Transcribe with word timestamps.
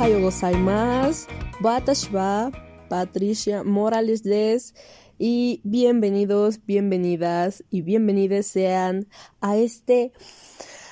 Ohayo 0.00 0.22
gozaimasu. 0.22 1.28
Watashi 1.60 2.14
wa 2.14 2.50
Patricia 2.88 3.62
Morales 3.64 4.22
des. 4.22 4.74
Y 5.18 5.60
bienvenidos, 5.62 6.64
bienvenidas 6.64 7.62
y 7.68 7.82
bienvenidas 7.82 8.46
sean 8.46 9.08
a 9.42 9.58
este 9.58 10.12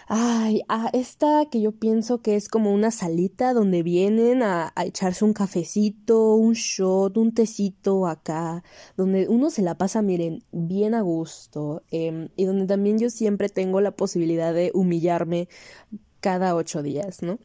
Ay, 0.08 0.60
a 0.68 0.90
esta 0.92 1.46
que 1.50 1.62
yo 1.62 1.72
pienso 1.72 2.20
que 2.20 2.36
es 2.36 2.50
como 2.50 2.70
una 2.70 2.90
salita 2.90 3.54
donde 3.54 3.82
vienen 3.82 4.42
a, 4.42 4.74
echarse 4.84 5.24
un 5.24 5.32
cafecito, 5.32 6.34
un 6.34 6.52
shot, 6.52 7.16
un 7.16 7.32
tecito 7.32 8.06
acá, 8.06 8.62
donde 8.98 9.26
uno 9.28 9.48
se 9.48 9.62
la 9.62 9.78
pasa, 9.78 10.02
miren, 10.02 10.44
bien 10.52 10.94
a 10.94 11.00
gusto 11.00 11.82
em, 11.90 12.28
y 12.36 12.44
donde 12.44 12.66
también 12.66 12.98
yo 12.98 13.08
siempre 13.08 13.48
tengo 13.48 13.80
la 13.80 13.92
posibilidad 13.92 14.52
de 14.52 14.70
humillarme 14.74 15.48
cada 16.20 16.54
ocho 16.54 16.82
días, 16.82 17.22
¿no? 17.22 17.38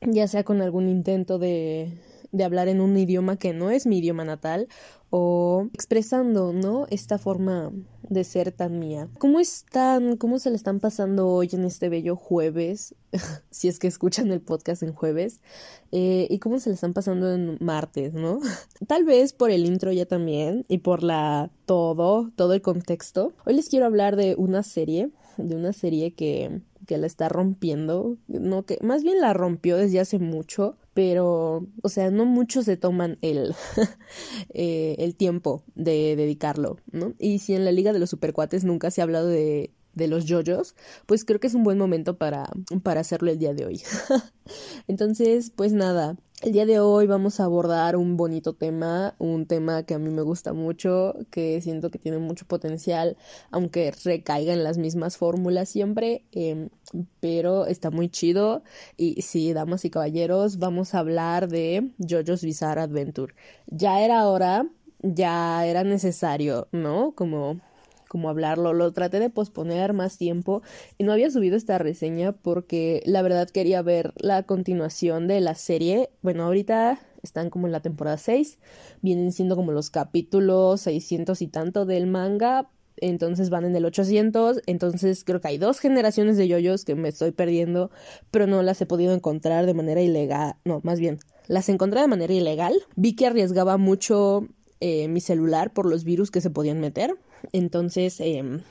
Ya 0.00 0.28
sea 0.28 0.44
con 0.44 0.60
algún 0.60 0.88
intento 0.88 1.38
de, 1.38 1.92
de 2.32 2.44
hablar 2.44 2.68
en 2.68 2.80
un 2.80 2.96
idioma 2.96 3.36
que 3.36 3.52
no 3.52 3.70
es 3.70 3.86
mi 3.86 3.98
idioma 3.98 4.24
natal 4.24 4.68
o 5.10 5.68
expresando, 5.72 6.52
¿no? 6.52 6.86
Esta 6.90 7.18
forma 7.18 7.72
de 8.02 8.24
ser 8.24 8.52
tan 8.52 8.78
mía. 8.78 9.08
¿Cómo 9.18 9.40
están? 9.40 10.16
¿Cómo 10.16 10.38
se 10.38 10.50
le 10.50 10.56
están 10.56 10.80
pasando 10.80 11.28
hoy 11.28 11.48
en 11.52 11.64
este 11.64 11.88
bello 11.88 12.16
jueves? 12.16 12.94
si 13.50 13.68
es 13.68 13.78
que 13.78 13.86
escuchan 13.86 14.30
el 14.30 14.40
podcast 14.40 14.82
en 14.82 14.92
jueves. 14.92 15.40
Eh, 15.92 16.26
¿Y 16.28 16.38
cómo 16.38 16.58
se 16.58 16.70
le 16.70 16.74
están 16.74 16.92
pasando 16.92 17.32
en 17.32 17.56
martes, 17.60 18.14
no? 18.14 18.40
Tal 18.86 19.04
vez 19.04 19.32
por 19.32 19.50
el 19.50 19.64
intro 19.64 19.92
ya 19.92 20.06
también 20.06 20.64
y 20.68 20.78
por 20.78 21.02
la 21.02 21.50
todo, 21.66 22.30
todo 22.36 22.52
el 22.52 22.62
contexto. 22.62 23.32
Hoy 23.44 23.54
les 23.54 23.68
quiero 23.68 23.86
hablar 23.86 24.16
de 24.16 24.34
una 24.36 24.62
serie, 24.62 25.10
de 25.36 25.56
una 25.56 25.72
serie 25.72 26.14
que 26.14 26.62
que 26.86 26.96
la 26.98 27.06
está 27.06 27.28
rompiendo, 27.28 28.16
no 28.28 28.64
que 28.64 28.78
más 28.80 29.02
bien 29.02 29.20
la 29.20 29.34
rompió 29.34 29.76
desde 29.76 30.00
hace 30.00 30.18
mucho, 30.18 30.76
pero, 30.94 31.66
o 31.82 31.88
sea, 31.88 32.10
no 32.10 32.24
muchos 32.24 32.64
se 32.64 32.76
toman 32.76 33.18
el, 33.20 33.54
eh, 34.54 34.96
el 34.98 35.14
tiempo 35.14 35.62
de 35.74 36.16
dedicarlo, 36.16 36.78
¿no? 36.92 37.12
Y 37.18 37.40
si 37.40 37.54
en 37.54 37.64
la 37.64 37.72
Liga 37.72 37.92
de 37.92 37.98
los 37.98 38.10
Supercuates 38.10 38.64
nunca 38.64 38.90
se 38.90 39.00
ha 39.00 39.04
hablado 39.04 39.28
de, 39.28 39.72
de 39.94 40.06
los 40.06 40.24
yoyos, 40.24 40.74
pues 41.06 41.24
creo 41.24 41.40
que 41.40 41.48
es 41.48 41.54
un 41.54 41.64
buen 41.64 41.78
momento 41.78 42.16
para, 42.16 42.48
para 42.82 43.00
hacerlo 43.00 43.30
el 43.30 43.38
día 43.38 43.52
de 43.52 43.66
hoy. 43.66 43.82
Entonces, 44.88 45.50
pues 45.54 45.72
nada, 45.72 46.16
el 46.42 46.52
día 46.52 46.66
de 46.66 46.80
hoy 46.80 47.06
vamos 47.06 47.40
a 47.40 47.44
abordar 47.44 47.96
un 47.96 48.16
bonito 48.16 48.52
tema, 48.52 49.14
un 49.18 49.46
tema 49.46 49.84
que 49.84 49.94
a 49.94 49.98
mí 49.98 50.10
me 50.10 50.20
gusta 50.20 50.52
mucho, 50.52 51.14
que 51.30 51.60
siento 51.62 51.90
que 51.90 51.98
tiene 51.98 52.18
mucho 52.18 52.46
potencial, 52.46 53.16
aunque 53.50 53.92
recaiga 54.04 54.52
en 54.52 54.62
las 54.62 54.76
mismas 54.76 55.16
fórmulas 55.16 55.68
siempre, 55.68 56.24
em, 56.32 56.68
pero 57.20 57.66
está 57.66 57.90
muy 57.90 58.10
chido. 58.10 58.62
Y 58.98 59.22
sí, 59.22 59.52
damas 59.54 59.84
y 59.86 59.90
caballeros, 59.90 60.58
vamos 60.58 60.94
a 60.94 60.98
hablar 60.98 61.48
de 61.48 61.90
JoJo's 61.98 62.42
Bizarre 62.42 62.82
Adventure. 62.82 63.34
Ya 63.66 64.02
era 64.02 64.28
hora, 64.28 64.66
ya 65.02 65.64
era 65.66 65.84
necesario, 65.84 66.68
¿no? 66.70 67.12
Como 67.12 67.60
como 68.16 68.30
hablarlo, 68.30 68.72
lo 68.72 68.92
traté 68.92 69.20
de 69.20 69.28
posponer 69.28 69.92
más 69.92 70.16
tiempo 70.16 70.62
y 70.96 71.04
no 71.04 71.12
había 71.12 71.30
subido 71.30 71.54
esta 71.54 71.76
reseña 71.76 72.32
porque 72.32 73.02
la 73.04 73.20
verdad 73.20 73.46
quería 73.50 73.82
ver 73.82 74.14
la 74.16 74.44
continuación 74.44 75.28
de 75.28 75.42
la 75.42 75.54
serie. 75.54 76.08
Bueno, 76.22 76.44
ahorita 76.44 76.98
están 77.22 77.50
como 77.50 77.66
en 77.66 77.72
la 77.72 77.80
temporada 77.80 78.16
6, 78.16 78.58
vienen 79.02 79.32
siendo 79.32 79.54
como 79.54 79.70
los 79.70 79.90
capítulos 79.90 80.80
600 80.80 81.42
y 81.42 81.48
tanto 81.48 81.84
del 81.84 82.06
manga, 82.06 82.70
entonces 82.96 83.50
van 83.50 83.66
en 83.66 83.76
el 83.76 83.84
800, 83.84 84.62
entonces 84.64 85.22
creo 85.22 85.42
que 85.42 85.48
hay 85.48 85.58
dos 85.58 85.78
generaciones 85.78 86.38
de 86.38 86.48
yoyos 86.48 86.86
que 86.86 86.94
me 86.94 87.10
estoy 87.10 87.32
perdiendo, 87.32 87.90
pero 88.30 88.46
no 88.46 88.62
las 88.62 88.80
he 88.80 88.86
podido 88.86 89.12
encontrar 89.12 89.66
de 89.66 89.74
manera 89.74 90.00
ilegal, 90.00 90.54
no, 90.64 90.80
más 90.84 91.00
bien, 91.00 91.18
las 91.48 91.68
encontré 91.68 92.00
de 92.00 92.08
manera 92.08 92.32
ilegal. 92.32 92.72
Vi 92.94 93.14
que 93.14 93.26
arriesgaba 93.26 93.76
mucho 93.76 94.48
eh, 94.80 95.08
mi 95.08 95.20
celular 95.20 95.74
por 95.74 95.84
los 95.84 96.04
virus 96.04 96.30
que 96.30 96.42
se 96.42 96.50
podían 96.50 96.80
meter, 96.80 97.14
entonces 97.52 98.20
em, 98.20 98.62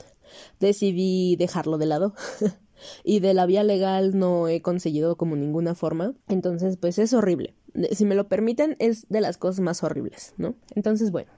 decidí 0.59 1.35
dejarlo 1.35 1.77
de 1.77 1.85
lado. 1.85 2.13
y 3.03 3.19
de 3.19 3.33
la 3.33 3.45
vía 3.45 3.63
legal 3.63 4.17
no 4.17 4.47
he 4.47 4.61
conseguido 4.61 5.17
como 5.17 5.35
ninguna 5.35 5.75
forma. 5.75 6.13
Entonces, 6.27 6.77
pues 6.77 6.99
es 6.99 7.13
horrible. 7.13 7.55
Si 7.91 8.05
me 8.05 8.15
lo 8.15 8.27
permiten, 8.27 8.75
es 8.79 9.07
de 9.09 9.21
las 9.21 9.37
cosas 9.37 9.59
más 9.59 9.83
horribles, 9.83 10.33
¿no? 10.37 10.55
Entonces, 10.75 11.11
bueno. 11.11 11.31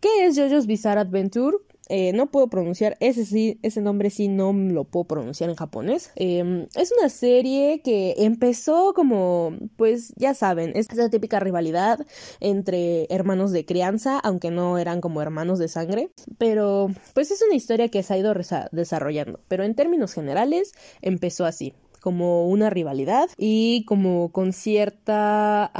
¿Qué 0.00 0.26
es 0.26 0.36
JoJo's 0.36 0.66
Bizarre 0.66 1.00
Adventure? 1.00 1.58
Eh, 1.92 2.12
no 2.12 2.30
puedo 2.30 2.46
pronunciar, 2.46 2.96
ese 3.00 3.24
sí, 3.24 3.58
ese 3.62 3.80
nombre 3.80 4.10
sí 4.10 4.28
no 4.28 4.52
lo 4.52 4.84
puedo 4.84 5.04
pronunciar 5.08 5.50
en 5.50 5.56
japonés. 5.56 6.12
Em, 6.14 6.68
es 6.76 6.92
una 6.96 7.08
serie 7.08 7.82
que 7.82 8.14
empezó 8.18 8.94
como, 8.94 9.58
pues 9.74 10.14
ya 10.16 10.34
saben, 10.34 10.70
es 10.76 10.88
esa 10.88 11.10
típica 11.10 11.40
rivalidad 11.40 12.06
entre 12.38 13.08
hermanos 13.10 13.50
de 13.50 13.64
crianza, 13.64 14.20
aunque 14.20 14.52
no 14.52 14.78
eran 14.78 15.00
como 15.00 15.20
hermanos 15.20 15.58
de 15.58 15.66
sangre, 15.66 16.12
pero 16.38 16.90
pues 17.12 17.32
es 17.32 17.42
una 17.42 17.56
historia 17.56 17.88
que 17.88 18.04
se 18.04 18.14
ha 18.14 18.18
ido 18.18 18.32
desarrollando, 18.70 19.40
pero 19.48 19.64
en 19.64 19.74
términos 19.74 20.12
generales 20.12 20.72
empezó 21.02 21.44
así 21.44 21.74
como 22.00 22.48
una 22.48 22.70
rivalidad 22.70 23.28
y 23.36 23.84
como 23.84 24.30
con 24.32 24.52
cierta 24.52 25.70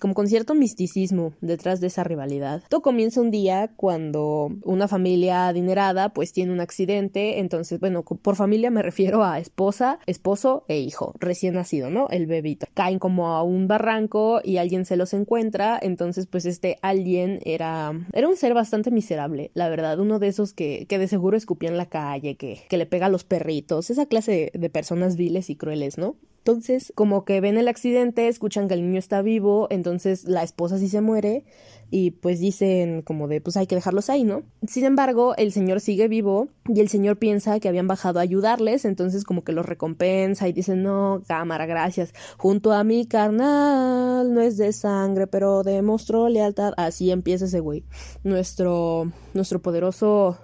como 0.00 0.14
con 0.14 0.26
cierto 0.26 0.54
misticismo 0.54 1.32
detrás 1.40 1.80
de 1.80 1.88
esa 1.88 2.04
rivalidad. 2.04 2.62
Todo 2.68 2.82
comienza 2.82 3.20
un 3.20 3.30
día 3.30 3.70
cuando 3.76 4.50
una 4.64 4.88
familia 4.88 5.48
adinerada 5.48 6.10
pues 6.10 6.32
tiene 6.32 6.52
un 6.52 6.60
accidente, 6.60 7.38
entonces 7.38 7.80
bueno, 7.80 8.02
por 8.02 8.36
familia 8.36 8.70
me 8.70 8.82
refiero 8.82 9.24
a 9.24 9.38
esposa, 9.38 9.98
esposo 10.06 10.64
e 10.68 10.78
hijo 10.78 11.14
recién 11.18 11.54
nacido, 11.54 11.90
¿no? 11.90 12.08
El 12.10 12.26
bebito. 12.26 12.66
Caen 12.74 12.98
como 12.98 13.28
a 13.28 13.42
un 13.42 13.68
barranco 13.68 14.40
y 14.42 14.56
alguien 14.56 14.84
se 14.84 14.96
los 14.96 15.12
encuentra, 15.12 15.78
entonces 15.80 16.26
pues 16.26 16.46
este 16.46 16.78
alguien 16.82 17.40
era 17.44 17.92
era 18.12 18.28
un 18.28 18.36
ser 18.36 18.54
bastante 18.54 18.90
miserable, 18.90 19.50
la 19.54 19.68
verdad, 19.68 19.98
uno 20.00 20.18
de 20.18 20.28
esos 20.28 20.52
que, 20.52 20.86
que 20.88 20.98
de 20.98 21.08
seguro 21.08 21.36
escupía 21.36 21.68
en 21.68 21.76
la 21.76 21.86
calle, 21.86 22.36
que, 22.36 22.60
que 22.68 22.76
le 22.76 22.86
pega 22.86 23.06
a 23.06 23.10
los 23.10 23.24
perritos, 23.24 23.90
esa 23.90 24.06
clase 24.06 24.50
de 24.54 24.70
personas 24.70 25.16
viles 25.16 25.50
y 25.50 25.56
crueles, 25.58 25.98
¿no? 25.98 26.16
Entonces, 26.48 26.94
como 26.94 27.26
que 27.26 27.42
ven 27.42 27.58
el 27.58 27.68
accidente, 27.68 28.26
escuchan 28.26 28.68
que 28.68 28.74
el 28.74 28.80
niño 28.80 28.98
está 28.98 29.20
vivo, 29.20 29.66
entonces 29.68 30.24
la 30.24 30.42
esposa 30.42 30.78
sí 30.78 30.88
se 30.88 31.02
muere 31.02 31.44
y 31.90 32.12
pues 32.12 32.40
dicen 32.40 33.02
como 33.02 33.28
de 33.28 33.42
pues 33.42 33.58
hay 33.58 33.66
que 33.66 33.74
dejarlos 33.74 34.08
ahí, 34.08 34.24
¿no? 34.24 34.44
Sin 34.66 34.84
embargo, 34.84 35.34
el 35.36 35.52
señor 35.52 35.80
sigue 35.80 36.08
vivo 36.08 36.48
y 36.66 36.80
el 36.80 36.88
señor 36.88 37.18
piensa 37.18 37.60
que 37.60 37.68
habían 37.68 37.86
bajado 37.86 38.18
a 38.18 38.22
ayudarles, 38.22 38.86
entonces 38.86 39.24
como 39.24 39.44
que 39.44 39.52
los 39.52 39.66
recompensa 39.66 40.48
y 40.48 40.54
dice, 40.54 40.74
no, 40.74 41.22
cámara, 41.28 41.66
gracias, 41.66 42.14
junto 42.38 42.72
a 42.72 42.82
mi 42.82 43.04
carnal, 43.04 44.32
no 44.32 44.40
es 44.40 44.56
de 44.56 44.72
sangre, 44.72 45.26
pero 45.26 45.62
demostró 45.64 46.30
lealtad, 46.30 46.72
así 46.78 47.10
empieza 47.10 47.44
ese 47.44 47.60
güey, 47.60 47.84
nuestro, 48.24 49.12
nuestro 49.34 49.60
poderoso... 49.60 50.38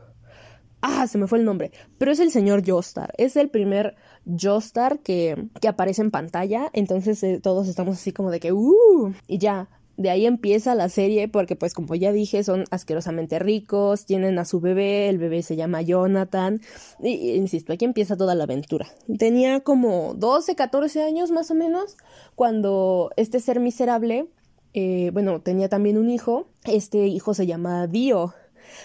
Ah, 0.86 1.06
se 1.06 1.16
me 1.16 1.26
fue 1.26 1.38
el 1.38 1.46
nombre, 1.46 1.72
pero 1.96 2.12
es 2.12 2.20
el 2.20 2.30
señor 2.30 2.62
Jostar, 2.66 3.14
es 3.16 3.36
el 3.36 3.48
primer 3.48 3.96
Joestar 4.26 5.00
que, 5.00 5.48
que 5.60 5.68
aparece 5.68 6.02
en 6.02 6.10
pantalla. 6.10 6.70
Entonces 6.72 7.22
eh, 7.22 7.40
todos 7.42 7.68
estamos 7.68 7.96
así 7.96 8.12
como 8.12 8.30
de 8.30 8.40
que, 8.40 8.52
¡uh! 8.52 9.12
Y 9.26 9.38
ya, 9.38 9.68
de 9.96 10.10
ahí 10.10 10.26
empieza 10.26 10.74
la 10.74 10.88
serie 10.88 11.28
porque 11.28 11.56
pues 11.56 11.72
como 11.74 11.94
ya 11.94 12.12
dije 12.12 12.42
son 12.42 12.64
asquerosamente 12.70 13.38
ricos, 13.38 14.06
tienen 14.06 14.38
a 14.38 14.44
su 14.44 14.60
bebé, 14.60 15.08
el 15.08 15.18
bebé 15.18 15.42
se 15.42 15.56
llama 15.56 15.82
Jonathan 15.82 16.60
y, 17.00 17.32
insisto, 17.32 17.72
aquí 17.72 17.84
empieza 17.84 18.16
toda 18.16 18.34
la 18.34 18.44
aventura. 18.44 18.88
Tenía 19.18 19.60
como 19.60 20.14
12, 20.14 20.56
14 20.56 21.02
años 21.02 21.30
más 21.30 21.50
o 21.50 21.54
menos 21.54 21.96
cuando 22.34 23.10
este 23.16 23.40
ser 23.40 23.60
miserable, 23.60 24.26
eh, 24.72 25.10
bueno, 25.12 25.40
tenía 25.40 25.68
también 25.68 25.98
un 25.98 26.10
hijo, 26.10 26.48
este 26.64 27.06
hijo 27.06 27.34
se 27.34 27.46
llama 27.46 27.86
Dio 27.86 28.34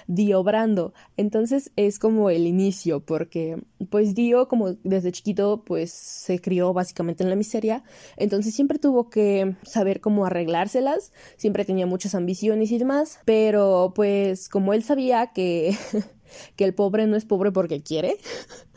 Dio 0.07 0.43
Brando. 0.43 0.93
Entonces 1.17 1.71
es 1.75 1.99
como 1.99 2.29
el 2.29 2.47
inicio, 2.47 2.99
porque 3.01 3.61
pues 3.89 4.15
Dio 4.15 4.47
como 4.47 4.73
desde 4.83 5.11
chiquito 5.11 5.63
pues 5.65 5.91
se 5.91 6.39
crió 6.39 6.73
básicamente 6.73 7.23
en 7.23 7.29
la 7.29 7.35
miseria, 7.35 7.83
entonces 8.17 8.53
siempre 8.53 8.79
tuvo 8.79 9.09
que 9.09 9.55
saber 9.63 10.01
cómo 10.01 10.25
arreglárselas, 10.25 11.11
siempre 11.37 11.65
tenía 11.65 11.85
muchas 11.85 12.15
ambiciones 12.15 12.71
y 12.71 12.77
demás, 12.77 13.19
pero 13.25 13.93
pues 13.95 14.49
como 14.49 14.73
él 14.73 14.83
sabía 14.83 15.27
que... 15.27 15.75
que 16.55 16.63
el 16.63 16.75
pobre 16.75 17.07
no 17.07 17.15
es 17.15 17.25
pobre 17.25 17.51
porque 17.51 17.81
quiere, 17.81 18.17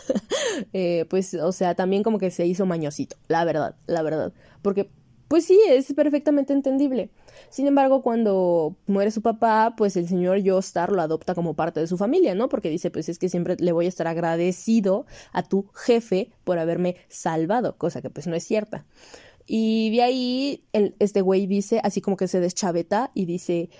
eh, 0.72 1.04
pues, 1.08 1.34
o 1.34 1.52
sea, 1.52 1.74
también 1.74 2.02
como 2.02 2.18
que 2.18 2.30
se 2.30 2.46
hizo 2.46 2.66
mañosito, 2.66 3.16
la 3.28 3.44
verdad, 3.44 3.76
la 3.86 4.02
verdad, 4.02 4.32
porque, 4.62 4.88
pues 5.28 5.44
sí, 5.44 5.60
es 5.68 5.92
perfectamente 5.94 6.52
entendible. 6.52 7.10
Sin 7.50 7.66
embargo, 7.66 8.02
cuando 8.02 8.76
muere 8.86 9.10
su 9.10 9.22
papá, 9.22 9.74
pues 9.76 9.96
el 9.96 10.08
señor 10.08 10.38
Yostar 10.38 10.92
lo 10.92 11.02
adopta 11.02 11.34
como 11.34 11.54
parte 11.54 11.80
de 11.80 11.86
su 11.86 11.96
familia, 11.96 12.34
¿no? 12.34 12.48
Porque 12.48 12.70
dice, 12.70 12.90
pues 12.90 13.08
es 13.08 13.18
que 13.18 13.28
siempre 13.28 13.56
le 13.58 13.72
voy 13.72 13.86
a 13.86 13.88
estar 13.88 14.06
agradecido 14.06 15.06
a 15.32 15.42
tu 15.42 15.68
jefe 15.74 16.30
por 16.44 16.58
haberme 16.58 16.96
salvado, 17.08 17.76
cosa 17.76 18.02
que 18.02 18.10
pues 18.10 18.26
no 18.26 18.34
es 18.34 18.44
cierta. 18.44 18.84
Y 19.46 19.90
de 19.90 20.02
ahí 20.02 20.64
el, 20.72 20.94
este 20.98 21.20
güey 21.20 21.46
dice, 21.46 21.80
así 21.82 22.00
como 22.00 22.16
que 22.16 22.28
se 22.28 22.40
deschaveta 22.40 23.10
y 23.14 23.26
dice, 23.26 23.70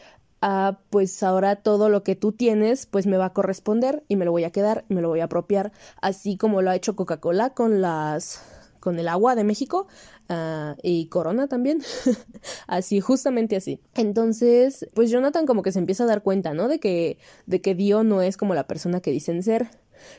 ah, 0.41 0.81
pues 0.91 1.23
ahora 1.23 1.57
todo 1.57 1.89
lo 1.89 2.03
que 2.03 2.17
tú 2.17 2.33
tienes, 2.33 2.87
pues 2.87 3.07
me 3.07 3.17
va 3.17 3.27
a 3.27 3.33
corresponder 3.33 4.05
y 4.09 4.17
me 4.17 4.25
lo 4.25 4.33
voy 4.33 4.45
a 4.45 4.51
quedar, 4.51 4.85
me 4.89 5.01
lo 5.01 5.09
voy 5.09 5.21
a 5.21 5.25
apropiar, 5.25 5.73
así 6.01 6.37
como 6.37 6.63
lo 6.63 6.71
ha 6.71 6.77
hecho 6.77 6.97
Coca-Cola 6.97 7.55
con 7.55 7.81
las 7.81 8.43
con 8.82 8.99
el 8.99 9.08
agua 9.08 9.34
de 9.34 9.44
México 9.44 9.87
ah, 10.29 10.76
y 10.82 11.06
Corona 11.06 11.46
también. 11.46 11.81
así, 12.67 13.00
justamente 13.00 13.56
así. 13.56 13.81
Entonces, 13.94 14.88
pues 14.93 15.11
Jonathan 15.11 15.46
como 15.46 15.62
que 15.62 15.73
se 15.73 15.79
empieza 15.79 16.05
a 16.05 16.08
dar 16.08 16.23
cuenta, 16.23 16.52
¿no? 16.52 16.69
De 16.69 16.81
que, 16.81 17.17
de 17.46 17.62
que 17.62 17.75
Dio 17.75 18.02
no 18.02 18.20
es 18.20 18.37
como 18.37 18.55
la 18.55 18.67
persona 18.67 19.00
que 19.00 19.12
dicen 19.12 19.43
ser. 19.43 19.70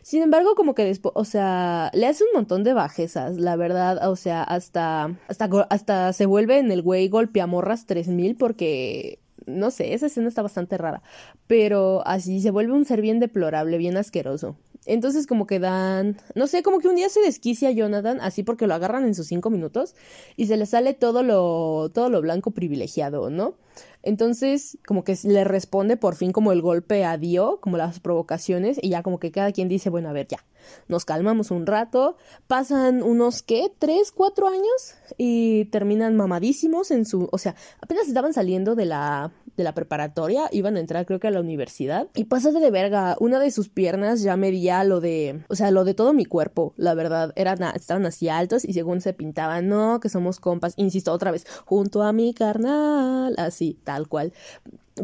Sin 0.01 0.21
embargo, 0.21 0.55
como 0.55 0.75
que 0.75 0.85
después, 0.85 1.11
o 1.15 1.25
sea, 1.25 1.91
le 1.93 2.07
hace 2.07 2.23
un 2.23 2.29
montón 2.33 2.63
de 2.63 2.73
bajezas, 2.73 3.35
la 3.37 3.57
verdad, 3.57 4.09
o 4.09 4.15
sea, 4.15 4.41
hasta, 4.41 5.17
hasta, 5.27 5.49
hasta 5.69 6.13
se 6.13 6.25
vuelve 6.25 6.57
en 6.57 6.71
el 6.71 6.81
güey 6.81 7.09
golpeamorras 7.09 7.85
3000 7.85 8.37
porque 8.37 9.19
no 9.45 9.71
sé, 9.71 9.93
esa 9.93 10.07
escena 10.07 10.27
está 10.27 10.41
bastante 10.41 10.77
rara, 10.77 11.01
pero 11.47 12.05
así 12.05 12.41
se 12.41 12.51
vuelve 12.51 12.73
un 12.73 12.85
ser 12.85 13.01
bien 13.01 13.19
deplorable, 13.19 13.77
bien 13.77 13.97
asqueroso. 13.97 14.55
Entonces 14.85 15.27
como 15.27 15.47
que 15.47 15.59
dan, 15.59 16.17
no 16.35 16.47
sé, 16.47 16.61
como 16.61 16.79
que 16.79 16.89
un 16.89 16.95
día 16.95 17.09
se 17.09 17.21
desquicia 17.21 17.69
a 17.69 17.71
Jonathan, 17.71 18.19
así 18.21 18.43
porque 18.43 18.67
lo 18.67 18.73
agarran 18.73 19.05
en 19.05 19.15
sus 19.15 19.27
cinco 19.27 19.49
minutos 19.49 19.95
y 20.35 20.47
se 20.47 20.57
le 20.57 20.65
sale 20.65 20.93
todo 20.93 21.23
lo, 21.23 21.89
todo 21.93 22.09
lo 22.09 22.21
blanco 22.21 22.51
privilegiado, 22.51 23.29
¿no? 23.29 23.55
Entonces, 24.03 24.77
como 24.85 25.03
que 25.03 25.17
le 25.23 25.45
responde 25.45 25.97
por 25.97 26.15
fin 26.15 26.33
como 26.33 26.51
el 26.51 26.61
golpe 26.61 27.05
a 27.05 27.17
Dio, 27.17 27.59
como 27.61 27.77
las 27.77 27.99
provocaciones, 28.01 28.77
y 28.81 28.89
ya 28.89 29.01
como 29.01 29.19
que 29.19 29.31
cada 29.31 29.51
quien 29.53 29.69
dice, 29.69 29.89
bueno, 29.89 30.09
a 30.09 30.13
ver, 30.13 30.27
ya, 30.27 30.45
nos 30.87 31.05
calmamos 31.05 31.51
un 31.51 31.65
rato, 31.65 32.17
pasan 32.47 33.01
unos, 33.01 33.41
¿qué? 33.41 33.71
¿Tres, 33.79 34.11
cuatro 34.11 34.47
años? 34.47 34.95
Y 35.17 35.65
terminan 35.65 36.15
mamadísimos 36.17 36.91
en 36.91 37.05
su, 37.05 37.29
o 37.31 37.37
sea, 37.37 37.55
apenas 37.81 38.07
estaban 38.07 38.33
saliendo 38.33 38.75
de 38.75 38.85
la, 38.85 39.31
de 39.57 39.63
la 39.63 39.73
preparatoria, 39.73 40.49
iban 40.51 40.77
a 40.77 40.79
entrar 40.79 41.05
creo 41.05 41.19
que 41.19 41.27
a 41.27 41.31
la 41.31 41.39
universidad, 41.39 42.07
y 42.13 42.25
pásate 42.25 42.59
de 42.59 42.71
verga, 42.71 43.15
una 43.19 43.39
de 43.39 43.51
sus 43.51 43.69
piernas 43.69 44.21
ya 44.21 44.37
medía 44.37 44.83
lo 44.83 44.99
de, 44.99 45.43
o 45.47 45.55
sea, 45.55 45.71
lo 45.71 45.85
de 45.85 45.93
todo 45.93 46.13
mi 46.13 46.25
cuerpo, 46.25 46.73
la 46.77 46.93
verdad, 46.93 47.33
eran, 47.35 47.63
estaban 47.75 48.05
así 48.05 48.29
altos 48.29 48.65
y 48.65 48.73
según 48.73 49.01
se 49.01 49.13
pintaban, 49.13 49.67
no, 49.67 49.99
que 49.99 50.09
somos 50.09 50.39
compas, 50.39 50.73
insisto 50.77 51.11
otra 51.11 51.31
vez, 51.31 51.45
junto 51.65 52.03
a 52.03 52.13
mi 52.13 52.33
carnal, 52.33 53.33
así, 53.37 53.79
tal 53.83 53.93
tal 53.93 54.07
cual 54.07 54.33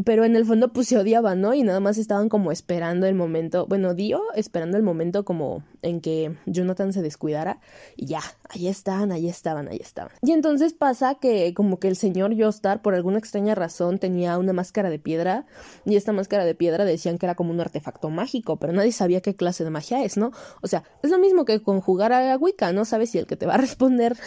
pero 0.05 0.23
en 0.23 0.35
el 0.35 0.45
fondo 0.45 0.71
pues 0.71 0.87
se 0.87 0.97
odiaban, 0.97 1.41
¿no? 1.41 1.53
Y 1.53 1.63
nada 1.63 1.79
más 1.79 1.97
estaban 1.97 2.29
como 2.29 2.51
esperando 2.51 3.07
el 3.07 3.15
momento, 3.15 3.65
bueno, 3.67 3.93
Dio 3.93 4.21
esperando 4.35 4.77
el 4.77 4.83
momento 4.83 5.25
como 5.25 5.63
en 5.81 6.01
que 6.01 6.35
Jonathan 6.45 6.93
se 6.93 7.01
descuidara 7.01 7.59
y 7.95 8.05
ya, 8.05 8.21
ahí 8.49 8.67
estaban, 8.67 9.11
ahí 9.11 9.27
estaban, 9.27 9.67
ahí 9.67 9.79
estaban. 9.81 10.11
Y 10.21 10.31
entonces 10.31 10.73
pasa 10.73 11.15
que 11.15 11.53
como 11.53 11.79
que 11.79 11.87
el 11.87 11.95
señor 11.95 12.33
Yostar 12.33 12.81
por 12.81 12.93
alguna 12.93 13.17
extraña 13.17 13.55
razón 13.55 13.99
tenía 13.99 14.37
una 14.37 14.53
máscara 14.53 14.89
de 14.89 14.99
piedra 14.99 15.45
y 15.85 15.95
esta 15.95 16.11
máscara 16.11 16.45
de 16.45 16.55
piedra 16.55 16.85
decían 16.85 17.17
que 17.17 17.25
era 17.25 17.35
como 17.35 17.51
un 17.51 17.59
artefacto 17.59 18.09
mágico, 18.09 18.57
pero 18.57 18.73
nadie 18.73 18.91
sabía 18.91 19.21
qué 19.21 19.35
clase 19.35 19.63
de 19.63 19.69
magia 19.69 20.03
es, 20.03 20.17
¿no? 20.17 20.31
O 20.61 20.67
sea, 20.67 20.83
es 21.01 21.09
lo 21.09 21.17
mismo 21.17 21.45
que 21.45 21.61
conjugar 21.61 22.13
a 22.13 22.37
Wicca, 22.37 22.71
no 22.73 22.85
sabes 22.85 23.09
si 23.11 23.17
el 23.17 23.25
que 23.25 23.35
te 23.35 23.45
va 23.45 23.55
a 23.55 23.57
responder, 23.69 24.17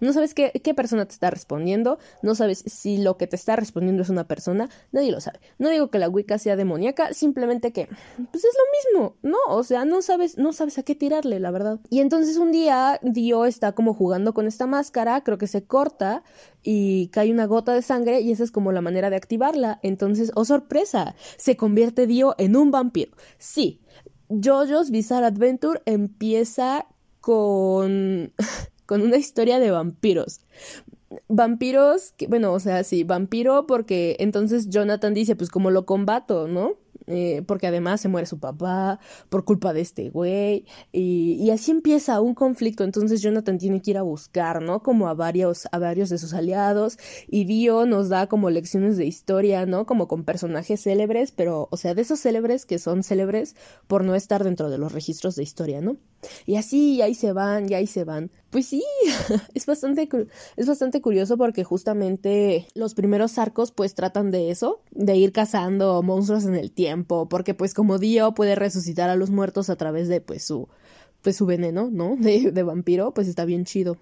no 0.00 0.12
sabes 0.12 0.34
qué, 0.34 0.52
qué 0.62 0.74
persona 0.74 1.06
te 1.06 1.12
está 1.12 1.30
respondiendo, 1.30 1.98
no 2.22 2.34
sabes 2.34 2.64
si 2.66 2.98
lo 2.98 3.16
que 3.16 3.26
te 3.26 3.36
está 3.36 3.56
respondiendo 3.56 4.02
es 4.02 4.10
una 4.10 4.24
persona, 4.24 4.68
nadie 4.98 5.12
lo 5.12 5.20
sabe. 5.20 5.40
No 5.58 5.68
digo 5.70 5.90
que 5.90 5.98
la 5.98 6.08
Wicca 6.08 6.38
sea 6.38 6.56
demoníaca, 6.56 7.12
simplemente 7.14 7.72
que, 7.72 7.86
pues 7.86 8.44
es 8.44 8.54
lo 8.54 8.98
mismo, 8.98 9.16
¿no? 9.22 9.38
O 9.48 9.62
sea, 9.62 9.84
no 9.84 10.02
sabes, 10.02 10.38
no 10.38 10.52
sabes 10.52 10.78
a 10.78 10.82
qué 10.82 10.94
tirarle, 10.94 11.40
la 11.40 11.50
verdad. 11.50 11.80
Y 11.88 12.00
entonces 12.00 12.36
un 12.36 12.52
día 12.52 12.98
Dio 13.02 13.44
está 13.44 13.72
como 13.72 13.94
jugando 13.94 14.34
con 14.34 14.46
esta 14.46 14.66
máscara, 14.66 15.22
creo 15.22 15.38
que 15.38 15.46
se 15.46 15.64
corta 15.64 16.22
y 16.62 17.08
cae 17.08 17.32
una 17.32 17.46
gota 17.46 17.72
de 17.72 17.82
sangre 17.82 18.20
y 18.20 18.32
esa 18.32 18.44
es 18.44 18.50
como 18.50 18.72
la 18.72 18.80
manera 18.80 19.10
de 19.10 19.16
activarla. 19.16 19.78
Entonces, 19.82 20.32
oh 20.34 20.44
sorpresa, 20.44 21.14
se 21.36 21.56
convierte 21.56 22.06
Dio 22.06 22.34
en 22.38 22.56
un 22.56 22.70
vampiro. 22.70 23.12
Sí, 23.38 23.80
JoJo's 24.28 24.90
Bizarre 24.90 25.26
Adventure 25.26 25.80
empieza 25.86 26.86
con 27.20 28.32
con 28.86 29.02
una 29.02 29.18
historia 29.18 29.58
de 29.58 29.70
vampiros 29.70 30.40
vampiros, 31.28 32.14
bueno, 32.28 32.52
o 32.52 32.60
sea, 32.60 32.84
sí, 32.84 33.04
vampiro 33.04 33.66
porque 33.66 34.16
entonces 34.18 34.68
Jonathan 34.68 35.14
dice, 35.14 35.36
pues 35.36 35.50
como 35.50 35.70
lo 35.70 35.86
combato, 35.86 36.48
¿no? 36.48 36.76
Eh, 37.10 37.42
porque 37.46 37.66
además 37.66 38.02
se 38.02 38.08
muere 38.08 38.26
su 38.26 38.38
papá 38.38 39.00
por 39.30 39.44
culpa 39.44 39.72
de 39.72 39.80
este 39.80 40.10
güey, 40.10 40.66
y, 40.92 41.38
y, 41.40 41.50
así 41.50 41.70
empieza 41.70 42.20
un 42.20 42.34
conflicto, 42.34 42.84
entonces 42.84 43.22
Jonathan 43.22 43.56
tiene 43.56 43.80
que 43.80 43.92
ir 43.92 43.98
a 43.98 44.02
buscar, 44.02 44.60
¿no? 44.60 44.82
Como 44.82 45.08
a 45.08 45.14
varios, 45.14 45.68
a 45.72 45.78
varios 45.78 46.10
de 46.10 46.18
sus 46.18 46.34
aliados, 46.34 46.98
y 47.26 47.46
Dio 47.46 47.86
nos 47.86 48.10
da 48.10 48.26
como 48.26 48.50
lecciones 48.50 48.98
de 48.98 49.06
historia, 49.06 49.64
¿no? 49.64 49.86
Como 49.86 50.06
con 50.06 50.24
personajes 50.24 50.82
célebres, 50.82 51.32
pero, 51.32 51.68
o 51.70 51.76
sea, 51.78 51.94
de 51.94 52.02
esos 52.02 52.20
célebres 52.20 52.66
que 52.66 52.78
son 52.78 53.02
célebres 53.02 53.56
por 53.86 54.04
no 54.04 54.14
estar 54.14 54.44
dentro 54.44 54.68
de 54.68 54.76
los 54.76 54.92
registros 54.92 55.34
de 55.34 55.44
historia, 55.44 55.80
¿no? 55.80 55.96
Y 56.46 56.56
así, 56.56 56.94
y 56.96 57.02
ahí 57.02 57.14
se 57.14 57.32
van, 57.32 57.70
y 57.70 57.74
ahí 57.74 57.86
se 57.86 58.04
van. 58.04 58.30
Pues 58.50 58.66
sí, 58.66 58.82
es 59.54 59.66
bastante, 59.66 60.08
es 60.56 60.66
bastante 60.66 61.00
curioso 61.00 61.36
porque 61.36 61.64
justamente 61.64 62.66
los 62.74 62.94
primeros 62.94 63.38
arcos 63.38 63.72
pues 63.72 63.94
tratan 63.94 64.30
de 64.30 64.50
eso, 64.50 64.80
de 64.90 65.16
ir 65.16 65.32
cazando 65.32 66.02
monstruos 66.02 66.44
en 66.44 66.54
el 66.54 66.72
tiempo, 66.72 67.28
porque 67.28 67.54
pues 67.54 67.74
como 67.74 67.98
Dio 67.98 68.32
puede 68.34 68.54
resucitar 68.54 69.10
a 69.10 69.16
los 69.16 69.30
muertos 69.30 69.68
a 69.70 69.76
través 69.76 70.08
de 70.08 70.20
pues 70.20 70.44
su, 70.44 70.68
pues 71.22 71.36
su 71.36 71.46
veneno, 71.46 71.88
¿no? 71.90 72.16
De, 72.18 72.50
de 72.50 72.62
vampiro, 72.62 73.12
pues 73.12 73.28
está 73.28 73.44
bien 73.44 73.64
chido. 73.64 73.96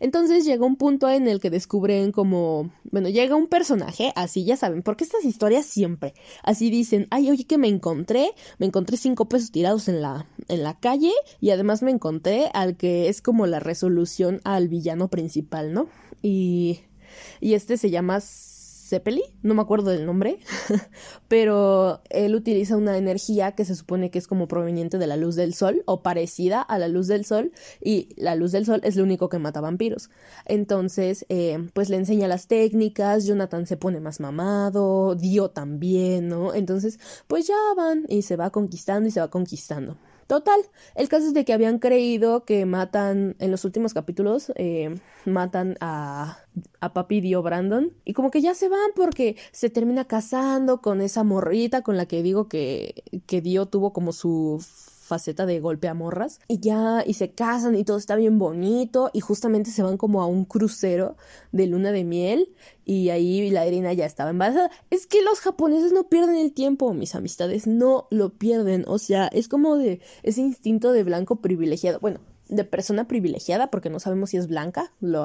Entonces 0.00 0.44
llega 0.44 0.64
un 0.64 0.76
punto 0.76 1.08
en 1.10 1.28
el 1.28 1.40
que 1.40 1.50
descubren 1.50 2.12
como, 2.12 2.70
bueno, 2.90 3.08
llega 3.08 3.36
un 3.36 3.48
personaje, 3.48 4.12
así 4.16 4.44
ya 4.44 4.56
saben, 4.56 4.82
porque 4.82 5.04
estas 5.04 5.24
historias 5.24 5.66
siempre, 5.66 6.14
así 6.42 6.70
dicen, 6.70 7.06
ay, 7.10 7.30
oye, 7.30 7.44
que 7.44 7.58
me 7.58 7.68
encontré, 7.68 8.30
me 8.58 8.66
encontré 8.66 8.96
cinco 8.96 9.28
pesos 9.28 9.50
tirados 9.50 9.88
en 9.88 10.00
la, 10.00 10.26
en 10.48 10.62
la 10.62 10.78
calle 10.78 11.12
y 11.40 11.50
además 11.50 11.82
me 11.82 11.90
encontré 11.90 12.50
al 12.54 12.76
que 12.76 13.08
es 13.08 13.20
como 13.20 13.46
la 13.46 13.60
resolución 13.60 14.40
al 14.44 14.68
villano 14.68 15.08
principal, 15.08 15.72
¿no? 15.72 15.88
Y, 16.22 16.80
y 17.40 17.54
este 17.54 17.76
se 17.76 17.90
llama 17.90 18.20
Zeppeli, 18.88 19.22
no 19.42 19.54
me 19.54 19.60
acuerdo 19.60 19.90
del 19.90 20.06
nombre, 20.06 20.38
pero 21.28 22.00
él 22.08 22.34
utiliza 22.34 22.76
una 22.76 22.96
energía 22.96 23.52
que 23.52 23.66
se 23.66 23.74
supone 23.74 24.10
que 24.10 24.18
es 24.18 24.26
como 24.26 24.48
proveniente 24.48 24.96
de 24.96 25.06
la 25.06 25.16
luz 25.16 25.36
del 25.36 25.52
sol 25.52 25.82
o 25.84 26.02
parecida 26.02 26.62
a 26.62 26.78
la 26.78 26.88
luz 26.88 27.06
del 27.06 27.26
sol 27.26 27.52
y 27.82 28.08
la 28.16 28.34
luz 28.34 28.52
del 28.52 28.64
sol 28.64 28.80
es 28.84 28.96
lo 28.96 29.02
único 29.02 29.28
que 29.28 29.38
mata 29.38 29.60
vampiros. 29.60 30.08
Entonces, 30.46 31.26
eh, 31.28 31.68
pues 31.74 31.90
le 31.90 31.96
enseña 31.96 32.28
las 32.28 32.46
técnicas, 32.46 33.26
Jonathan 33.26 33.66
se 33.66 33.76
pone 33.76 34.00
más 34.00 34.20
mamado, 34.20 35.14
Dio 35.14 35.50
también, 35.50 36.28
¿no? 36.28 36.54
Entonces, 36.54 36.98
pues 37.26 37.46
ya 37.46 37.56
van 37.76 38.06
y 38.08 38.22
se 38.22 38.36
va 38.36 38.50
conquistando 38.50 39.08
y 39.08 39.12
se 39.12 39.20
va 39.20 39.28
conquistando. 39.28 39.98
Total, 40.28 40.60
el 40.94 41.08
caso 41.08 41.28
es 41.28 41.32
de 41.32 41.46
que 41.46 41.54
habían 41.54 41.78
creído 41.78 42.44
que 42.44 42.66
matan, 42.66 43.34
en 43.38 43.50
los 43.50 43.64
últimos 43.64 43.94
capítulos, 43.94 44.52
eh, 44.56 44.94
matan 45.24 45.78
a, 45.80 46.44
a 46.80 46.92
Papi 46.92 47.22
Dio 47.22 47.42
Brandon. 47.42 47.94
Y 48.04 48.12
como 48.12 48.30
que 48.30 48.42
ya 48.42 48.54
se 48.54 48.68
van 48.68 48.90
porque 48.94 49.36
se 49.52 49.70
termina 49.70 50.04
casando 50.04 50.82
con 50.82 51.00
esa 51.00 51.24
morrita 51.24 51.80
con 51.80 51.96
la 51.96 52.04
que 52.04 52.22
digo 52.22 52.46
que, 52.46 53.04
que 53.26 53.40
Dio 53.40 53.66
tuvo 53.66 53.94
como 53.94 54.12
su 54.12 54.62
faceta 55.08 55.46
de 55.46 55.58
golpe 55.58 55.88
a 55.88 55.94
morras 55.94 56.38
y 56.46 56.60
ya 56.60 57.02
y 57.04 57.14
se 57.14 57.30
casan 57.30 57.74
y 57.74 57.84
todo 57.84 57.96
está 57.96 58.14
bien 58.14 58.38
bonito 58.38 59.10
y 59.12 59.20
justamente 59.20 59.70
se 59.70 59.82
van 59.82 59.96
como 59.96 60.22
a 60.22 60.26
un 60.26 60.44
crucero 60.44 61.16
de 61.50 61.66
luna 61.66 61.90
de 61.90 62.04
miel 62.04 62.54
y 62.84 63.08
ahí 63.08 63.50
la 63.50 63.66
Irina 63.66 63.92
ya 63.92 64.06
estaba 64.06 64.30
embarazada. 64.30 64.70
Es 64.90 65.06
que 65.06 65.22
los 65.22 65.40
japoneses 65.40 65.92
no 65.92 66.08
pierden 66.08 66.36
el 66.36 66.52
tiempo, 66.52 66.94
mis 66.94 67.14
amistades 67.14 67.66
no 67.66 68.06
lo 68.10 68.30
pierden, 68.30 68.84
o 68.86 68.98
sea, 68.98 69.26
es 69.28 69.48
como 69.48 69.76
de 69.76 70.00
ese 70.22 70.42
instinto 70.42 70.92
de 70.92 71.02
blanco 71.04 71.36
privilegiado, 71.36 71.98
bueno, 72.00 72.20
de 72.48 72.64
persona 72.64 73.08
privilegiada 73.08 73.70
porque 73.70 73.90
no 73.90 74.00
sabemos 74.00 74.30
si 74.30 74.36
es 74.36 74.46
blanca, 74.46 74.92
lo 75.00 75.24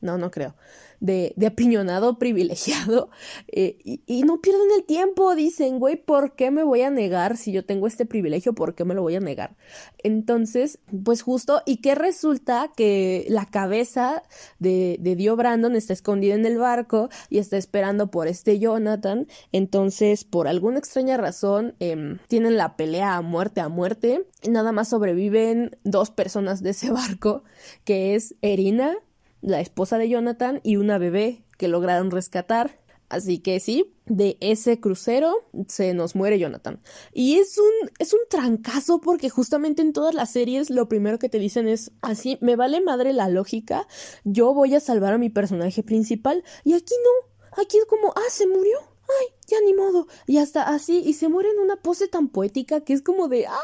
no, 0.00 0.18
no 0.18 0.30
creo 0.30 0.54
de, 1.00 1.32
de 1.36 1.46
apiñonado 1.46 2.18
privilegiado 2.18 3.10
eh, 3.48 3.78
y, 3.84 4.20
no 4.22 4.40
pierden 4.40 4.68
el 4.76 4.84
tiempo, 4.84 5.34
dicen, 5.34 5.78
güey, 5.78 5.96
¿por 5.96 6.36
qué 6.36 6.50
me 6.50 6.62
voy 6.62 6.82
a 6.82 6.90
negar 6.90 7.38
si 7.38 7.52
yo 7.52 7.64
tengo 7.64 7.86
este 7.86 8.04
privilegio? 8.04 8.54
¿Por 8.54 8.74
qué 8.74 8.84
me 8.84 8.94
lo 8.94 9.02
voy 9.02 9.16
a 9.16 9.20
negar? 9.20 9.56
Entonces, 10.02 10.78
pues 11.04 11.22
justo, 11.22 11.62
¿y 11.64 11.78
qué 11.78 11.94
resulta? 11.94 12.70
Que 12.76 13.24
la 13.28 13.46
cabeza 13.46 14.22
de, 14.58 14.98
de 15.00 15.16
Dio 15.16 15.36
Brandon 15.36 15.74
está 15.74 15.94
escondida 15.94 16.34
en 16.34 16.44
el 16.44 16.58
barco 16.58 17.08
y 17.30 17.38
está 17.38 17.56
esperando 17.56 18.10
por 18.10 18.28
este 18.28 18.58
Jonathan, 18.58 19.26
entonces, 19.52 20.24
por 20.24 20.48
alguna 20.48 20.78
extraña 20.78 21.16
razón, 21.16 21.74
em, 21.80 22.18
tienen 22.28 22.56
la 22.56 22.76
pelea 22.76 23.16
a 23.16 23.22
muerte 23.22 23.62
a 23.62 23.68
muerte, 23.68 24.26
y 24.42 24.50
nada 24.50 24.70
más 24.72 24.88
sobreviven 24.88 25.78
dos 25.82 26.10
personas 26.10 26.62
de 26.62 26.70
ese 26.70 26.90
barco, 26.92 27.42
que 27.84 28.14
es 28.14 28.34
Erina, 28.42 28.96
la 29.40 29.60
esposa 29.60 29.98
de 29.98 30.08
Jonathan 30.08 30.60
y 30.62 30.76
una 30.76 30.98
bebé 30.98 31.44
que 31.56 31.68
lograron 31.68 32.10
rescatar. 32.10 32.78
Así 33.08 33.40
que 33.40 33.58
sí, 33.58 33.92
de 34.06 34.38
ese 34.40 34.78
crucero 34.78 35.34
se 35.66 35.94
nos 35.94 36.14
muere 36.14 36.38
Jonathan. 36.38 36.80
Y 37.12 37.38
es 37.38 37.58
un, 37.58 37.90
es 37.98 38.14
un 38.14 38.20
trancazo 38.30 39.00
porque 39.00 39.28
justamente 39.28 39.82
en 39.82 39.92
todas 39.92 40.14
las 40.14 40.30
series 40.30 40.70
lo 40.70 40.88
primero 40.88 41.18
que 41.18 41.28
te 41.28 41.40
dicen 41.40 41.66
es 41.66 41.90
así, 42.02 42.38
me 42.40 42.54
vale 42.54 42.80
madre 42.80 43.12
la 43.12 43.28
lógica, 43.28 43.88
yo 44.22 44.54
voy 44.54 44.76
a 44.76 44.80
salvar 44.80 45.12
a 45.12 45.18
mi 45.18 45.28
personaje 45.28 45.82
principal. 45.82 46.44
Y 46.62 46.74
aquí 46.74 46.94
no, 47.02 47.60
aquí 47.60 47.78
es 47.78 47.84
como, 47.86 48.12
ah, 48.14 48.30
se 48.30 48.46
murió. 48.46 48.78
Ay, 48.78 49.26
ya 49.48 49.56
ni 49.64 49.74
modo. 49.74 50.06
Y 50.28 50.38
hasta 50.38 50.62
así, 50.68 51.02
y 51.04 51.14
se 51.14 51.28
muere 51.28 51.50
en 51.50 51.58
una 51.58 51.82
pose 51.82 52.06
tan 52.06 52.28
poética 52.28 52.82
que 52.82 52.92
es 52.92 53.02
como 53.02 53.26
de, 53.26 53.46
ah, 53.46 53.58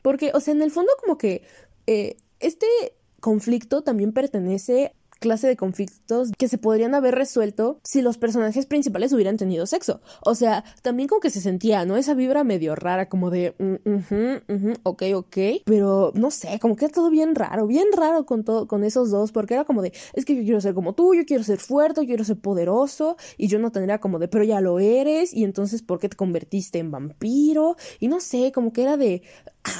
porque, 0.00 0.30
o 0.32 0.40
sea, 0.40 0.54
en 0.54 0.62
el 0.62 0.70
fondo 0.70 0.92
como 0.98 1.18
que 1.18 1.42
eh, 1.86 2.16
este 2.40 2.66
conflicto 3.20 3.82
también 3.82 4.12
pertenece 4.12 4.94
clase 5.18 5.46
de 5.46 5.56
conflictos 5.56 6.30
que 6.36 6.48
se 6.48 6.58
podrían 6.58 6.94
haber 6.94 7.14
resuelto 7.14 7.80
si 7.84 8.02
los 8.02 8.18
personajes 8.18 8.66
principales 8.66 9.12
hubieran 9.12 9.36
tenido 9.36 9.66
sexo. 9.66 10.00
O 10.22 10.34
sea, 10.34 10.64
también 10.82 11.08
como 11.08 11.20
que 11.20 11.30
se 11.30 11.40
sentía, 11.40 11.84
¿no? 11.84 11.96
Esa 11.96 12.14
vibra 12.14 12.44
medio 12.44 12.74
rara, 12.74 13.08
como 13.08 13.30
de, 13.30 13.54
mm, 13.58 14.72
ok, 14.82 15.02
ok, 15.14 15.36
pero 15.64 16.12
no 16.14 16.30
sé, 16.30 16.58
como 16.60 16.76
que 16.76 16.86
era 16.86 16.94
todo 16.94 17.10
bien 17.10 17.34
raro, 17.34 17.66
bien 17.66 17.86
raro 17.94 18.26
con 18.26 18.44
todo, 18.44 18.66
con 18.68 18.84
esos 18.84 19.10
dos, 19.10 19.32
porque 19.32 19.54
era 19.54 19.64
como 19.64 19.82
de, 19.82 19.92
es 20.14 20.24
que 20.24 20.36
yo 20.36 20.42
quiero 20.42 20.60
ser 20.60 20.74
como 20.74 20.94
tú, 20.94 21.14
yo 21.14 21.24
quiero 21.24 21.44
ser 21.44 21.58
fuerte, 21.58 22.02
yo 22.02 22.06
quiero 22.06 22.24
ser 22.24 22.38
poderoso, 22.38 23.16
y 23.36 23.48
yo 23.48 23.58
no 23.58 23.72
tendría 23.72 23.98
como 23.98 24.18
de, 24.18 24.28
pero 24.28 24.44
ya 24.44 24.60
lo 24.60 24.78
eres, 24.78 25.34
y 25.34 25.44
entonces, 25.44 25.82
¿por 25.82 25.98
qué 25.98 26.08
te 26.08 26.16
convertiste 26.16 26.78
en 26.78 26.90
vampiro? 26.90 27.76
Y 28.00 28.08
no 28.08 28.20
sé, 28.20 28.52
como 28.52 28.72
que 28.72 28.82
era 28.82 28.96
de, 28.96 29.22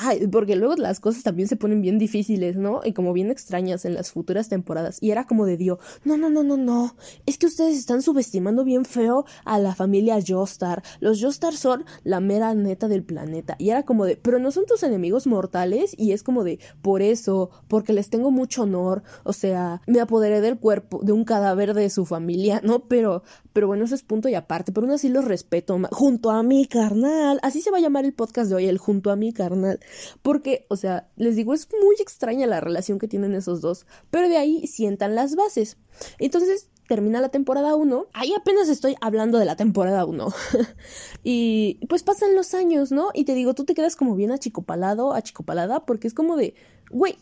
Ay, 0.02 0.26
porque 0.26 0.56
luego 0.56 0.74
las 0.76 1.00
cosas 1.00 1.22
también 1.22 1.48
se 1.48 1.56
ponen 1.56 1.80
bien 1.80 1.98
difíciles, 1.98 2.56
¿no? 2.56 2.80
Y 2.84 2.92
como 2.92 3.12
bien 3.12 3.30
extrañas 3.30 3.84
en 3.84 3.94
las 3.94 4.10
futuras 4.12 4.48
temporadas. 4.48 4.98
Y 5.00 5.10
era 5.10 5.26
como 5.26 5.46
de 5.46 5.56
Dios, 5.56 5.78
no, 6.04 6.16
no, 6.16 6.30
no, 6.30 6.42
no, 6.42 6.56
no. 6.56 6.96
Es 7.26 7.38
que 7.38 7.46
ustedes 7.46 7.78
están 7.78 8.02
subestimando 8.02 8.64
bien 8.64 8.84
feo 8.84 9.24
a 9.44 9.58
la 9.58 9.74
familia 9.74 10.18
Joestar. 10.26 10.82
Los 11.00 11.20
Joestar 11.20 11.54
son 11.54 11.84
la 12.04 12.20
mera 12.20 12.54
neta 12.54 12.88
del 12.88 13.02
planeta. 13.02 13.56
Y 13.58 13.70
era 13.70 13.84
como 13.84 14.04
de, 14.04 14.16
pero 14.16 14.38
no 14.38 14.50
son 14.50 14.66
tus 14.66 14.82
enemigos 14.82 15.26
mortales. 15.26 15.94
Y 15.96 16.12
es 16.12 16.22
como 16.22 16.44
de, 16.44 16.58
por 16.82 17.02
eso, 17.02 17.50
porque 17.68 17.92
les 17.92 18.10
tengo 18.10 18.30
mucho 18.30 18.62
honor. 18.62 19.02
O 19.24 19.32
sea, 19.32 19.82
me 19.86 20.00
apoderé 20.00 20.40
del 20.40 20.58
cuerpo 20.58 21.00
de 21.02 21.12
un 21.12 21.24
cadáver 21.24 21.74
de 21.74 21.90
su 21.90 22.04
familia, 22.04 22.60
¿no? 22.64 22.80
Pero, 22.80 23.22
pero 23.52 23.66
bueno, 23.66 23.84
eso 23.84 23.94
es 23.94 24.02
punto 24.02 24.28
y 24.28 24.34
aparte. 24.34 24.72
Pero 24.72 24.86
aún 24.86 24.94
así 24.94 25.08
los 25.08 25.24
respeto. 25.24 25.78
Junto 25.90 26.30
a 26.30 26.42
mi 26.42 26.66
carnal. 26.66 27.38
Así 27.42 27.60
se 27.60 27.70
va 27.70 27.78
a 27.78 27.80
llamar 27.80 28.04
el 28.04 28.12
podcast 28.12 28.48
de 28.50 28.56
hoy, 28.56 28.66
el 28.66 28.78
junto 28.78 29.10
a 29.10 29.16
mi 29.16 29.32
carnal. 29.32 29.77
Porque, 30.22 30.66
o 30.68 30.76
sea, 30.76 31.08
les 31.16 31.36
digo, 31.36 31.54
es 31.54 31.68
muy 31.82 31.96
extraña 32.00 32.46
la 32.46 32.60
relación 32.60 32.98
que 32.98 33.08
tienen 33.08 33.34
esos 33.34 33.60
dos, 33.60 33.86
pero 34.10 34.28
de 34.28 34.36
ahí 34.36 34.66
sientan 34.66 35.14
las 35.14 35.36
bases. 35.36 35.76
Entonces, 36.18 36.68
termina 36.88 37.20
la 37.20 37.28
temporada 37.28 37.76
1, 37.76 38.06
ahí 38.14 38.32
apenas 38.34 38.68
estoy 38.68 38.96
hablando 39.00 39.38
de 39.38 39.44
la 39.44 39.56
temporada 39.56 40.04
1. 40.04 40.28
y 41.22 41.86
pues 41.86 42.02
pasan 42.02 42.34
los 42.34 42.54
años, 42.54 42.90
¿no? 42.90 43.10
Y 43.14 43.24
te 43.24 43.34
digo, 43.34 43.54
tú 43.54 43.64
te 43.64 43.74
quedas 43.74 43.94
como 43.94 44.14
bien 44.14 44.32
achicopalado, 44.32 45.12
achicopalada, 45.12 45.84
porque 45.84 46.08
es 46.08 46.14
como 46.14 46.36
de, 46.36 46.54
güey, 46.90 47.16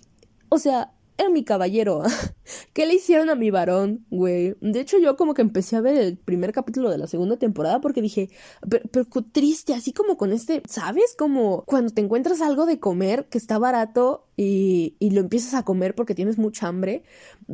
o 0.48 0.58
sea, 0.58 0.92
era 1.18 1.28
mi 1.30 1.44
caballero. 1.44 2.02
¿Qué 2.72 2.86
le 2.86 2.94
hicieron 2.94 3.30
a 3.30 3.34
mi 3.34 3.50
varón, 3.50 4.06
güey? 4.10 4.56
De 4.60 4.80
hecho, 4.80 4.98
yo 4.98 5.16
como 5.16 5.34
que 5.34 5.42
empecé 5.42 5.76
a 5.76 5.80
ver 5.80 5.96
el 5.96 6.18
primer 6.18 6.52
capítulo 6.52 6.90
de 6.90 6.98
la 6.98 7.06
segunda 7.06 7.38
temporada 7.38 7.80
porque 7.80 8.02
dije, 8.02 8.30
pero, 8.68 8.84
pero 8.90 9.06
triste, 9.32 9.74
así 9.74 9.92
como 9.92 10.16
con 10.16 10.32
este, 10.32 10.62
¿sabes? 10.68 11.14
Como 11.16 11.64
cuando 11.64 11.92
te 11.92 12.00
encuentras 12.00 12.40
algo 12.40 12.66
de 12.66 12.80
comer 12.80 13.26
que 13.28 13.38
está 13.38 13.58
barato 13.58 14.26
y, 14.36 14.96
y 14.98 15.10
lo 15.10 15.20
empiezas 15.20 15.54
a 15.54 15.64
comer 15.64 15.94
porque 15.94 16.14
tienes 16.14 16.38
mucha 16.38 16.68
hambre, 16.68 17.02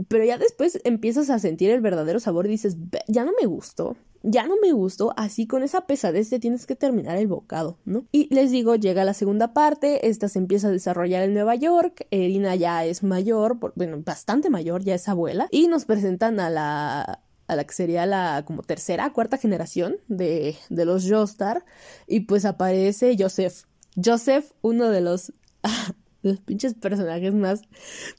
pero 0.09 0.25
ya 0.25 0.39
después 0.39 0.81
empiezas 0.85 1.31
a 1.31 1.39
sentir 1.39 1.71
el 1.71 1.81
verdadero 1.81 2.21
sabor 2.21 2.47
y 2.47 2.51
dices, 2.51 2.77
ya 3.09 3.25
no 3.25 3.33
me 3.41 3.47
gustó 3.47 3.97
ya 4.23 4.47
no 4.47 4.57
me 4.61 4.73
gustó, 4.73 5.13
así 5.17 5.47
con 5.47 5.63
esa 5.63 5.87
pesadez 5.87 6.31
te 6.31 6.39
tienes 6.39 6.67
que 6.67 6.77
terminar 6.77 7.17
el 7.17 7.27
bocado, 7.27 7.79
¿no? 7.85 8.05
Y 8.13 8.33
les 8.35 8.51
digo, 8.51 8.77
llega 8.77 9.05
la 9.05 9.15
segunda 9.15 9.53
parte, 9.53 10.09
esta 10.09 10.29
se 10.29 10.39
empieza 10.39 10.69
a 10.69 10.71
desarrollar 10.73 11.23
en 11.23 11.35
Nueva 11.35 11.55
York, 11.55 12.07
Erina 12.11 12.55
ya 12.55 12.85
es 12.85 13.03
mayor, 13.03 13.59
bueno, 13.75 14.03
bastante 14.05 14.51
mayor, 14.51 14.83
ya 14.85 14.95
es 14.95 15.09
abuela, 15.09 15.49
y 15.51 15.69
nos 15.69 15.85
presentan 15.85 16.41
a 16.41 16.51
la 16.51 17.21
a 17.49 17.57
la 17.57 17.65
que 17.65 17.75
sería 17.75 18.07
la 18.07 18.45
como 18.47 18.63
tercera, 18.63 19.13
cuarta 19.13 19.37
generación 19.37 19.97
de, 20.09 20.57
de 20.71 20.85
los 20.85 21.09
Joestar, 21.09 21.65
y 22.07 22.21
pues 22.21 22.45
aparece 22.45 23.17
Joseph. 23.19 23.65
Joseph, 24.03 24.53
uno 24.63 24.89
de 24.89 25.01
los 25.03 25.33
los 26.23 26.41
pinches 26.41 26.75
personajes 26.75 27.35
más 27.35 27.63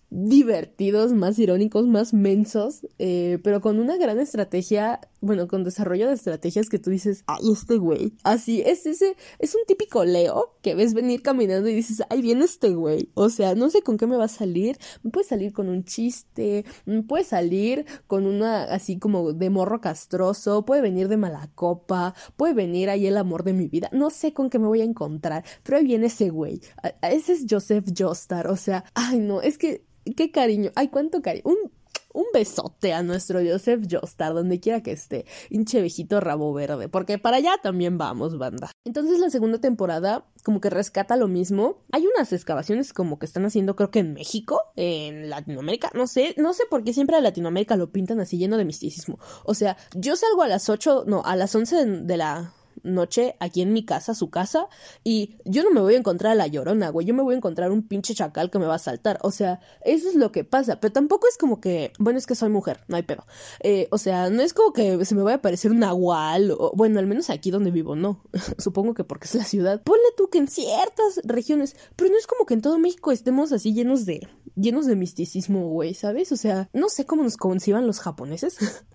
divertidos, 0.10 1.12
más 1.14 1.40
irónicos, 1.40 1.88
más 1.88 2.14
mensos, 2.14 2.86
eh, 3.00 3.40
pero 3.44 3.62
con 3.62 3.80
una 3.80 3.98
gran 3.98 4.20
estrategia, 4.20 5.00
bueno, 5.22 5.48
con 5.48 5.64
desarrollo 5.64 6.08
de 6.08 6.14
estrategias 6.14 6.70
que 6.70 6.78
tú 6.78 6.92
dices, 6.92 7.24
ay, 7.26 7.52
este 7.52 7.78
güey. 7.78 8.14
Así, 8.24 8.62
es 8.62 8.86
ese, 8.86 9.16
es 9.40 9.56
un 9.56 9.62
típico 9.66 10.06
Leo 10.06 10.56
que 10.62 10.76
ves 10.76 10.94
venir 10.94 11.24
caminando 11.24 11.68
y 11.68 11.74
dices, 11.74 12.04
ay, 12.10 12.22
viene 12.22 12.46
este 12.46 12.76
güey. 12.76 13.10
O 13.16 13.30
sea, 13.30 13.56
no 13.56 13.70
sé 13.70 13.82
con 13.82 13.98
qué 13.98 14.06
me 14.06 14.18
va 14.18 14.26
a 14.26 14.30
salir. 14.30 14.78
Me 15.02 15.10
puede 15.10 15.26
salir 15.26 15.52
con 15.52 15.70
un 15.70 15.84
chiste, 15.84 16.66
me 16.86 17.02
puede 17.02 17.24
salir 17.24 17.86
con 18.06 18.28
una, 18.28 18.66
así 18.66 19.00
como 19.00 19.34
de 19.34 19.50
morro 19.50 19.82
castroso, 19.82 20.64
puede 20.66 20.82
venir 20.82 21.08
de 21.08 21.18
mala 21.18 21.50
copa, 21.56 22.14
puede 22.38 22.54
venir 22.54 22.90
ahí 22.90 23.08
el 23.08 23.18
amor 23.18 23.44
de 23.44 23.54
mi 23.54 23.68
vida. 23.68 23.90
No 23.92 24.10
sé 24.10 24.34
con 24.34 24.50
qué 24.50 24.60
me 24.60 24.68
voy 24.68 24.82
a 24.82 24.86
encontrar, 24.86 25.44
pero 25.64 25.78
ahí 25.78 25.86
viene 25.86 26.08
ese 26.08 26.30
güey. 26.30 26.62
Ese 27.02 27.34
es 27.34 27.46
Joseph 27.50 27.86
Joestar, 27.98 28.48
o 28.48 28.58
sea, 28.58 28.84
ay, 28.94 29.20
no, 29.20 29.42
es 29.42 29.58
que 29.58 29.86
qué 30.16 30.32
cariño, 30.32 30.72
ay, 30.76 30.90
cuánto 30.90 31.22
cariño. 31.22 31.44
Un, 31.46 31.72
un 32.14 32.26
besote 32.34 32.94
a 32.94 33.04
nuestro 33.04 33.40
Joseph 33.44 33.86
Joestar, 33.90 34.34
donde 34.34 34.60
quiera 34.60 34.82
que 34.82 34.92
esté, 34.92 35.26
hinche 35.50 35.82
viejito 35.82 36.20
rabo 36.20 36.54
verde, 36.54 36.88
porque 36.88 37.18
para 37.18 37.38
allá 37.38 37.54
también 37.62 37.98
vamos, 37.98 38.38
banda. 38.38 38.72
Entonces 38.86 39.20
la 39.20 39.30
segunda 39.30 39.60
temporada 39.60 40.26
como 40.44 40.62
que 40.62 40.70
rescata 40.70 41.16
lo 41.16 41.28
mismo. 41.28 41.84
Hay 41.92 42.06
unas 42.06 42.34
excavaciones 42.34 42.94
como 42.94 43.18
que 43.18 43.26
están 43.26 43.46
haciendo, 43.46 43.76
creo 43.76 43.90
que 43.92 44.00
en 44.00 44.14
México, 44.14 44.60
en 44.76 45.30
Latinoamérica, 45.30 45.90
no 45.94 46.06
sé, 46.06 46.36
no 46.38 46.54
sé 46.54 46.64
por 46.70 46.84
qué 46.84 46.94
siempre 46.94 47.16
a 47.16 47.22
Latinoamérica 47.22 47.76
lo 47.76 47.92
pintan 47.92 48.20
así 48.20 48.38
lleno 48.38 48.58
de 48.58 48.66
misticismo. 48.66 49.20
O 49.46 49.54
sea, 49.54 49.78
yo 49.96 50.16
salgo 50.16 50.44
a 50.44 50.48
las 50.48 50.70
8, 50.70 51.06
no, 51.08 51.24
a 51.24 51.36
las 51.36 51.56
11 51.56 51.86
de 51.86 52.18
la 52.18 52.54
noche 52.84 53.36
aquí 53.40 53.62
en 53.62 53.74
mi 53.74 53.86
casa, 53.86 54.14
su 54.14 54.30
casa, 54.30 54.68
y 55.04 55.38
yo 55.46 55.64
no 55.64 55.72
me 55.72 55.82
voy 55.82 55.96
a 55.96 55.98
encontrar 55.98 56.34
a 56.34 56.36
la 56.36 56.48
llorona, 56.48 56.90
güey, 56.90 57.08
yo 57.08 57.14
me 57.14 57.24
voy 57.24 57.34
a 57.34 57.38
encontrar 57.38 57.72
un 57.72 57.88
pinche 57.88 58.14
chacal 58.14 58.52
que 58.52 58.60
me 58.60 58.66
va 58.66 58.76
a 58.76 58.80
saltar, 58.80 59.20
o 59.22 59.32
sea, 59.32 59.60
eso 59.84 60.10
es 60.10 60.16
lo 60.16 60.32
que 60.32 60.44
pasa, 60.44 60.80
pero 60.80 60.94
tampoco 60.94 61.28
es 61.28 61.38
como 61.38 61.60
que, 61.60 61.94
bueno, 62.00 62.20
es 62.20 62.28
que 62.28 62.36
soy 62.36 62.50
mujer, 62.50 62.82
no 62.88 62.96
hay 62.96 63.04
pedo, 63.04 63.26
eh, 63.62 63.88
o 63.92 63.98
sea, 63.98 64.30
no 64.30 64.42
es 64.42 64.54
como 64.54 64.74
que 64.74 65.04
se 65.06 65.16
me 65.16 65.24
vaya 65.24 65.36
a 65.36 65.38
aparecer 65.40 65.72
un 65.72 65.80
nahual, 65.80 66.52
o 66.52 66.72
bueno, 66.76 67.00
al 67.00 67.08
menos 67.08 67.30
aquí 67.30 67.52
donde 67.52 67.72
vivo, 67.72 67.96
no, 67.96 68.24
supongo 68.58 68.94
que 68.94 69.04
porque 69.04 69.26
es 69.26 69.36
la 69.36 69.46
ciudad, 69.46 69.82
ponle 69.84 70.04
tú 70.18 70.30
que 70.30 70.38
en 70.38 70.48
ciertas 70.48 71.22
regiones, 71.24 71.76
pero 71.96 72.12
no 72.12 72.18
es 72.18 72.28
como 72.28 72.46
que 72.46 72.54
en 72.54 72.62
todo 72.62 72.80
México 72.80 73.12
estemos 73.12 73.52
así 73.52 73.74
llenos 73.74 74.06
de, 74.06 74.28
llenos 74.56 74.86
de 74.86 74.96
misticismo, 74.96 75.70
güey, 75.70 75.94
¿sabes? 75.94 76.32
O 76.32 76.38
sea, 76.38 76.70
no 76.74 76.90
sé 76.90 77.06
cómo 77.06 77.24
nos 77.24 77.38
conciban 77.38 77.88
los 77.88 78.00
japoneses, 78.00 78.58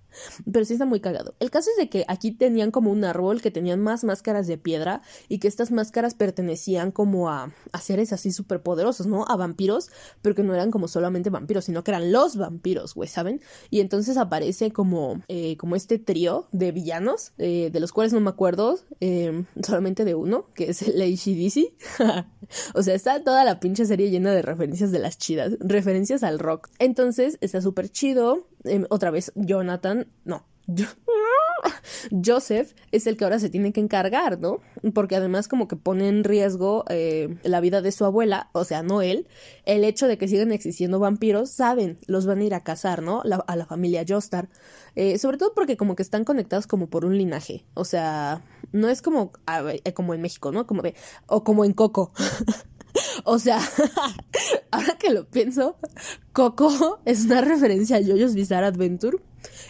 Pero 0.51 0.65
sí 0.65 0.75
está 0.75 0.87
muy 0.87 1.01
cagado. 1.01 1.35
El 1.41 1.51
caso 1.51 1.71
es 1.71 1.77
de 1.77 1.89
que 1.89 2.05
aquí 2.09 2.33
tenían 2.33 2.71
como 2.71 2.91
un 2.91 3.05
árbol 3.05 3.41
que 3.43 3.51
tenían 3.51 3.81
más 3.81 4.05
máscaras 4.05 4.47
de 4.47 4.59
piedra 4.59 5.03
y 5.29 5.39
que 5.39 5.49
estas 5.49 5.71
máscaras 5.71 6.15
pertenecían 6.15 6.91
como 6.91 7.31
a, 7.31 7.53
a 7.73 7.81
seres 7.81 8.13
así 8.13 8.33
súper 8.33 8.63
poderosos, 8.63 9.07
¿no? 9.07 9.25
A 9.29 9.37
vampiros, 9.37 9.91
pero 10.23 10.35
que 10.35 10.43
no 10.43 10.55
eran 10.55 10.71
como 10.71 10.89
solamente 10.89 11.31
vampiros, 11.31 11.65
sino 11.65 11.85
que 11.85 11.91
eran 11.91 12.13
los 12.13 12.37
vampiros, 12.37 12.95
güey, 12.95 13.09
¿saben? 13.09 13.41
Y 13.71 13.81
entonces 13.81 14.17
aparece 14.17 14.73
como, 14.73 15.23
eh, 15.29 15.57
como 15.57 15.77
este 15.77 15.99
trío 15.99 16.49
de 16.53 16.73
villanos, 16.73 17.33
eh, 17.39 17.71
de 17.73 17.81
los 17.81 17.93
cuales 17.93 18.13
no 18.13 18.21
me 18.21 18.31
acuerdo, 18.31 18.79
eh, 19.01 19.45
solamente 19.63 20.05
de 20.05 20.15
uno, 20.15 20.47
que 20.55 20.71
es 20.71 20.83
el 20.83 21.01
ACDC. 21.01 21.75
o 22.75 22.83
sea, 22.83 22.95
está 22.95 23.23
toda 23.23 23.45
la 23.45 23.61
pinche 23.61 23.87
serie 23.87 24.11
llena 24.11 24.33
de 24.33 24.43
referencias 24.43 24.91
de 24.91 24.99
las 24.99 25.19
chidas, 25.19 25.57
referencias 25.61 26.23
al 26.23 26.39
rock. 26.39 26.69
Entonces 26.79 27.39
está 27.41 27.61
súper 27.61 27.91
chido. 27.91 28.47
Em, 28.65 28.85
otra 28.91 29.11
vez, 29.11 29.33
Jonathan, 29.37 30.07
no, 30.25 30.45
Joseph 32.25 32.75
es 32.93 33.07
el 33.07 33.17
que 33.17 33.25
ahora 33.25 33.39
se 33.39 33.49
tiene 33.49 33.73
que 33.73 33.81
encargar, 33.81 34.39
¿no? 34.39 34.61
Porque 34.95 35.17
además 35.17 35.49
como 35.49 35.67
que 35.67 35.77
pone 35.77 36.09
en 36.09 36.25
riesgo 36.25 36.85
eh, 36.89 37.39
la 37.43 37.61
vida 37.61 37.81
de 37.81 37.91
su 37.91 38.05
abuela, 38.05 38.51
o 38.53 38.65
sea, 38.65 38.83
no 38.83 39.01
él, 39.01 39.27
el 39.65 39.85
hecho 39.85 40.07
de 40.07 40.19
que 40.19 40.29
sigan 40.29 40.53
existiendo 40.53 40.99
vampiros, 40.99 41.51
saben, 41.51 41.99
los 42.07 42.27
van 42.27 42.41
a 42.41 42.45
ir 42.45 42.55
a 42.55 42.63
cazar, 42.63 43.03
¿no? 43.03 43.23
a 43.23 43.57
la 43.57 43.67
familia 43.67 44.05
Jostar. 44.07 44.49
Eh, 44.95 45.19
sobre 45.19 45.39
todo 45.39 45.55
porque 45.55 45.77
como 45.77 45.97
que 45.97 46.03
están 46.03 46.25
conectados 46.25 46.67
como 46.67 46.89
por 46.89 47.05
un 47.05 47.17
linaje, 47.17 47.65
o 47.75 47.85
sea, 47.85 48.43
no 48.73 48.89
es 48.89 49.01
como, 49.01 49.33
como 49.95 50.15
en 50.15 50.21
México, 50.21 50.53
¿no? 50.53 50.67
Como 50.67 50.83
o 51.27 51.45
como 51.45 51.65
en 51.65 51.73
Coco. 51.73 52.13
O 53.25 53.39
sea, 53.39 53.61
ahora 54.71 54.97
que 54.99 55.11
lo 55.11 55.27
pienso, 55.29 55.77
Coco 56.33 57.01
es 57.05 57.27
una 57.27 57.41
referencia 57.41 57.97
a 57.97 58.01
JoJo's 58.01 58.35
Bizarre 58.35 58.67
Adventure 58.67 59.19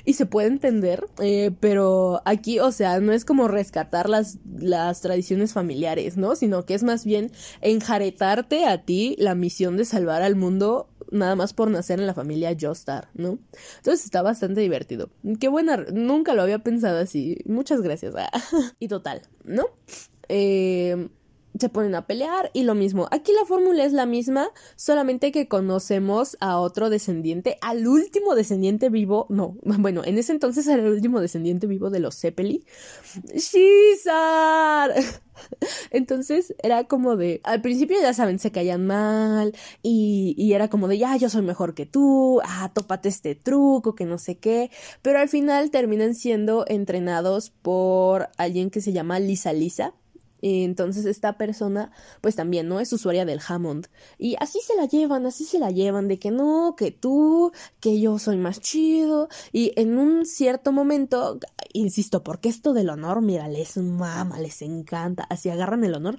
y 0.05 0.15
se 0.15 0.27
puede 0.27 0.49
entender, 0.49 1.07
eh, 1.21 1.51
pero 1.61 2.23
aquí, 2.25 2.61
o 2.61 2.73
sea, 2.73 3.01
no 3.01 3.13
es 3.13 3.25
como 3.25 3.49
rescatar 3.49 4.09
las, 4.09 4.39
las 4.59 5.01
tradiciones 5.01 5.53
familiares, 5.53 6.17
¿no? 6.17 6.37
Sino 6.37 6.65
que 6.65 6.75
es 6.75 6.83
más 6.83 7.05
bien 7.05 7.31
enjaretarte 7.61 8.67
a 8.67 8.83
ti 8.85 9.17
la 9.19 9.35
misión 9.35 9.77
de 9.77 9.85
salvar 9.85 10.23
al 10.23 10.37
mundo 10.37 10.89
nada 11.11 11.37
más 11.37 11.55
por 11.55 11.71
nacer 11.71 12.01
en 12.01 12.07
la 12.07 12.15
familia 12.15 12.57
Joestar, 12.59 13.09
¿no? 13.15 13.39
Entonces 13.79 14.05
está 14.05 14.23
bastante 14.23 14.61
divertido. 14.61 15.11
Qué 15.41 15.49
buena, 15.49 15.77
nunca 15.93 16.35
lo 16.35 16.43
había 16.43 16.59
pensado 16.61 16.99
así. 16.99 17.39
Muchas 17.47 17.81
gracias. 17.81 18.15
y 18.79 18.89
total, 18.89 19.23
¿no? 19.45 19.67
Eh, 20.29 21.09
se 21.59 21.69
ponen 21.69 21.95
a 21.95 22.07
pelear 22.07 22.51
y 22.53 22.63
lo 22.63 22.75
mismo. 22.75 23.09
Aquí 23.11 23.33
la 23.33 23.45
fórmula 23.47 23.85
es 23.85 23.93
la 23.93 24.07
misma, 24.07 24.49
solamente 24.77 25.33
que 25.33 25.49
conocemos 25.49 26.37
a 26.41 26.59
otro 26.59 26.91
descendiente, 26.91 27.59
al 27.61 27.87
último 27.87 28.35
descendiente 28.35 28.89
vivo, 28.91 29.27
no, 29.29 29.57
bueno, 29.63 30.03
en 30.05 30.19
ese 30.19 30.33
entonces 30.33 30.67
era 30.67 30.83
el 30.83 30.93
último 30.93 31.21
descendiente 31.21 31.67
vivo 31.67 31.91
de 31.91 32.01
los 32.01 32.19
Zeppeli. 32.19 32.65
Shizar. 33.35 34.95
Entonces 35.91 36.55
era 36.63 36.85
como 36.85 37.17
de, 37.17 37.41
al 37.45 37.63
principio 37.63 37.97
ya 38.01 38.13
saben, 38.13 38.41
se 38.41 38.51
caían 38.51 38.87
mal 38.87 39.55
y, 39.83 40.35
y 40.37 40.53
era 40.55 40.69
como 40.69 40.89
de, 40.89 40.99
ya, 40.99 41.17
yo 41.17 41.29
soy 41.29 41.43
mejor 41.43 41.75
que 41.75 41.87
tú, 41.87 42.41
ah, 42.45 42.73
tópate 42.75 43.09
este 43.09 43.37
truco, 43.37 43.95
que 43.95 44.05
no 44.05 44.19
sé 44.19 44.39
qué, 44.39 44.71
pero 45.01 45.21
al 45.21 45.29
final 45.29 45.71
terminan 45.71 46.17
siendo 46.17 46.65
entrenados 46.67 47.51
por 47.51 48.31
alguien 48.37 48.71
que 48.71 48.81
se 48.81 48.93
llama 48.93 49.21
Lisa 49.21 49.53
Lisa 49.53 49.95
entonces 50.41 51.07
esta 51.07 51.37
persona 51.37 51.91
pues 52.21 52.37
también 52.37 52.69
no 52.69 52.81
es 52.81 52.93
usuaria 52.93 53.25
del 53.25 53.41
Hammond 53.47 53.87
y 54.19 54.37
así 54.41 54.61
se 54.61 54.77
la 54.77 54.87
llevan, 54.87 55.27
así 55.27 55.45
se 55.45 55.59
la 55.59 55.71
llevan 55.71 56.09
de 56.09 56.19
que 56.19 56.31
no, 56.31 56.75
que 56.77 56.91
tú, 56.91 57.53
que 57.81 58.01
yo 58.01 58.19
soy 58.19 58.37
más 58.37 58.61
chido 58.61 59.29
y 59.53 59.73
en 59.77 59.99
un 59.99 60.27
cierto 60.27 60.73
momento, 60.73 61.39
insisto, 61.73 62.23
porque 62.23 62.49
esto 62.49 62.73
del 62.73 62.91
honor, 62.91 63.23
mira, 63.23 63.49
les 63.49 63.77
mama, 63.77 64.39
les 64.41 64.63
encanta, 64.63 65.25
así 65.25 65.49
agarran 65.51 65.85
el 65.85 65.95
honor 65.95 66.19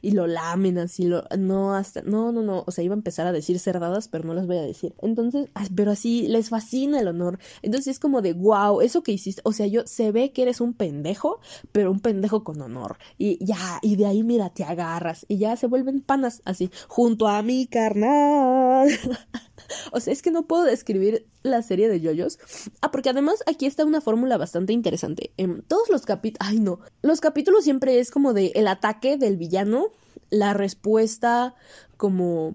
y 0.00 0.12
lo 0.12 0.26
lamen 0.26 0.78
así, 0.78 1.04
lo, 1.04 1.24
no, 1.38 1.74
hasta, 1.74 2.02
no, 2.02 2.32
no, 2.32 2.42
no, 2.42 2.64
o 2.66 2.70
sea, 2.70 2.84
iba 2.84 2.94
a 2.94 2.96
empezar 2.96 3.26
a 3.26 3.32
decir 3.32 3.58
cerdadas, 3.58 4.08
pero 4.08 4.24
no 4.24 4.34
las 4.34 4.46
voy 4.46 4.56
a 4.56 4.62
decir. 4.62 4.94
Entonces, 5.00 5.48
pero 5.74 5.92
así 5.92 6.26
les 6.28 6.48
fascina 6.48 7.00
el 7.00 7.08
honor. 7.08 7.38
Entonces 7.62 7.92
es 7.92 7.98
como 7.98 8.22
de, 8.22 8.32
wow, 8.32 8.80
eso 8.80 9.02
que 9.02 9.12
hiciste, 9.12 9.42
o 9.44 9.52
sea, 9.52 9.66
yo 9.66 9.82
se 9.86 10.12
ve 10.12 10.32
que 10.32 10.42
eres 10.42 10.60
un 10.60 10.74
pendejo, 10.74 11.40
pero 11.70 11.90
un 11.90 12.00
pendejo 12.00 12.44
con 12.44 12.60
honor. 12.60 12.98
Y 13.18 13.41
ya, 13.44 13.78
y 13.82 13.96
de 13.96 14.06
ahí, 14.06 14.22
mira, 14.22 14.50
te 14.50 14.64
agarras 14.64 15.24
y 15.28 15.38
ya 15.38 15.56
se 15.56 15.66
vuelven 15.66 16.00
panas 16.00 16.42
así, 16.44 16.70
junto 16.88 17.28
a 17.28 17.42
mi 17.42 17.66
carnal. 17.66 18.88
o 19.92 20.00
sea, 20.00 20.12
es 20.12 20.22
que 20.22 20.30
no 20.30 20.46
puedo 20.46 20.64
describir 20.64 21.26
la 21.42 21.62
serie 21.62 21.88
de 21.88 22.00
yoyos. 22.00 22.38
Ah, 22.80 22.90
porque 22.90 23.10
además 23.10 23.42
aquí 23.46 23.66
está 23.66 23.84
una 23.84 24.00
fórmula 24.00 24.36
bastante 24.36 24.72
interesante. 24.72 25.32
En 25.36 25.62
todos 25.62 25.88
los 25.90 26.06
capítulos, 26.06 26.48
ay 26.48 26.60
no, 26.60 26.80
los 27.02 27.20
capítulos 27.20 27.64
siempre 27.64 27.98
es 27.98 28.10
como 28.10 28.32
de 28.32 28.52
el 28.54 28.68
ataque 28.68 29.16
del 29.16 29.36
villano, 29.36 29.86
la 30.30 30.54
respuesta 30.54 31.54
como 31.96 32.54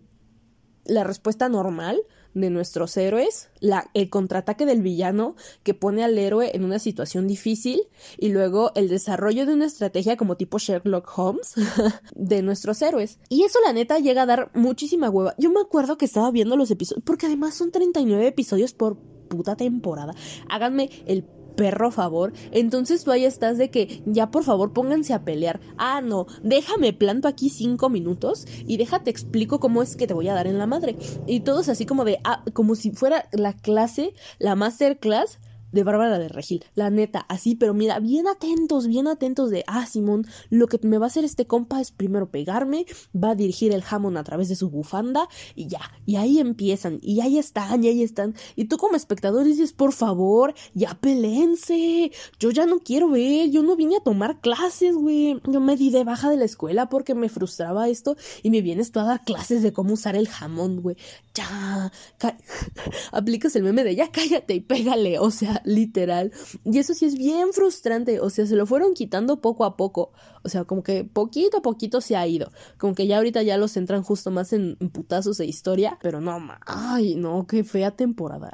la 0.85 1.03
respuesta 1.03 1.49
normal 1.49 2.01
de 2.41 2.49
nuestros 2.49 2.95
héroes, 2.97 3.49
el 3.93 4.09
contraataque 4.09 4.65
del 4.65 4.81
villano 4.81 5.35
que 5.63 5.73
pone 5.73 6.03
al 6.03 6.17
héroe 6.17 6.51
en 6.53 6.63
una 6.63 6.79
situación 6.79 7.27
difícil 7.27 7.81
y 8.17 8.29
luego 8.29 8.71
el 8.75 8.89
desarrollo 8.89 9.45
de 9.45 9.53
una 9.53 9.65
estrategia 9.65 10.17
como 10.17 10.37
tipo 10.37 10.59
Sherlock 10.59 11.11
Holmes 11.17 11.55
de 12.15 12.41
nuestros 12.41 12.81
héroes. 12.81 13.19
Y 13.29 13.43
eso 13.43 13.59
la 13.65 13.73
neta 13.73 13.99
llega 13.99 14.23
a 14.23 14.27
dar 14.27 14.51
muchísima 14.53 15.09
hueva. 15.09 15.33
Yo 15.37 15.49
me 15.49 15.61
acuerdo 15.61 15.97
que 15.97 16.05
estaba 16.05 16.31
viendo 16.31 16.55
los 16.55 16.69
episodios, 16.71 17.03
porque 17.03 17.25
además 17.25 17.55
son 17.55 17.71
39 17.71 18.27
episodios 18.27 18.73
por 18.73 18.97
puta 19.27 19.55
temporada. 19.55 20.13
Háganme 20.49 20.89
el 21.05 21.23
perro 21.57 21.91
favor. 21.91 22.31
Entonces 22.51 23.03
tú 23.03 23.11
ahí 23.11 23.25
estás 23.25 23.57
de 23.57 23.69
que 23.69 24.01
ya 24.05 24.31
por 24.31 24.45
favor 24.45 24.71
pónganse 24.71 25.13
a 25.13 25.25
pelear. 25.25 25.59
Ah, 25.77 25.99
no, 25.99 26.27
déjame 26.41 26.93
planto 26.93 27.27
aquí 27.27 27.49
cinco 27.49 27.89
minutos 27.89 28.45
y 28.65 28.77
déjate 28.77 29.09
explico 29.09 29.59
cómo 29.59 29.81
es 29.81 29.97
que 29.97 30.07
te 30.07 30.13
voy 30.13 30.29
a 30.29 30.33
dar 30.33 30.47
en 30.47 30.57
la 30.57 30.67
madre. 30.67 30.95
Y 31.25 31.41
todos 31.41 31.67
así 31.67 31.85
como 31.85 32.05
de, 32.05 32.19
ah, 32.23 32.43
como 32.53 32.75
si 32.75 32.91
fuera 32.91 33.27
la 33.33 33.51
clase, 33.51 34.13
la 34.39 34.55
masterclass 34.55 35.39
de 35.71 35.83
Bárbara 35.83 36.19
de 36.19 36.29
Regil, 36.29 36.63
la 36.75 36.89
neta, 36.89 37.25
así, 37.29 37.55
pero 37.55 37.73
mira, 37.73 37.99
bien 37.99 38.27
atentos, 38.27 38.87
bien 38.87 39.07
atentos 39.07 39.49
de, 39.49 39.63
ah, 39.67 39.85
Simón, 39.85 40.25
lo 40.49 40.67
que 40.67 40.79
me 40.83 40.97
va 40.97 41.05
a 41.05 41.07
hacer 41.07 41.23
este 41.23 41.47
compa 41.47 41.81
es 41.81 41.91
primero 41.91 42.29
pegarme, 42.29 42.85
va 43.15 43.31
a 43.31 43.35
dirigir 43.35 43.71
el 43.73 43.81
jamón 43.81 44.17
a 44.17 44.23
través 44.23 44.49
de 44.49 44.55
su 44.55 44.69
bufanda 44.69 45.27
y 45.55 45.67
ya, 45.67 45.81
y 46.05 46.15
ahí 46.15 46.39
empiezan, 46.39 46.99
y 47.01 47.21
ahí 47.21 47.37
están, 47.37 47.83
y 47.83 47.87
ahí 47.87 48.03
están, 48.03 48.35
y 48.55 48.65
tú 48.65 48.77
como 48.77 48.95
espectador 48.95 49.43
dices, 49.43 49.73
por 49.73 49.93
favor, 49.93 50.53
ya 50.73 50.97
pelense, 50.99 52.11
yo 52.39 52.51
ya 52.51 52.65
no 52.65 52.79
quiero 52.79 53.09
ver, 53.09 53.49
yo 53.49 53.63
no 53.63 53.75
vine 53.75 53.97
a 53.97 54.03
tomar 54.03 54.39
clases, 54.39 54.95
güey, 54.95 55.39
yo 55.45 55.59
me 55.59 55.75
di 55.75 55.89
de 55.89 56.03
baja 56.03 56.29
de 56.29 56.37
la 56.37 56.45
escuela 56.45 56.89
porque 56.89 57.15
me 57.15 57.29
frustraba 57.29 57.89
esto 57.89 58.15
y 58.43 58.49
me 58.49 58.61
vienes 58.61 58.91
tú 58.91 58.99
a 58.99 59.03
dar 59.03 59.23
clases 59.23 59.63
de 59.63 59.73
cómo 59.73 59.93
usar 59.93 60.15
el 60.15 60.27
jamón, 60.27 60.81
güey, 60.81 60.97
ya, 61.37 61.91
aplicas 63.11 63.55
el 63.55 63.63
meme 63.63 63.83
de 63.83 63.95
ya 63.95 64.11
cállate 64.11 64.55
y 64.55 64.59
pégale, 64.59 65.19
o 65.19 65.31
sea, 65.31 65.61
literal. 65.65 66.31
Y 66.65 66.79
eso 66.79 66.93
sí 66.93 67.05
es 67.05 67.15
bien 67.15 67.53
frustrante, 67.53 68.19
o 68.19 68.29
sea, 68.29 68.45
se 68.45 68.55
lo 68.55 68.65
fueron 68.65 68.93
quitando 68.93 69.41
poco 69.41 69.65
a 69.65 69.77
poco, 69.77 70.11
o 70.47 70.49
sea, 70.49 70.63
como 70.63 70.81
que 70.81 71.03
poquito 71.03 71.57
a 71.57 71.61
poquito 71.61 71.99
se 71.99 72.15
ha 72.15 72.25
ido, 72.25 72.49
como 72.77 72.95
que 72.95 73.05
ya 73.05 73.17
ahorita 73.17 73.43
ya 73.43 73.57
los 73.57 73.75
entran 73.75 74.01
justo 74.01 74.31
más 74.31 74.53
en 74.53 74.77
putazos 74.77 75.37
de 75.39 75.45
historia, 75.45 75.99
pero 76.01 76.21
no, 76.21 76.39
ay, 76.65 77.15
no, 77.15 77.45
qué 77.45 77.65
fea 77.65 77.91
temporada. 77.91 78.49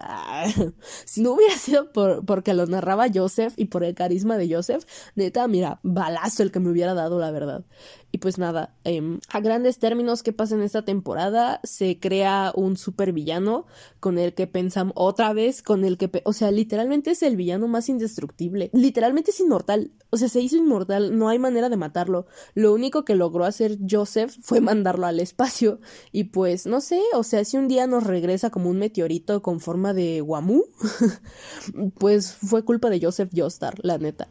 si 1.06 1.22
no 1.22 1.34
hubiera 1.34 1.56
sido 1.56 1.92
por, 1.92 2.26
porque 2.26 2.56
lo 2.56 2.66
narraba 2.66 3.06
Joseph 3.14 3.54
y 3.58 3.66
por 3.66 3.84
el 3.84 3.94
carisma 3.94 4.38
de 4.38 4.52
Joseph, 4.52 4.86
neta, 5.14 5.48
mira, 5.48 5.80
balazo 5.84 6.42
el 6.42 6.52
que 6.52 6.60
me 6.60 6.72
hubiera 6.72 6.96
dado, 6.96 7.20
la 7.20 7.30
verdad. 7.30 7.64
Y 8.12 8.20
pues 8.20 8.38
nada, 8.38 8.76
em, 8.84 9.20
a 9.30 9.40
grandes 9.40 9.80
términos, 9.80 10.22
¿qué 10.22 10.34
pasa 10.34 10.54
en 10.54 10.62
esta 10.62 10.84
temporada? 10.86 11.60
Se 11.64 12.00
crea 12.00 12.54
un 12.56 12.78
super 12.78 13.12
villano 13.12 13.66
con 14.00 14.20
el 14.20 14.36
que 14.36 14.46
pensamos 14.46 14.94
otra 14.96 15.34
vez, 15.34 15.64
con 15.64 15.84
el 15.84 15.98
que, 15.98 16.22
o 16.24 16.34
sea, 16.34 16.52
literalmente 16.52 17.12
es 17.12 17.24
el 17.24 17.36
villano 17.36 17.68
más 17.68 17.90
indestructible. 17.90 18.70
Literalmente 18.72 19.32
es 19.32 19.40
inmortal. 19.40 19.92
O 20.12 20.18
sea, 20.18 20.30
se 20.30 20.42
hizo 20.42 20.58
inmortal, 20.58 21.18
no 21.18 21.28
hay 21.28 21.40
manera 21.40 21.70
de 21.70 21.78
matarlo. 21.84 22.26
Lo 22.54 22.74
único 22.74 23.04
que 23.04 23.16
logró 23.16 23.46
hacer 23.46 23.78
Joseph 23.90 24.34
fue 24.42 24.62
mandarlo 24.62 25.06
al 25.06 25.20
espacio. 25.20 25.80
Y 26.12 26.26
pues, 26.26 26.66
no 26.66 26.82
sé, 26.82 27.02
o 27.14 27.24
sea, 27.24 27.44
si 27.44 27.58
un 27.58 27.68
día 27.68 27.88
nos 27.88 28.04
regresa 28.06 28.50
como 28.50 28.70
un 28.70 28.80
meteorito 28.80 29.42
con 29.42 29.60
forma 29.60 29.94
de 29.94 30.22
Wamu, 30.22 30.64
pues 32.00 32.34
fue 32.34 32.64
culpa 32.64 32.90
de 32.90 33.02
Joseph 33.02 33.32
Joestar, 33.36 33.76
la 33.84 33.98
neta. 33.98 34.28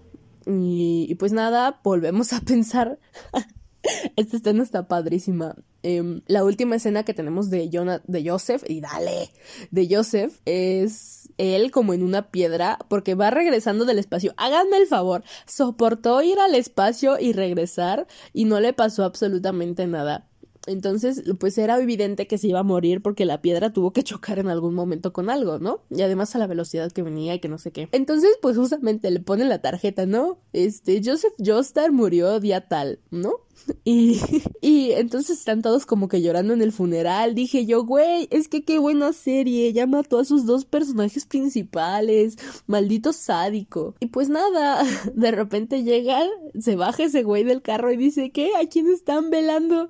Y 0.46 1.14
pues 1.16 1.32
nada, 1.32 1.80
volvemos 1.84 2.32
a 2.32 2.40
pensar 2.40 2.98
Esta 4.16 4.36
escena 4.36 4.62
está 4.62 4.88
padrísima. 4.88 5.56
Em, 5.82 6.22
la 6.26 6.44
última 6.44 6.76
escena 6.76 7.02
que 7.02 7.14
tenemos 7.14 7.50
de, 7.50 7.68
de 8.06 8.30
Joseph, 8.30 8.62
y 8.68 8.80
dale, 8.80 9.30
de 9.70 9.88
Joseph, 9.90 10.38
es 10.44 11.28
él 11.38 11.70
como 11.70 11.92
en 11.92 12.02
una 12.02 12.30
piedra, 12.30 12.78
porque 12.88 13.14
va 13.14 13.30
regresando 13.30 13.84
del 13.84 13.98
espacio. 13.98 14.34
Háganme 14.36 14.76
el 14.76 14.86
favor, 14.86 15.24
soportó 15.46 16.22
ir 16.22 16.38
al 16.38 16.54
espacio 16.54 17.18
y 17.18 17.32
regresar, 17.32 18.06
y 18.32 18.44
no 18.44 18.60
le 18.60 18.72
pasó 18.72 19.04
absolutamente 19.04 19.86
nada. 19.86 20.28
Entonces, 20.66 21.22
pues 21.38 21.58
era 21.58 21.80
evidente 21.80 22.26
que 22.26 22.38
se 22.38 22.48
iba 22.48 22.60
a 22.60 22.64
morir 22.64 23.02
porque 23.02 23.24
la 23.24 23.42
piedra 23.42 23.72
tuvo 23.72 23.92
que 23.92 24.02
chocar 24.02 24.38
en 24.38 24.48
algún 24.48 24.74
momento 24.74 25.12
con 25.12 25.30
algo, 25.30 25.58
¿no? 25.58 25.80
Y 25.90 26.02
además 26.02 26.34
a 26.34 26.38
la 26.38 26.46
velocidad 26.46 26.92
que 26.92 27.02
venía 27.02 27.34
y 27.34 27.40
que 27.40 27.48
no 27.48 27.58
sé 27.58 27.72
qué. 27.72 27.88
Entonces, 27.92 28.30
pues 28.40 28.56
justamente 28.56 29.10
le 29.10 29.20
ponen 29.20 29.48
la 29.48 29.60
tarjeta, 29.60 30.06
¿no? 30.06 30.38
Este, 30.52 31.00
Joseph 31.04 31.32
Joestar 31.38 31.92
murió 31.92 32.38
día 32.40 32.68
tal, 32.68 33.00
¿no? 33.10 33.32
Y, 33.84 34.20
y 34.60 34.92
entonces 34.92 35.38
están 35.38 35.62
todos 35.62 35.86
como 35.86 36.08
que 36.08 36.22
llorando 36.22 36.52
en 36.52 36.62
el 36.62 36.72
funeral. 36.72 37.34
Dije 37.34 37.66
yo, 37.66 37.84
güey, 37.84 38.28
es 38.30 38.48
que 38.48 38.64
qué 38.64 38.78
buena 38.78 39.12
serie. 39.12 39.72
Ya 39.72 39.86
mató 39.86 40.18
a 40.18 40.24
sus 40.24 40.46
dos 40.46 40.64
personajes 40.64 41.26
principales. 41.26 42.36
Maldito 42.66 43.12
sádico. 43.12 43.94
Y 44.00 44.06
pues 44.06 44.28
nada, 44.28 44.84
de 45.14 45.30
repente 45.30 45.82
llega, 45.82 46.22
se 46.58 46.76
baja 46.76 47.04
ese 47.04 47.22
güey 47.22 47.44
del 47.44 47.62
carro 47.62 47.92
y 47.92 47.96
dice, 47.96 48.30
¿qué? 48.30 48.50
¿A 48.60 48.68
quién 48.68 48.88
están 48.88 49.30
velando? 49.30 49.88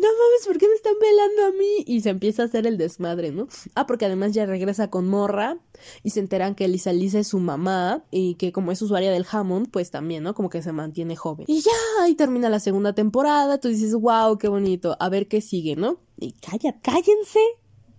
No 0.00 0.08
mames, 0.08 0.46
¿por 0.46 0.58
qué 0.58 0.66
me 0.66 0.74
están 0.74 0.94
velando 1.00 1.44
a 1.44 1.50
mí? 1.52 1.84
Y 1.86 2.00
se 2.00 2.10
empieza 2.10 2.42
a 2.42 2.46
hacer 2.46 2.66
el 2.66 2.78
desmadre, 2.78 3.32
¿no? 3.32 3.48
Ah, 3.74 3.86
porque 3.86 4.06
además 4.06 4.32
ya 4.32 4.46
regresa 4.46 4.88
con 4.88 5.08
Morra 5.08 5.58
y 6.02 6.10
se 6.10 6.20
enteran 6.20 6.54
que 6.54 6.68
Lisa 6.68 6.92
Lisa 6.92 7.18
es 7.18 7.28
su 7.28 7.38
mamá 7.38 8.04
y 8.10 8.34
que 8.36 8.50
como 8.52 8.72
es 8.72 8.80
usuaria 8.80 9.10
del 9.10 9.26
Hammond, 9.30 9.70
pues 9.70 9.90
también, 9.90 10.22
¿no? 10.22 10.34
Como 10.34 10.48
que 10.48 10.62
se 10.62 10.72
mantiene 10.72 11.16
joven. 11.16 11.44
Y 11.48 11.60
ya, 11.60 12.02
ahí 12.02 12.14
termina 12.14 12.48
la 12.48 12.60
segunda 12.60 12.94
temporada, 12.94 13.58
tú 13.58 13.68
dices, 13.68 13.94
wow, 13.94 14.38
qué 14.38 14.48
bonito, 14.48 14.96
a 14.98 15.08
ver 15.08 15.28
qué 15.28 15.40
sigue, 15.40 15.76
¿no? 15.76 16.00
Y 16.18 16.32
calla, 16.32 16.80
cállense, 16.80 17.40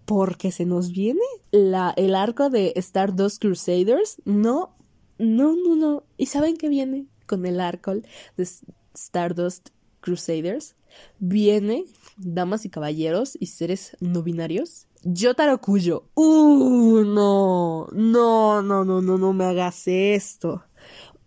porque 0.05 0.51
se 0.51 0.65
nos 0.65 0.91
viene 0.91 1.21
la, 1.51 1.93
el 1.95 2.15
arco 2.15 2.49
de 2.49 2.73
Stardust 2.75 3.41
Crusaders. 3.41 4.17
No, 4.25 4.75
no, 5.17 5.55
no, 5.55 5.75
no. 5.75 6.03
¿Y 6.17 6.25
saben 6.25 6.57
qué 6.57 6.67
viene 6.67 7.05
con 7.27 7.45
el 7.45 7.59
arco 7.59 7.93
de 7.93 8.47
Stardust 8.93 9.69
Crusaders? 10.01 10.75
Viene, 11.19 11.85
damas 12.17 12.65
y 12.65 12.69
caballeros 12.69 13.37
y 13.39 13.47
seres 13.47 13.97
no 13.99 14.23
binarios, 14.23 14.87
Yotaro 15.03 15.59
Kuyo. 15.59 16.03
Uh, 16.13 17.03
no, 17.03 17.87
no, 17.91 18.61
no, 18.61 18.85
no, 18.85 19.01
no, 19.01 19.17
no 19.17 19.33
me 19.33 19.45
hagas 19.45 19.87
esto. 19.87 20.63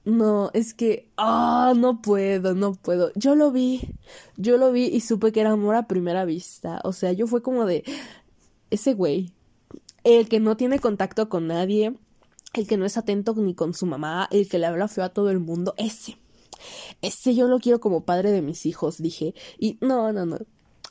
No, 0.05 0.51
es 0.53 0.75
que, 0.75 1.11
ah, 1.17 1.73
no 1.77 2.01
puedo, 2.03 2.55
no 2.55 2.75
puedo. 2.75 3.11
Yo 3.15 3.35
lo 3.35 3.51
vi, 3.51 3.81
yo 4.37 4.59
lo 4.59 4.71
vi 4.71 4.85
y 4.87 5.01
supe 5.01 5.33
que 5.33 5.41
era 5.41 5.51
amor 5.51 5.75
a 5.77 5.89
primera 5.89 6.25
vista. 6.25 6.81
O 6.85 6.93
sea, 6.93 7.13
yo 7.13 7.27
fue 7.27 7.43
como 7.43 7.65
de, 7.65 7.85
ese 8.71 8.95
güey, 8.95 9.33
el 10.05 10.29
que 10.29 10.41
no 10.41 10.57
tiene 10.57 10.79
contacto 10.79 11.29
con 11.29 11.47
nadie, 11.47 11.95
el 12.53 12.67
que 12.67 12.77
no 12.77 12.85
es 12.85 12.97
atento 12.97 13.35
ni 13.35 13.55
con 13.55 13.75
su 13.75 13.87
mamá, 13.87 14.29
el 14.31 14.49
que 14.49 14.59
le 14.59 14.67
habla 14.67 14.89
feo 14.89 15.05
a 15.05 15.09
todo 15.09 15.31
el 15.31 15.41
mundo, 15.41 15.75
ese 15.79 16.19
este 17.03 17.35
yo 17.35 17.49
lo 17.49 17.59
quiero 17.59 17.81
como 17.81 18.05
padre 18.05 18.31
de 18.31 18.43
mis 18.43 18.67
hijos, 18.67 18.99
dije. 18.99 19.35
Y 19.59 19.79
no, 19.81 20.13
no, 20.13 20.27
no. 20.27 20.39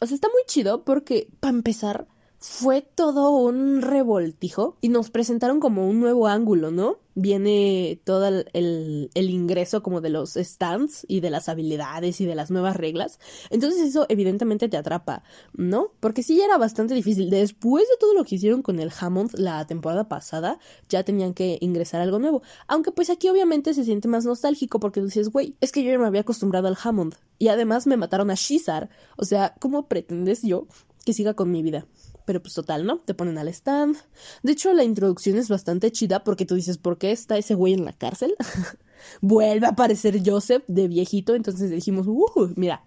O 0.01 0.05
sea, 0.05 0.15
está 0.15 0.27
muy 0.29 0.41
chido 0.47 0.83
porque, 0.83 1.29
para 1.39 1.55
empezar, 1.55 2.07
fue 2.45 2.81
todo 2.81 3.29
un 3.29 3.81
revoltijo 3.81 4.75
y 4.81 4.89
nos 4.89 5.09
presentaron 5.09 5.61
como 5.61 5.87
un 5.87 6.01
nuevo 6.01 6.27
ángulo, 6.27 6.71
¿no? 6.71 6.97
Viene 7.15 8.01
todo 8.03 8.27
el, 8.27 9.09
ingreso 9.15 9.81
como 9.81 10.01
de 10.01 10.09
los 10.09 10.33
stands 10.33 11.05
y 11.07 11.21
de 11.21 11.29
las 11.29 11.47
habilidades 11.47 12.19
y 12.19 12.25
de 12.25 12.35
las 12.35 12.51
nuevas 12.51 12.75
reglas. 12.75 13.17
Entonces 13.49 13.79
eso 13.83 14.05
evidentemente 14.09 14.67
te 14.67 14.75
atrapa, 14.75 15.23
¿no? 15.53 15.93
Porque 16.01 16.21
sí 16.21 16.41
era 16.41 16.57
bastante 16.57 16.93
difícil. 16.93 17.29
Después 17.29 17.87
de 17.87 17.95
todo 17.97 18.13
lo 18.13 18.25
que 18.25 18.35
hicieron 18.35 18.61
con 18.61 18.81
el 18.81 18.91
Hammond 18.99 19.39
la 19.39 19.65
temporada 19.65 20.09
pasada, 20.09 20.59
ya 20.89 21.05
tenían 21.05 21.33
que 21.33 21.57
ingresar 21.61 22.01
algo 22.01 22.19
nuevo. 22.19 22.41
Aunque 22.67 22.91
pues 22.91 23.09
aquí 23.09 23.29
obviamente 23.29 23.73
se 23.73 23.85
siente 23.85 24.09
más 24.09 24.25
nostálgico 24.25 24.81
porque 24.81 25.01
dices, 25.01 25.29
güey, 25.29 25.55
es 25.61 25.71
que 25.71 25.81
yo 25.81 25.91
ya 25.91 25.97
me 25.97 26.07
había 26.07 26.21
acostumbrado 26.21 26.67
al 26.67 26.77
Hammond. 26.83 27.15
Y 27.39 27.47
además 27.47 27.87
me 27.87 27.95
mataron 27.95 28.31
a 28.31 28.35
Shizar. 28.35 28.89
O 29.15 29.23
sea, 29.23 29.55
¿cómo 29.61 29.87
pretendes 29.87 30.41
yo 30.41 30.67
que 31.05 31.13
siga 31.13 31.35
con 31.35 31.49
mi 31.49 31.63
vida? 31.63 31.87
Pero 32.25 32.41
pues 32.41 32.53
total, 32.53 32.85
¿no? 32.85 32.99
Te 32.99 33.13
ponen 33.13 33.37
al 33.37 33.47
stand. 33.49 33.97
De 34.43 34.53
hecho, 34.53 34.73
la 34.73 34.83
introducción 34.83 35.37
es 35.37 35.49
bastante 35.49 35.91
chida 35.91 36.23
porque 36.23 36.45
tú 36.45 36.55
dices, 36.55 36.77
¿por 36.77 36.97
qué 36.97 37.11
está 37.11 37.37
ese 37.37 37.55
güey 37.55 37.73
en 37.73 37.85
la 37.85 37.93
cárcel? 37.93 38.35
Vuelve 39.21 39.67
a 39.67 39.71
aparecer 39.71 40.21
Joseph 40.25 40.63
de 40.67 40.87
viejito. 40.87 41.35
Entonces 41.35 41.69
dijimos, 41.69 42.07
uh, 42.07 42.53
mira, 42.55 42.85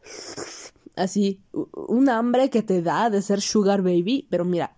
así, 0.97 1.43
un 1.53 2.09
hambre 2.09 2.51
que 2.51 2.63
te 2.63 2.83
da 2.83 3.11
de 3.11 3.23
ser 3.23 3.41
Sugar 3.41 3.83
Baby. 3.83 4.27
Pero 4.31 4.45
mira, 4.45 4.77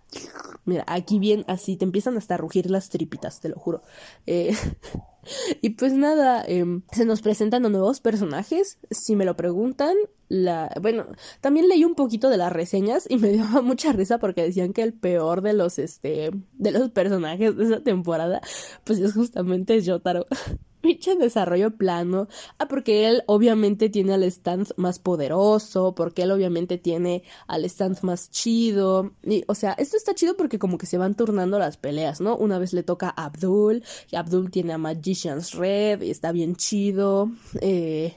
mira, 0.65 0.83
aquí 0.87 1.19
bien, 1.19 1.45
así 1.47 1.77
te 1.77 1.85
empiezan 1.85 2.17
hasta 2.17 2.35
a 2.35 2.37
rugir 2.37 2.69
las 2.69 2.89
tripitas, 2.89 3.39
te 3.39 3.49
lo 3.49 3.55
juro. 3.57 3.81
Eh, 4.25 4.55
y 5.61 5.71
pues 5.71 5.93
nada, 5.93 6.43
em, 6.45 6.81
se 6.91 7.05
nos 7.05 7.21
presentan 7.21 7.63
nuevos 7.63 7.99
personajes. 7.99 8.79
Si 8.91 9.15
me 9.15 9.25
lo 9.25 9.35
preguntan, 9.35 9.95
la. 10.27 10.71
Bueno, 10.81 11.07
también 11.41 11.67
leí 11.67 11.83
un 11.83 11.95
poquito 11.95 12.29
de 12.29 12.37
las 12.37 12.53
reseñas 12.53 13.05
y 13.09 13.17
me 13.19 13.29
dio 13.29 13.45
mucha 13.63 13.91
risa 13.91 14.19
porque 14.19 14.43
decían 14.43 14.73
que 14.73 14.83
el 14.83 14.93
peor 14.93 15.41
de 15.41 15.53
los 15.53 15.79
este. 15.79 16.31
de 16.53 16.71
los 16.71 16.89
personajes 16.91 17.55
de 17.55 17.65
esa 17.65 17.83
temporada, 17.83 18.41
pues 18.83 18.99
es 18.99 19.13
justamente 19.13 19.83
Jotaro. 19.83 20.25
Pinche 20.81 21.15
desarrollo 21.15 21.71
plano. 21.71 22.27
Ah, 22.57 22.67
porque 22.67 23.07
él 23.07 23.23
obviamente 23.27 23.89
tiene 23.89 24.13
al 24.13 24.23
stand 24.23 24.71
más 24.77 24.99
poderoso, 24.99 25.93
porque 25.93 26.23
él 26.23 26.31
obviamente 26.31 26.77
tiene 26.77 27.23
al 27.47 27.65
stand 27.65 28.01
más 28.01 28.31
chido. 28.31 29.11
Y, 29.23 29.43
o 29.47 29.55
sea, 29.55 29.73
esto 29.73 29.97
está 29.97 30.13
chido 30.15 30.37
porque 30.37 30.59
como 30.59 30.77
que 30.77 30.85
se 30.85 30.97
van 30.97 31.15
turnando 31.15 31.59
las 31.59 31.77
peleas, 31.77 32.21
¿no? 32.21 32.37
Una 32.37 32.59
vez 32.59 32.73
le 32.73 32.83
toca 32.83 33.09
a 33.09 33.25
Abdul, 33.25 33.83
y 34.11 34.15
Abdul 34.15 34.51
tiene 34.51 34.73
a 34.73 34.77
Magician's 34.77 35.53
Red, 35.53 36.01
y 36.01 36.11
está 36.11 36.31
bien 36.31 36.55
chido. 36.55 37.29
Eh, 37.61 38.15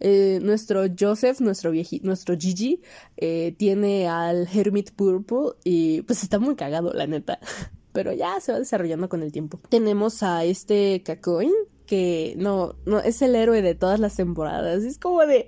eh, 0.00 0.38
nuestro 0.42 0.84
Joseph, 0.98 1.40
nuestro 1.40 1.70
viejito, 1.70 2.06
nuestro 2.06 2.36
Gigi, 2.38 2.80
eh, 3.16 3.54
tiene 3.58 4.08
al 4.08 4.48
Hermit 4.52 4.92
Purple, 4.92 5.54
y 5.64 6.02
pues 6.02 6.22
está 6.22 6.38
muy 6.38 6.54
cagado, 6.56 6.92
la 6.92 7.06
neta 7.06 7.38
pero 7.94 8.12
ya 8.12 8.40
se 8.40 8.52
va 8.52 8.58
desarrollando 8.58 9.08
con 9.08 9.22
el 9.22 9.30
tiempo. 9.30 9.60
Tenemos 9.68 10.24
a 10.24 10.44
este 10.44 11.02
Kakoin, 11.04 11.52
que 11.86 12.34
no, 12.36 12.76
no, 12.86 13.00
es 13.00 13.22
el 13.22 13.34
héroe 13.34 13.62
de 13.62 13.74
todas 13.74 14.00
las 14.00 14.16
temporadas. 14.16 14.84
Es 14.84 14.98
como 14.98 15.24
de, 15.26 15.46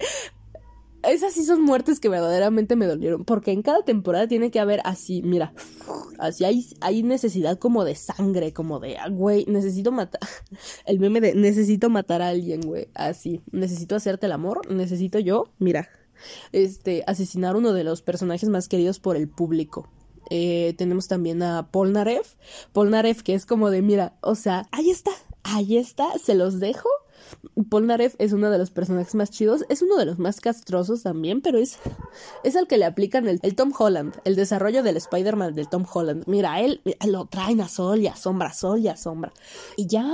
esas 1.03 1.33
sí 1.33 1.45
son 1.45 1.63
muertes 1.63 2.01
que 2.01 2.09
verdaderamente 2.09 2.77
me 2.77 2.87
dolieron. 2.87 3.25
Porque 3.25 3.53
en 3.53 3.63
cada 3.63 3.83
temporada 3.85 4.27
tiene 4.27 4.51
que 4.51 4.61
haber 4.61 4.81
así, 4.85 5.23
mira, 5.23 5.53
así 6.19 6.45
hay, 6.45 6.67
hay 6.81 7.03
necesidad 7.03 7.59
como 7.59 7.85
de 7.85 7.95
sangre, 7.95 8.53
como 8.53 8.81
de, 8.81 8.99
ah, 8.99 9.09
güey, 9.09 9.45
necesito 9.47 9.93
matar. 9.93 10.21
El 10.87 10.99
meme 10.99 11.21
de 11.21 11.35
necesito 11.35 11.91
matar 11.91 12.23
a 12.23 12.29
alguien, 12.29 12.61
güey. 12.61 12.89
Así, 12.95 13.43
necesito 13.53 13.97
hacerte 13.97 14.27
el 14.27 14.33
amor, 14.33 14.71
necesito 14.71 15.19
yo, 15.19 15.53
mira, 15.59 15.89
este, 16.53 17.05
asesinar 17.07 17.57
uno 17.57 17.73
de 17.73 17.85
los 17.85 18.03
personajes 18.03 18.49
más 18.49 18.69
queridos 18.69 19.01
por 19.01 19.17
el 19.17 19.29
público. 19.29 19.89
Eh, 20.31 20.75
tenemos 20.77 21.07
también 21.07 21.43
a 21.43 21.71
Polnareff. 21.71 22.35
Polnareff, 22.73 23.23
que 23.23 23.35
es 23.35 23.47
como 23.47 23.71
de, 23.71 23.83
mira, 23.83 24.17
o 24.23 24.35
sea, 24.35 24.69
ahí 24.73 24.91
está, 24.91 25.13
ahí 25.47 25.77
está, 25.77 26.19
se 26.19 26.35
los 26.35 26.61
dejo. 26.61 26.89
Polnareff 27.71 28.15
es 28.19 28.33
uno 28.33 28.51
de 28.51 28.59
los 28.59 28.71
personajes 28.71 29.15
más 29.15 29.31
chidos, 29.31 29.65
es 29.69 29.83
uno 29.83 29.97
de 29.97 30.05
los 30.05 30.19
más 30.19 30.41
castrosos 30.41 31.03
también, 31.03 31.41
pero 31.41 31.59
es, 31.59 31.79
es 32.45 32.57
que 32.69 32.79
le 32.79 32.85
aplican 32.85 33.27
el, 33.27 33.41
Tom 33.57 33.73
Holland, 33.77 34.15
el 34.25 34.37
desarrollo 34.37 34.83
del 34.83 34.97
Spider-Man 34.97 35.55
del 35.55 35.69
Tom 35.69 35.85
Holland. 35.91 36.25
Mira, 36.27 36.61
él, 36.61 36.83
lo 37.07 37.27
traen 37.27 37.61
a 37.61 37.69
sol 37.69 38.01
y 38.01 38.07
a 38.07 38.17
sombra, 38.17 38.53
sol 38.53 38.81
y 38.81 38.89
a 38.89 38.97
sombra. 38.97 39.33
Y 39.77 39.87
ya, 39.87 40.07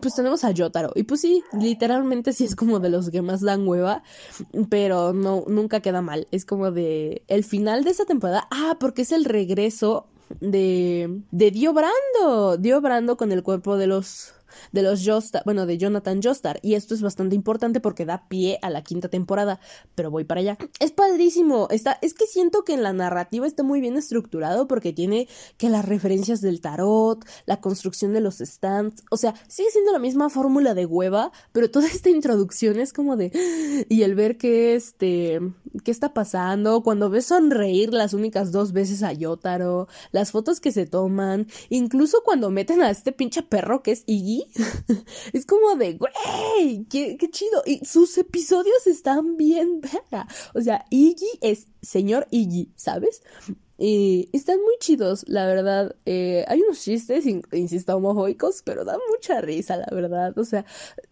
pues 0.00 0.14
tenemos 0.14 0.44
a 0.44 0.50
Yotaro. 0.50 0.92
Y 0.94 1.04
pues 1.04 1.20
sí, 1.20 1.44
literalmente 1.52 2.32
sí 2.32 2.44
es 2.44 2.56
como 2.56 2.80
de 2.80 2.88
los 2.88 3.10
que 3.10 3.22
más 3.22 3.42
dan 3.42 3.68
hueva, 3.68 4.02
pero 4.70 5.12
no, 5.12 5.44
nunca 5.46 5.80
queda 5.80 6.02
mal. 6.02 6.26
Es 6.30 6.44
como 6.44 6.70
de 6.70 7.22
el 7.28 7.44
final 7.44 7.84
de 7.84 7.90
esa 7.90 8.06
temporada. 8.06 8.48
Ah, 8.50 8.76
porque 8.80 9.02
es 9.02 9.12
el 9.12 9.24
regreso 9.24 10.06
de, 10.40 11.22
de 11.30 11.50
Dio 11.50 11.72
Brando. 11.72 12.56
Dio 12.56 12.80
Brando 12.80 13.16
con 13.16 13.32
el 13.32 13.42
cuerpo 13.42 13.76
de 13.76 13.86
los 13.86 14.34
de 14.72 14.82
los 14.82 15.06
Jostar, 15.06 15.42
bueno, 15.44 15.66
de 15.66 15.78
Jonathan 15.78 16.20
Jostar. 16.22 16.60
Y 16.62 16.74
esto 16.74 16.94
es 16.94 17.02
bastante 17.02 17.34
importante 17.34 17.80
porque 17.80 18.04
da 18.04 18.28
pie 18.28 18.58
a 18.62 18.70
la 18.70 18.82
quinta 18.82 19.08
temporada. 19.08 19.60
Pero 19.94 20.10
voy 20.10 20.24
para 20.24 20.40
allá. 20.40 20.58
Es 20.80 20.92
padrísimo. 20.92 21.68
Está, 21.70 21.98
es 22.02 22.14
que 22.14 22.26
siento 22.26 22.64
que 22.64 22.74
en 22.74 22.82
la 22.82 22.92
narrativa 22.92 23.46
está 23.46 23.62
muy 23.62 23.80
bien 23.80 23.96
estructurado 23.96 24.68
porque 24.68 24.92
tiene 24.92 25.28
que 25.56 25.68
las 25.68 25.84
referencias 25.84 26.40
del 26.40 26.60
tarot, 26.60 27.24
la 27.46 27.60
construcción 27.60 28.12
de 28.12 28.20
los 28.20 28.38
stands. 28.38 29.02
O 29.10 29.16
sea, 29.16 29.34
sigue 29.48 29.70
siendo 29.70 29.92
la 29.92 29.98
misma 29.98 30.30
fórmula 30.30 30.74
de 30.74 30.86
hueva, 30.86 31.32
pero 31.52 31.70
toda 31.70 31.86
esta 31.92 32.10
introducción 32.10 32.78
es 32.78 32.92
como 32.92 33.16
de. 33.16 33.32
Y 33.88 34.02
el 34.02 34.14
ver 34.14 34.38
que 34.38 34.74
este. 34.74 35.40
¿Qué 35.84 35.90
está 35.90 36.12
pasando? 36.12 36.82
Cuando 36.82 37.10
ves 37.10 37.26
sonreír 37.26 37.92
las 37.92 38.12
únicas 38.12 38.52
dos 38.52 38.72
veces 38.72 39.02
a 39.02 39.12
Yotaro, 39.12 39.88
las 40.12 40.32
fotos 40.32 40.60
que 40.60 40.72
se 40.72 40.86
toman, 40.86 41.46
incluso 41.68 42.22
cuando 42.24 42.50
meten 42.50 42.82
a 42.82 42.90
este 42.90 43.12
pinche 43.12 43.42
perro 43.42 43.82
que 43.82 43.92
es 43.92 44.02
Iggy, 44.06 44.37
es 45.32 45.46
como 45.46 45.76
de, 45.76 45.94
güey, 45.94 46.84
qué, 46.90 47.16
chido. 47.30 47.62
Y 47.66 47.84
sus 47.84 48.16
episodios 48.18 48.86
están 48.86 49.36
bien, 49.36 49.80
O 50.54 50.60
sea, 50.60 50.84
Iggy 50.90 51.38
es 51.40 51.68
señor 51.82 52.26
Iggy, 52.30 52.72
¿sabes? 52.76 53.22
Y 53.80 54.28
están 54.32 54.60
muy 54.60 54.74
chidos, 54.80 55.24
la 55.28 55.46
verdad. 55.46 55.94
Eh, 56.04 56.44
hay 56.48 56.60
unos 56.62 56.80
chistes, 56.82 57.24
insisto, 57.26 57.96
homofóbicos, 57.96 58.62
pero 58.64 58.84
dan 58.84 58.98
mucha 59.08 59.40
risa, 59.40 59.76
la 59.76 59.86
verdad. 59.92 60.36
O 60.36 60.44
sea, 60.44 60.64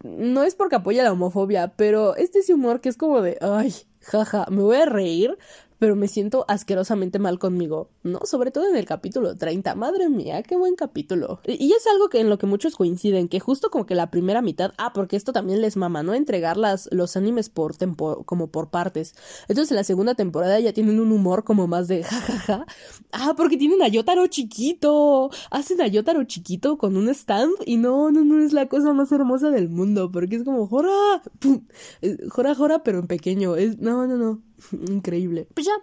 no 0.03 0.43
es 0.43 0.55
porque 0.55 0.75
apoya 0.75 1.03
la 1.03 1.13
homofobia, 1.13 1.73
pero 1.77 2.17
este 2.17 2.39
es 2.39 2.49
humor 2.49 2.81
que 2.81 2.89
es 2.89 2.97
como 2.97 3.21
de, 3.21 3.37
ay, 3.39 3.73
jaja, 4.01 4.47
me 4.49 4.61
voy 4.63 4.77
a 4.77 4.85
reír, 4.85 5.37
pero 5.79 5.95
me 5.95 6.07
siento 6.07 6.45
asquerosamente 6.47 7.19
mal 7.19 7.39
conmigo, 7.39 7.89
¿no? 8.03 8.21
Sobre 8.25 8.51
todo 8.51 8.67
en 8.67 8.75
el 8.75 8.85
capítulo 8.85 9.35
30. 9.37 9.75
Madre 9.75 10.09
mía, 10.09 10.41
qué 10.43 10.57
buen 10.57 10.75
capítulo. 10.75 11.39
Y 11.45 11.71
es 11.73 11.85
algo 11.87 12.09
que 12.09 12.19
en 12.19 12.29
lo 12.29 12.37
que 12.37 12.47
muchos 12.47 12.75
coinciden, 12.75 13.27
que 13.27 13.39
justo 13.39 13.69
como 13.69 13.85
que 13.85 13.95
la 13.95 14.09
primera 14.09 14.41
mitad, 14.41 14.73
ah, 14.77 14.91
porque 14.93 15.15
esto 15.15 15.33
también 15.33 15.61
les 15.61 15.77
mama, 15.77 16.03
¿no? 16.03 16.13
Entregar 16.13 16.57
las, 16.57 16.89
los 16.91 17.15
animes 17.15 17.49
por 17.49 17.75
tempo, 17.75 18.23
como 18.25 18.47
por 18.47 18.69
partes. 18.69 19.15
Entonces 19.47 19.71
en 19.71 19.77
la 19.77 19.83
segunda 19.83 20.15
temporada 20.15 20.59
ya 20.59 20.73
tienen 20.73 20.99
un 20.99 21.11
humor 21.11 21.43
como 21.43 21.67
más 21.67 21.87
de 21.87 22.03
jajaja. 22.03 22.65
Ah, 23.11 23.33
porque 23.37 23.57
tienen 23.57 23.81
a 23.81 23.87
Yotaro 23.87 24.27
chiquito. 24.27 25.29
Hacen 25.51 25.81
a 25.81 25.87
Yotaro 25.87 26.23
chiquito 26.23 26.77
con 26.77 26.97
un 26.97 27.09
stand 27.09 27.53
y 27.65 27.77
no, 27.77 28.11
no, 28.11 28.23
no 28.23 28.43
es 28.43 28.53
la 28.53 28.67
cosa 28.67 28.93
más 28.93 29.11
hermosa 29.11 29.49
del 29.51 29.69
mundo, 29.69 30.11
porque 30.11 30.37
es 30.37 30.43
como 30.43 30.67
jora, 30.67 31.21
eh, 32.01 32.17
jora, 32.29 32.55
jora, 32.55 32.83
pero 32.83 32.99
en 32.99 33.07
pequeño. 33.07 33.55
No, 33.79 34.07
no, 34.07 34.17
no. 34.17 34.46
Increíble. 34.71 35.47
Pues 35.53 35.67
ya, 35.67 35.73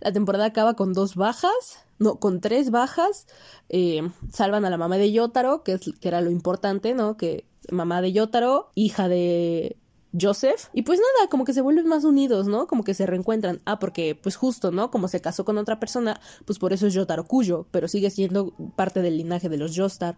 la 0.00 0.12
temporada 0.12 0.46
acaba 0.46 0.74
con 0.74 0.92
dos 0.92 1.14
bajas, 1.14 1.84
no, 1.98 2.16
con 2.16 2.40
tres 2.40 2.70
bajas. 2.70 3.26
Eh, 3.68 4.08
salvan 4.32 4.64
a 4.64 4.70
la 4.70 4.78
mamá 4.78 4.98
de 4.98 5.12
Yotaro, 5.12 5.62
que, 5.62 5.72
es, 5.72 5.92
que 6.00 6.08
era 6.08 6.20
lo 6.20 6.30
importante, 6.30 6.94
¿no? 6.94 7.16
Que 7.16 7.44
mamá 7.70 8.00
de 8.00 8.12
Yotaro, 8.12 8.70
hija 8.74 9.08
de 9.08 9.76
Joseph. 10.18 10.68
Y 10.72 10.82
pues 10.82 11.00
nada, 11.00 11.28
como 11.28 11.44
que 11.44 11.52
se 11.52 11.60
vuelven 11.60 11.86
más 11.86 12.04
unidos, 12.04 12.46
¿no? 12.46 12.66
Como 12.66 12.84
que 12.84 12.94
se 12.94 13.06
reencuentran. 13.06 13.60
Ah, 13.64 13.78
porque 13.78 14.14
pues 14.14 14.36
justo, 14.36 14.70
¿no? 14.70 14.90
Como 14.90 15.08
se 15.08 15.20
casó 15.20 15.44
con 15.44 15.58
otra 15.58 15.78
persona, 15.78 16.20
pues 16.44 16.58
por 16.58 16.72
eso 16.72 16.86
es 16.86 16.94
Yotaro 16.94 17.26
Kuyo, 17.26 17.66
pero 17.70 17.88
sigue 17.88 18.10
siendo 18.10 18.54
parte 18.76 19.02
del 19.02 19.18
linaje 19.18 19.48
de 19.48 19.58
los 19.58 19.74
Yostar. 19.74 20.16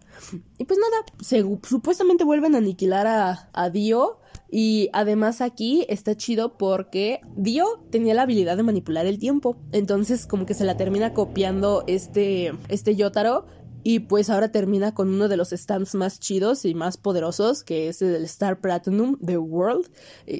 Y 0.57 0.65
pues 0.65 0.79
nada, 0.79 1.05
se, 1.21 1.43
supuestamente 1.67 2.23
vuelven 2.23 2.55
a 2.55 2.59
aniquilar 2.59 3.07
a, 3.07 3.49
a 3.53 3.69
Dio 3.69 4.20
y 4.51 4.89
además 4.91 5.39
aquí 5.39 5.85
está 5.87 6.15
chido 6.15 6.57
porque 6.57 7.21
Dio 7.37 7.65
tenía 7.89 8.13
la 8.13 8.23
habilidad 8.23 8.57
de 8.57 8.63
manipular 8.63 9.05
el 9.05 9.17
tiempo. 9.17 9.55
Entonces 9.71 10.27
como 10.27 10.45
que 10.45 10.53
se 10.53 10.65
la 10.65 10.75
termina 10.75 11.13
copiando 11.13 11.85
este, 11.87 12.53
este 12.67 12.95
Yotaro. 12.95 13.45
Y 13.83 14.01
pues 14.01 14.29
ahora 14.29 14.51
termina 14.51 14.93
con 14.93 15.09
uno 15.09 15.27
de 15.27 15.37
los 15.37 15.49
stands 15.49 15.95
más 15.95 16.19
chidos 16.19 16.65
y 16.65 16.75
más 16.75 16.97
poderosos, 16.97 17.63
que 17.63 17.87
es 17.87 18.03
el 18.03 18.23
Star 18.25 18.59
Platinum 18.59 19.17
The 19.25 19.39
World. 19.39 19.89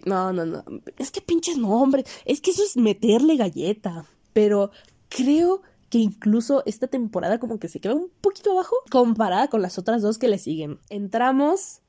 no, 0.06 0.32
no, 0.32 0.46
no. 0.46 0.64
Es 1.00 1.10
que 1.10 1.22
pinches 1.22 1.58
nombres. 1.58 2.06
Es 2.26 2.40
que 2.40 2.52
eso 2.52 2.62
es 2.64 2.78
meterle 2.78 3.38
galleta. 3.38 4.06
Pero 4.34 4.70
creo 5.10 5.64
que 5.90 5.98
incluso 5.98 6.62
esta 6.68 6.86
temporada 6.86 7.40
como 7.40 7.58
que 7.58 7.68
se 7.68 7.80
queda 7.80 7.96
un 7.96 8.12
poquito 8.22 8.52
abajo 8.52 8.76
comparada 8.92 9.48
con 9.48 9.64
las 9.64 9.80
otras 9.80 10.04
dos 10.04 10.20
que 10.20 10.28
le 10.28 10.38
siguen. 10.38 10.80
Entramos 10.90 11.81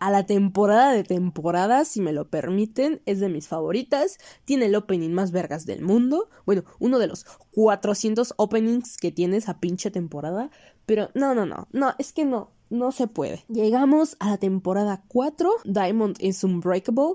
a 0.00 0.10
la 0.10 0.24
temporada 0.24 0.92
de 0.92 1.04
temporadas, 1.04 1.88
si 1.88 2.00
me 2.00 2.12
lo 2.12 2.28
permiten. 2.28 3.02
Es 3.06 3.20
de 3.20 3.28
mis 3.28 3.46
favoritas. 3.46 4.18
Tiene 4.44 4.66
el 4.66 4.74
opening 4.74 5.10
más 5.10 5.30
vergas 5.30 5.66
del 5.66 5.82
mundo. 5.82 6.30
Bueno, 6.46 6.64
uno 6.78 6.98
de 6.98 7.06
los 7.06 7.24
400 7.52 8.34
openings 8.36 8.96
que 8.96 9.12
tiene 9.12 9.36
esa 9.36 9.60
pinche 9.60 9.90
temporada. 9.90 10.50
Pero 10.86 11.10
no, 11.14 11.34
no, 11.34 11.46
no. 11.46 11.68
No, 11.72 11.94
es 11.98 12.12
que 12.12 12.24
no. 12.24 12.50
No 12.70 12.92
se 12.92 13.08
puede. 13.08 13.44
Llegamos 13.48 14.16
a 14.20 14.30
la 14.30 14.38
temporada 14.38 15.02
4. 15.08 15.50
Diamond 15.64 16.16
is 16.20 16.42
Unbreakable. 16.44 17.14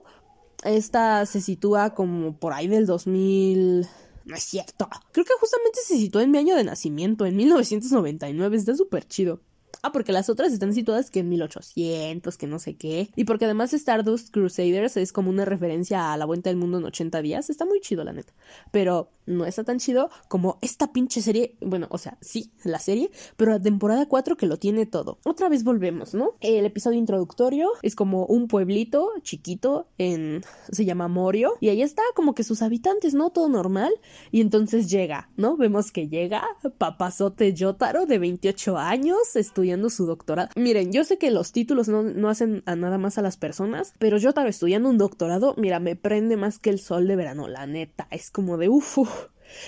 Esta 0.64 1.26
se 1.26 1.42
sitúa 1.42 1.96
como 1.96 2.38
por 2.38 2.54
ahí 2.54 2.68
del 2.68 2.86
2000. 2.86 3.88
No 4.26 4.36
es 4.36 4.44
cierto. 4.44 4.90
Creo 5.12 5.26
que 5.26 5.34
justamente 5.40 5.80
se 5.86 5.98
sitúa 5.98 6.24
en 6.24 6.32
mi 6.32 6.38
año 6.38 6.56
de 6.56 6.64
nacimiento, 6.64 7.26
en 7.26 7.36
1999. 7.36 8.58
Está 8.58 8.76
súper 8.76 9.08
chido. 9.08 9.42
Ah, 9.86 9.92
porque 9.92 10.12
las 10.12 10.32
otras 10.32 10.52
están 10.52 10.74
situadas 10.74 11.12
que 11.12 11.20
en 11.20 11.30
1800, 11.30 12.38
que 12.40 12.48
no 12.48 12.58
sé 12.58 12.76
qué. 12.76 13.12
Y 13.16 13.26
porque 13.26 13.46
además 13.46 13.72
Stardust 13.72 14.32
Crusaders 14.32 14.98
es 14.98 15.14
como 15.14 15.30
una 15.30 15.46
referencia 15.46 16.12
a 16.12 16.18
la 16.18 16.26
vuelta 16.26 16.50
del 16.50 16.58
mundo 16.58 16.80
en 16.80 16.86
80 16.86 17.22
días. 17.22 17.52
Está 17.52 17.66
muy 17.66 17.80
chido, 17.82 18.04
la 18.04 18.12
neta. 18.12 18.34
Pero 18.72 19.12
no 19.26 19.46
está 19.46 19.64
tan 19.64 19.80
chido 19.80 20.10
como 20.28 20.58
esta 20.62 20.92
pinche 20.92 21.22
serie. 21.22 21.56
Bueno, 21.62 21.88
o 21.90 21.98
sea, 21.98 22.18
sí, 22.22 22.52
la 22.64 22.80
serie, 22.80 23.12
pero 23.38 23.52
la 23.52 23.62
temporada 23.62 24.06
4 24.08 24.38
que 24.38 24.46
lo 24.46 24.58
tiene 24.58 24.86
todo. 24.86 25.20
Otra 25.24 25.50
vez 25.50 25.64
volvemos, 25.64 26.14
¿no? 26.14 26.36
El 26.42 26.66
episodio 26.66 26.98
introductorio 26.98 27.70
es 27.82 27.96
como 27.96 28.26
un 28.26 28.48
pueblito 28.48 29.12
chiquito 29.22 29.88
en. 29.98 30.44
se 30.72 30.86
llama 30.86 31.08
Morio. 31.08 31.54
Y 31.60 31.70
ahí 31.70 31.82
está 31.82 32.02
como 32.16 32.36
que 32.36 32.44
sus 32.44 32.62
habitantes, 32.62 33.14
¿no? 33.14 33.30
Todo 33.30 33.50
normal. 33.50 33.94
Y 34.32 34.42
entonces 34.42 34.90
llega, 34.90 35.30
¿no? 35.38 35.58
Vemos 35.58 35.92
que 35.92 36.08
llega 36.08 36.44
papazote 36.78 37.54
Yotaro 37.54 38.06
de 38.06 38.20
28 38.20 38.78
años, 38.78 39.36
estudiando 39.36 39.90
su 39.90 40.06
doctorado. 40.06 40.50
Miren, 40.56 40.92
yo 40.92 41.04
sé 41.04 41.18
que 41.18 41.32
los 41.32 41.52
títulos 41.52 41.88
no, 41.88 42.30
hacen 42.30 42.64
a 42.66 42.76
nada 42.76 42.98
más 42.98 43.18
a 43.18 43.22
las 43.22 43.38
personas, 43.38 43.94
pero 44.00 44.18
Yotaro 44.18 44.50
estudiando 44.50 44.90
un 44.90 44.98
doctorado, 44.98 45.56
mira, 45.58 45.80
me 45.80 45.96
prende 45.96 46.38
más 46.38 46.60
que 46.60 46.70
el 46.70 46.80
sol 46.80 47.08
de 47.08 47.16
verano, 47.16 47.48
la 47.48 47.66
neta. 47.66 48.08
Es 48.12 48.32
como 48.32 48.58
de 48.58 48.70
uff 48.70 48.98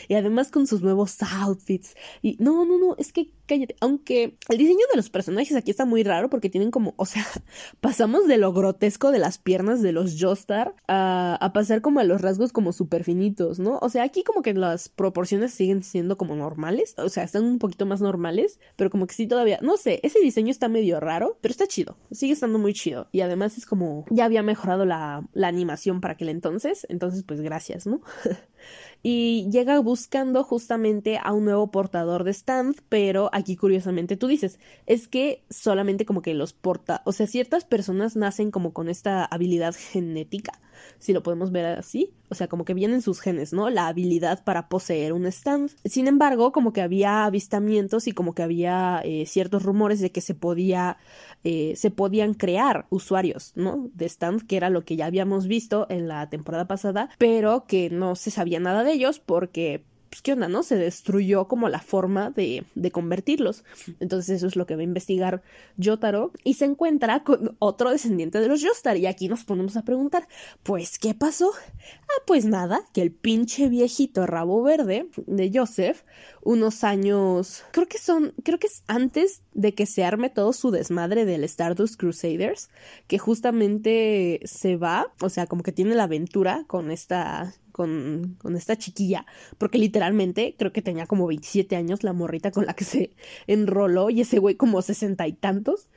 y 0.08 0.16
además 0.16 0.52
con 0.52 0.68
sus 0.68 0.82
nuevos 0.82 1.18
outfits. 1.22 1.96
Y 2.22 2.38
no, 2.40 2.66
no, 2.66 2.78
no, 2.78 2.96
es 2.98 3.12
que 3.12 3.32
cállate. 3.48 3.76
Aunque 3.80 4.38
el 4.50 4.58
diseño 4.58 4.86
de 4.92 4.98
los 4.98 5.10
personajes 5.10 5.56
aquí 5.56 5.72
está 5.72 5.86
muy 5.86 6.04
raro 6.04 6.30
porque 6.30 6.50
tienen 6.50 6.70
como, 6.70 6.94
o 6.98 7.06
sea, 7.06 7.26
pasamos 7.82 8.28
de 8.28 8.38
lo 8.38 8.54
grotesco 8.54 9.12
de 9.12 9.20
las 9.20 9.38
piernas 9.38 9.82
de 9.82 9.92
los 9.92 10.18
Joestar 10.20 10.76
a, 10.88 11.36
a 11.36 11.54
pasar 11.54 11.82
como 11.82 12.00
a 12.00 12.04
los 12.04 12.22
rasgos 12.22 12.52
como 12.52 12.74
súper 12.74 13.04
finitos, 13.04 13.60
¿no? 13.60 13.80
O 13.82 13.90
sea, 13.90 14.04
aquí 14.04 14.24
como 14.24 14.42
que 14.42 14.54
las 14.54 14.90
proporciones 14.90 15.54
siguen 15.54 15.84
siendo 15.84 16.18
como 16.18 16.36
normales, 16.36 16.94
o 16.98 17.10
sea, 17.10 17.24
están 17.24 17.44
un 17.46 17.60
poquito 17.60 17.86
más 17.86 18.02
normales, 18.02 18.60
pero 18.76 18.90
como 18.90 19.08
que 19.08 19.16
sí 19.16 19.28
todavía, 19.28 19.60
no 19.62 19.78
sé, 19.78 20.00
ese 20.04 20.20
diseño 20.20 20.52
está 20.52 20.68
medio 20.68 21.00
raro, 21.00 21.38
pero 21.42 21.52
está 21.52 21.68
chido, 21.68 21.98
sigue 22.12 22.34
estando 22.34 22.60
muy 22.60 22.74
chido. 22.74 23.08
Y 23.12 23.22
además 23.22 23.58
es 23.58 23.66
como, 23.66 24.06
ya 24.10 24.26
había 24.26 24.44
mejorado 24.44 24.86
la, 24.86 25.28
la 25.34 25.48
animación 25.48 26.02
para 26.02 26.14
aquel 26.14 26.30
entonces, 26.30 26.86
entonces 26.90 27.24
pues 27.24 27.42
gracias, 27.42 27.88
¿no? 27.88 28.02
y 29.04 29.48
llega 29.52 29.80
buscando 29.80 30.44
justamente 30.44 31.20
a 31.22 31.32
un 31.34 31.46
nuevo 31.46 31.72
portador 31.72 32.24
de 32.24 32.32
stand, 32.32 32.82
pero 32.90 33.30
aquí 33.32 33.56
curiosamente 33.56 34.18
tú 34.18 34.28
dices, 34.28 34.60
es 34.86 35.08
que 35.08 35.44
solamente 35.50 36.06
como 36.06 36.22
que 36.22 36.34
los 36.34 36.54
porta, 36.54 37.02
o 37.06 37.12
sea, 37.12 37.28
ciertas 37.28 37.66
personas 37.66 38.16
nacen 38.16 38.52
como 38.52 38.74
con 38.74 38.90
esta 38.90 39.26
habilidad 39.26 39.76
genética, 39.78 40.60
si 41.00 41.14
lo 41.14 41.24
podemos 41.24 41.52
ver 41.52 41.66
así, 41.66 42.14
o 42.30 42.36
sea, 42.36 42.48
como 42.48 42.66
que 42.66 42.74
vienen 42.74 43.02
sus 43.02 43.20
genes, 43.22 43.54
¿no? 43.54 43.70
La 43.70 43.88
habilidad 43.88 44.44
para 44.44 44.68
poseer 44.68 45.14
un 45.14 45.26
stand. 45.28 45.72
Sin 45.86 46.08
embargo, 46.08 46.52
como 46.52 46.74
que 46.74 46.82
había 46.82 47.26
avistamientos 47.26 48.08
y 48.08 48.12
como 48.12 48.34
que 48.34 48.44
había 48.44 49.02
eh, 49.04 49.26
ciertos 49.26 49.64
rumores 49.64 50.00
de 50.02 50.12
que 50.12 50.22
se 50.22 50.36
podía, 50.36 50.98
eh, 51.44 51.74
se 51.78 51.90
podían 51.92 52.34
crear 52.34 52.86
usuarios, 52.90 53.54
¿no? 53.56 53.90
De 53.94 54.06
stand, 54.06 54.46
que 54.46 54.58
era 54.58 54.70
lo 54.70 54.84
que 54.84 54.96
ya 54.96 55.06
habíamos 55.06 55.48
visto 55.48 55.88
en 55.90 56.08
la 56.08 56.30
temporada 56.30 56.68
pasada, 56.68 57.10
pero 57.18 57.66
que 57.66 57.90
no 57.90 58.16
se 58.16 58.32
sabía 58.32 58.47
nada 58.48 58.84
de 58.84 58.94
ellos 58.94 59.20
porque 59.20 59.84
pues, 60.10 60.22
¿qué 60.22 60.34
onda, 60.34 60.48
no? 60.48 60.64
Se 60.64 60.76
destruyó 60.76 61.48
como 61.48 61.70
la 61.70 61.80
forma 61.80 62.32
de, 62.32 62.64
de, 62.76 62.92
convertirlos. 62.92 63.64
Entonces 64.00 64.38
eso 64.38 64.48
es 64.48 64.56
lo 64.56 64.66
que 64.66 64.76
va 64.76 64.82
a 64.82 64.86
investigar 64.86 65.44
Yotaro 65.78 66.32
y 66.44 66.56
se 66.56 66.66
encuentra 66.66 67.24
con 67.24 67.56
otro 67.60 67.92
descendiente 67.92 68.40
de 68.40 68.48
los 68.48 68.62
Yostar 68.62 68.98
y 68.98 69.06
aquí 69.06 69.28
nos 69.28 69.44
ponemos 69.44 69.78
a 69.78 69.84
preguntar, 69.84 70.28
pues, 70.64 70.98
¿qué 70.98 71.14
pasó? 71.14 71.52
Ah, 71.54 72.24
pues 72.26 72.46
nada, 72.46 72.82
que 72.94 73.02
el 73.02 73.12
pinche 73.12 73.70
viejito 73.70 74.26
rabo 74.26 74.64
verde 74.64 75.08
de 75.26 75.52
Joseph, 75.54 76.04
unos 76.42 76.84
años, 76.84 77.64
creo 77.72 77.88
que 77.88 78.00
son, 78.00 78.34
creo 78.44 78.60
que 78.60 78.68
es 78.68 78.84
antes 78.88 79.42
de 79.54 79.74
que 79.74 79.86
se 79.86 80.04
arme 80.04 80.30
todo 80.30 80.54
su 80.54 80.72
desmadre 80.72 81.26
del 81.26 81.44
Stardust 81.44 82.00
Crusaders, 82.00 82.70
que 83.08 83.20
justamente 83.20 84.40
se 84.46 84.78
va, 84.78 85.12
o 85.22 85.30
sea, 85.30 85.48
como 85.48 85.64
que 85.64 85.72
tiene 85.72 85.96
la 85.96 86.04
aventura 86.04 86.64
con 86.68 86.92
esta 86.92 87.54
con, 87.78 88.36
con 88.42 88.58
esta 88.58 88.76
chiquilla, 88.76 89.26
porque 89.58 89.78
literalmente 89.78 90.56
creo 90.58 90.74
que 90.74 90.82
tenía 90.82 91.06
como 91.06 91.28
27 91.28 91.78
años 91.78 92.04
la 92.04 92.12
morrita 92.12 92.52
con 92.52 92.66
la 92.66 92.74
que 92.74 92.84
se 92.84 93.12
enroló 93.46 94.10
y 94.10 94.22
ese 94.22 94.40
güey 94.40 94.56
como 94.56 94.82
sesenta 94.82 95.28
y 95.28 95.34
tantos. 95.34 95.88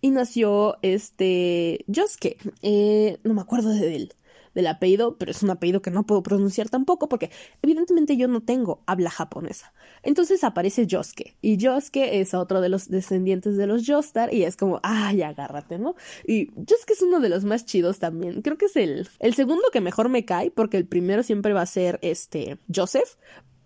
Y 0.00 0.10
nació 0.10 0.78
este 0.82 1.84
Josuke, 1.92 2.36
eh, 2.62 3.18
no 3.24 3.34
me 3.34 3.40
acuerdo 3.40 3.70
de 3.70 3.96
él 3.96 4.14
del 4.54 4.66
apellido, 4.66 5.16
pero 5.18 5.30
es 5.30 5.42
un 5.42 5.50
apellido 5.50 5.82
que 5.82 5.90
no 5.90 6.04
puedo 6.04 6.22
pronunciar 6.22 6.68
tampoco 6.68 7.08
porque 7.08 7.30
evidentemente 7.62 8.16
yo 8.16 8.28
no 8.28 8.42
tengo 8.42 8.82
habla 8.86 9.10
japonesa. 9.10 9.72
Entonces 10.02 10.44
aparece 10.44 10.86
Yosuke 10.86 11.36
y 11.40 11.56
Yosuke 11.56 12.20
es 12.20 12.34
otro 12.34 12.60
de 12.60 12.68
los 12.68 12.88
descendientes 12.88 13.56
de 13.56 13.66
los 13.66 13.86
Yostar 13.86 14.32
y 14.32 14.44
es 14.44 14.56
como, 14.56 14.80
ay, 14.82 15.22
agárrate, 15.22 15.78
¿no? 15.78 15.94
Y 16.26 16.50
Yosuke 16.56 16.92
es 16.92 17.02
uno 17.02 17.20
de 17.20 17.28
los 17.28 17.44
más 17.44 17.64
chidos 17.64 17.98
también. 17.98 18.42
Creo 18.42 18.58
que 18.58 18.66
es 18.66 18.76
el, 18.76 19.08
el 19.18 19.34
segundo 19.34 19.62
que 19.72 19.80
mejor 19.80 20.08
me 20.08 20.24
cae 20.24 20.50
porque 20.50 20.76
el 20.76 20.86
primero 20.86 21.22
siempre 21.22 21.52
va 21.52 21.62
a 21.62 21.66
ser 21.66 21.98
este 22.02 22.58
Joseph, 22.74 23.16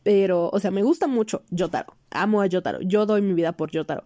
pero, 0.07 0.51
o 0.53 0.61
sea, 0.61 0.71
me 0.71 0.85
gusta 0.85 1.09
mucho 1.09 1.43
Yotaro. 1.51 1.97
Amo 2.11 2.41
a 2.41 2.47
Yotaro. 2.47 2.81
Yo 2.81 3.07
doy 3.07 3.23
mi 3.23 3.35
vida 3.35 3.57
por 3.57 3.73
Yotaro. 3.73 4.05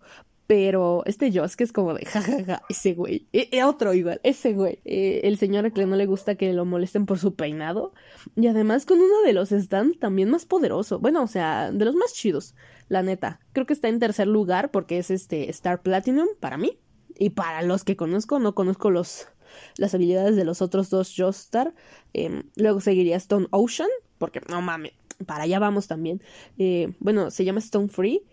Pero 0.51 1.05
este 1.07 1.31
Joss 1.33 1.55
que 1.55 1.63
es 1.63 1.73
como 1.73 1.95
de 1.95 2.05
jajaja, 2.05 2.63
ese 2.69 2.95
güey. 2.95 3.29
E, 3.33 3.51
e, 3.53 3.63
otro 3.63 3.95
igual, 3.95 4.21
ese 4.25 4.53
güey. 4.53 4.81
Eh, 4.85 5.21
el 5.23 5.39
señor 5.39 5.65
a 5.65 5.71
que 5.71 5.87
no 5.87 5.95
le 5.95 6.07
gusta 6.07 6.35
que 6.35 6.53
lo 6.53 6.65
molesten 6.65 7.07
por 7.07 7.21
su 7.21 7.37
peinado. 7.37 7.95
Y 8.35 8.49
además 8.49 8.85
con 8.85 8.99
uno 8.99 9.23
de 9.25 9.33
los 9.33 9.51
stands 9.51 10.01
también 10.01 10.29
más 10.29 10.47
poderoso. 10.47 10.99
Bueno, 10.99 11.23
o 11.23 11.29
sea, 11.29 11.71
de 11.71 11.85
los 11.85 11.95
más 11.95 12.15
chidos, 12.15 12.57
la 12.89 13.05
neta. 13.05 13.39
Creo 13.53 13.65
que 13.65 13.75
está 13.75 13.87
en 13.87 14.01
tercer 14.01 14.27
lugar 14.27 14.73
porque 14.73 14.99
es 14.99 15.13
este 15.13 15.49
Star 15.51 15.83
Platinum 15.83 16.27
para 16.41 16.57
mí. 16.57 16.81
Y 17.17 17.31
para 17.31 17.63
los 17.63 17.85
que 17.85 17.95
conozco, 17.95 18.41
no 18.41 18.57
conozco 18.57 18.91
los 18.91 19.29
las 19.77 19.95
habilidades 19.95 20.35
de 20.35 20.45
los 20.45 20.63
otros 20.63 20.91
dos 20.91 21.15
Joestar. 21.17 21.75
Eh, 22.13 22.43
luego 22.57 22.81
seguiría 22.81 23.15
Stone 23.19 23.47
Ocean, 23.53 23.89
porque 24.19 24.41
no 24.49 24.63
mames, 24.63 24.95
para 25.27 25.45
allá 25.45 25.61
vamos 25.61 25.87
también. 25.87 26.21
Eh, 26.59 26.93
bueno, 26.99 27.31
se 27.31 27.45
llama 27.45 27.61
Stone 27.61 27.89
Free 27.89 28.25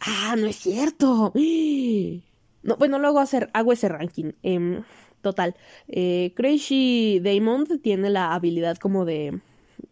Ah, 0.00 0.36
no 0.38 0.46
es 0.46 0.56
cierto. 0.56 1.32
No, 2.64 2.76
bueno, 2.78 2.98
luego 2.98 3.20
hacer, 3.20 3.50
hago 3.52 3.74
ese 3.74 3.90
ranking. 3.90 4.32
Em, 4.42 4.84
total. 5.20 5.54
Eh, 5.86 6.32
Crazy 6.34 7.20
Diamond 7.22 7.82
tiene 7.82 8.08
la 8.08 8.32
habilidad 8.34 8.78
como 8.78 9.04
de 9.04 9.38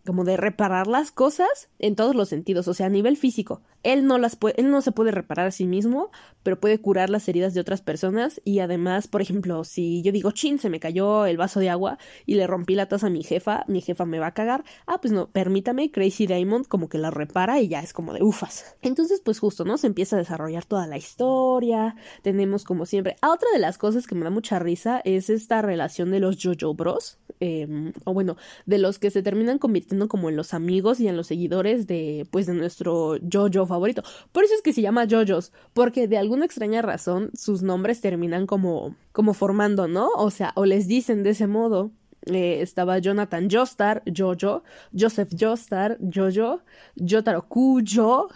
como 0.07 0.25
de 0.25 0.37
reparar 0.37 0.87
las 0.87 1.13
cosas 1.13 1.69
en 1.79 1.97
todos 1.97 2.15
los 2.15 2.29
sentidos, 2.29 2.67
o 2.69 2.75
sea, 2.75 2.87
a 2.87 2.91
nivel 2.91 3.17
físico. 3.17 3.63
Él 3.83 4.07
no 4.07 4.19
las 4.19 4.37
puede, 4.37 4.61
él 4.61 4.71
no 4.71 4.81
se 4.81 4.93
puede 4.93 5.11
reparar 5.11 5.47
a 5.47 5.51
sí 5.51 5.67
mismo, 5.67 6.11
pero 6.43 6.61
puede 6.61 6.81
curar 6.81 7.11
las 7.11 7.29
heridas 7.29 7.55
de 7.55 7.61
otras 7.61 7.83
personas 7.83 8.41
y 8.45 8.61
además, 8.61 9.09
por 9.09 9.23
ejemplo, 9.23 9.65
si 9.65 10.03
yo 10.03 10.13
digo, 10.13 10.31
chin, 10.31 10.59
se 10.59 10.71
me 10.71 10.81
cayó 10.81 11.27
el 11.27 11.37
vaso 11.37 11.61
de 11.61 11.71
agua 11.71 11.99
y 12.27 12.35
le 12.35 12.47
rompí 12.47 12.75
la 12.75 12.87
taza 12.87 13.09
a 13.09 13.11
mi 13.11 13.23
jefa, 13.23 13.65
mi 13.69 13.81
jefa 13.81 14.05
me 14.05 14.19
va 14.19 14.29
a 14.29 14.35
cagar. 14.35 14.65
Ah, 14.87 15.01
pues 15.01 15.13
no, 15.13 15.31
permítame, 15.31 15.91
Crazy 15.91 16.27
Diamond 16.27 16.67
como 16.67 16.89
que 16.89 16.99
la 16.99 17.11
repara 17.11 17.61
y 17.61 17.69
ya 17.69 17.81
es 17.81 17.93
como 17.93 18.13
de 18.13 18.23
ufas. 18.23 18.77
Entonces, 18.83 19.21
pues 19.25 19.39
justo, 19.39 19.65
¿no? 19.65 19.79
Se 19.79 19.87
empieza 19.87 20.17
a 20.17 20.21
desarrollar 20.21 20.65
toda 20.65 20.87
la 20.87 20.97
historia, 20.97 21.97
tenemos 22.23 22.65
como 22.65 22.87
siempre. 22.87 23.17
Ah, 23.21 23.33
otra 23.33 23.49
de 23.53 23.59
las 23.59 23.79
cosas 23.79 24.07
que 24.07 24.15
me 24.15 24.25
da 24.25 24.31
mucha 24.31 24.59
risa 24.59 25.01
es 25.05 25.31
esta 25.31 25.63
relación 25.63 26.11
de 26.11 26.21
los 26.21 26.39
Jojo 26.43 26.75
Bros, 26.75 27.19
em, 27.41 27.93
o 28.05 28.15
bueno, 28.15 28.37
de 28.67 28.79
los 28.79 28.99
que 28.99 29.11
se 29.11 29.23
terminan 29.23 29.59
convirtiendo 29.59 29.92
como 30.09 30.29
en 30.29 30.37
los 30.37 30.55
amigos 30.55 31.01
y 31.01 31.09
en 31.09 31.17
los 31.17 31.27
seguidores 31.27 31.87
de, 31.87 32.27
pues, 32.31 32.47
de 32.47 32.55
nuestro 32.55 33.17
Jojo 33.31 33.67
favorito. 33.67 34.03
Por 34.33 34.45
eso 34.45 34.55
es 34.55 34.63
que 34.63 34.73
se 34.73 34.83
llama 34.83 35.07
JoJo's, 35.07 35.53
porque 35.75 36.09
de 36.09 36.19
alguna 36.19 36.45
extraña 36.45 36.83
razón 36.83 37.31
sus 37.35 37.63
nombres 37.63 38.01
terminan 38.01 38.47
como, 38.47 38.97
como 39.13 39.35
formando, 39.35 39.89
¿no? 39.89 40.09
O 40.17 40.31
sea, 40.31 40.53
o 40.57 40.65
les 40.65 40.87
dicen 40.89 41.23
de 41.23 41.31
ese 41.31 41.47
modo. 41.47 41.91
Eh, 42.27 42.63
estaba 42.63 42.99
Jonathan 42.99 43.49
Jostar, 43.51 44.05
Jojo, 44.07 44.63
Joseph 44.97 45.31
Jostar, 45.39 45.99
Jojo, 46.01 46.61
Jotaro 46.97 47.49
Kujo, 47.49 48.29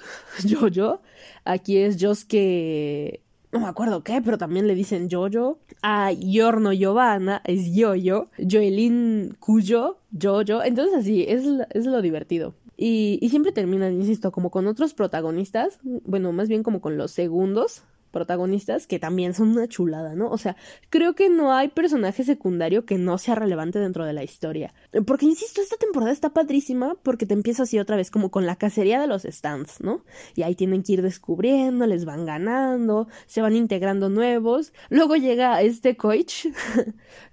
Jojo. 0.43 1.03
Aquí 1.45 1.79
es 1.79 1.97
Josuke 2.01 3.23
no 3.57 3.65
me 3.65 3.71
acuerdo 3.71 4.03
qué, 4.03 4.21
pero 4.23 4.39
también 4.39 4.67
le 4.67 4.75
dicen 4.75 5.09
Jojo. 5.11 5.59
A 5.83 6.13
Yorno 6.13 6.73
Giovanna 6.73 7.43
es 7.45 7.75
Yoyo. 7.75 8.29
Joelin 8.39 9.37
Cuyo, 9.41 9.99
Jojo. 10.21 10.63
Entonces 10.63 10.95
así, 10.95 11.25
es, 11.29 11.45
es 11.71 11.87
lo 11.87 12.03
divertido. 12.03 12.55
Y, 12.77 13.19
y 13.23 13.31
siempre 13.31 13.53
terminan, 13.53 13.95
insisto, 13.95 14.33
como 14.33 14.51
con 14.51 14.67
otros 14.67 14.93
protagonistas, 14.93 15.79
bueno, 15.83 16.33
más 16.33 16.49
bien 16.49 16.63
como 16.63 16.81
con 16.81 16.99
los 16.99 17.11
segundos 17.11 17.83
protagonistas 18.17 18.87
que 18.87 18.99
también 18.99 19.35
son 19.35 19.49
una 19.49 19.69
chulada, 19.69 20.15
¿no? 20.15 20.31
O 20.31 20.39
sea, 20.39 20.57
creo 20.89 21.15
que 21.15 21.29
no 21.29 21.53
hay 21.53 21.69
personaje 21.69 22.25
secundario 22.25 22.87
que 22.87 22.97
no 22.97 23.19
sea 23.19 23.35
relevante 23.35 23.79
dentro 23.79 24.07
de 24.07 24.15
la 24.15 24.25
historia. 24.25 24.73
Porque, 25.07 25.27
insisto, 25.27 25.61
esta 25.61 25.77
temporada 25.77 26.13
está 26.13 26.31
padrísima 26.31 26.97
porque 27.03 27.27
te 27.27 27.35
empieza 27.35 27.65
así 27.65 27.79
otra 27.79 27.97
vez 27.97 28.11
como 28.11 28.31
con 28.31 28.47
la 28.47 28.57
cacería 28.57 28.99
de 28.99 29.07
los 29.07 29.25
stands, 29.25 29.83
¿no? 29.83 30.03
Y 30.35 30.45
ahí 30.45 30.55
tienen 30.55 30.83
que 30.83 30.95
ir 30.95 31.03
descubriendo, 31.03 31.87
les 31.87 32.07
van 32.07 32.25
ganando, 32.25 33.07
se 33.27 33.43
van 33.43 33.55
integrando 33.55 34.09
nuevos. 34.09 34.73
Luego 34.89 35.17
llega 35.17 35.61
este 35.61 35.99
Koich, 35.99 36.49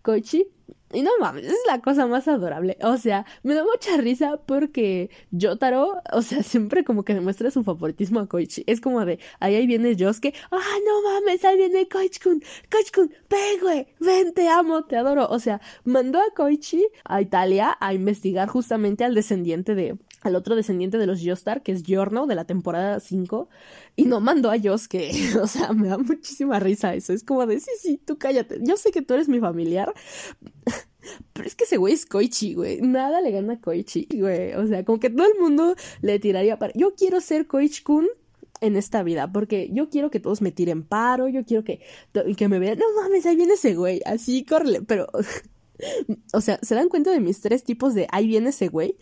Koichi, 0.02 0.48
y 0.94 1.02
no 1.02 1.12
mames, 1.20 1.46
es 1.46 1.58
la 1.68 1.82
cosa 1.82 2.08
más 2.08 2.28
adorable. 2.28 2.78
O 2.84 2.98
sea, 2.98 3.26
me 3.44 3.54
da 3.54 3.64
mucha 3.64 3.98
risa 3.98 4.38
porque 4.46 5.10
Yotaro, 5.32 6.02
o 6.12 6.22
sea, 6.22 6.44
siempre 6.44 6.84
como 6.84 7.04
que 7.04 7.14
demuestra 7.14 7.52
su 7.52 7.64
favoritismo 7.64 8.20
a 8.20 8.28
Koichi. 8.28 8.64
Es 8.68 8.82
como 8.82 9.04
de, 9.06 9.20
ahí, 9.40 9.56
ahí 9.56 9.68
viene 9.68 9.96
Yosuke, 9.96 10.34
ah, 10.52 10.78
no 10.86 11.02
mames, 11.10 11.44
ahí 11.46 11.58
viene 11.58 11.88
Koichi-kun, 11.90 12.44
Koichi-kun, 12.70 13.14
ven, 13.30 13.60
güey, 13.62 13.88
ven, 14.00 14.34
te 14.34 14.48
amo, 14.48 14.84
te 14.86 14.98
adoro. 14.98 15.28
O 15.30 15.40
sea, 15.40 15.62
mandó 15.84 16.20
a 16.20 16.34
Koichi 16.36 16.86
a 17.06 17.22
Italia 17.22 17.78
a 17.80 17.94
investigar 17.94 18.48
justamente 18.48 19.04
al 19.04 19.16
descendiente 19.16 19.76
de, 19.76 19.98
al 20.24 20.36
otro 20.36 20.56
descendiente 20.56 20.98
de 20.98 21.06
los 21.06 21.22
Yostar, 21.22 21.64
que 21.64 21.72
es 21.72 21.84
Giorno, 21.84 22.26
de 22.28 22.36
la 22.36 22.46
temporada 22.46 23.00
5, 23.00 23.50
y 23.96 24.06
no 24.06 24.20
mandó 24.20 24.50
a 24.50 24.56
Yosuke. 24.56 25.12
O 25.42 25.48
sea, 25.48 25.74
me 25.74 25.90
da 25.90 25.98
muchísima 25.98 26.60
risa 26.60 26.96
eso. 26.96 27.14
Es 27.14 27.24
como 27.24 27.46
de, 27.46 27.60
sí, 27.60 27.72
sí, 27.80 27.98
tú 28.04 28.18
cállate. 28.18 28.60
Yo 28.62 28.78
sé 28.78 28.92
que 28.92 29.02
tú 29.02 29.14
eres 29.14 29.28
mi 29.28 29.40
familiar, 29.40 29.94
pero 31.34 31.48
es 31.48 31.56
que 31.56 31.66
ese 31.66 31.78
güey 31.78 31.94
es 31.94 32.06
Koichi, 32.06 32.54
güey. 32.54 32.82
Nada 32.82 33.22
le 33.22 33.32
gana 33.32 33.54
a 33.54 33.60
Koichi, 33.60 34.08
güey. 34.14 34.54
O 34.54 34.66
sea, 34.68 34.84
como 34.86 35.00
que 35.00 35.10
todo 35.10 35.28
el 35.28 35.40
mundo 35.40 35.76
le 36.02 36.20
tiraría 36.20 36.58
para... 36.58 36.74
Yo 36.76 36.96
quiero 36.96 37.20
ser 37.22 37.48
Koichi-kun 37.48 38.08
en 38.62 38.78
esta 38.78 39.04
vida, 39.04 39.30
porque 39.32 39.70
yo 39.74 39.90
quiero 39.90 40.10
que 40.10 40.22
todos 40.22 40.42
me 40.42 40.52
tiren 40.52 40.84
paro, 40.84 41.28
yo 41.28 41.44
quiero 41.44 41.66
que, 41.66 41.82
que 42.38 42.48
me 42.48 42.60
vean, 42.60 42.78
no 42.78 42.86
mames, 42.96 43.26
ahí 43.26 43.36
viene 43.36 43.56
ese 43.56 43.76
güey, 43.76 44.00
así, 44.06 44.46
córrele, 44.46 44.82
pero 44.82 45.08
o 46.34 46.42
sea, 46.42 46.60
¿se 46.62 46.76
dan 46.76 46.90
cuenta 46.90 47.12
de 47.12 47.20
mis 47.20 47.42
tres 47.42 47.64
tipos 47.64 47.94
de 47.94 48.08
ahí 48.12 48.28
viene 48.28 48.50
ese 48.50 48.68
güey? 48.68 48.96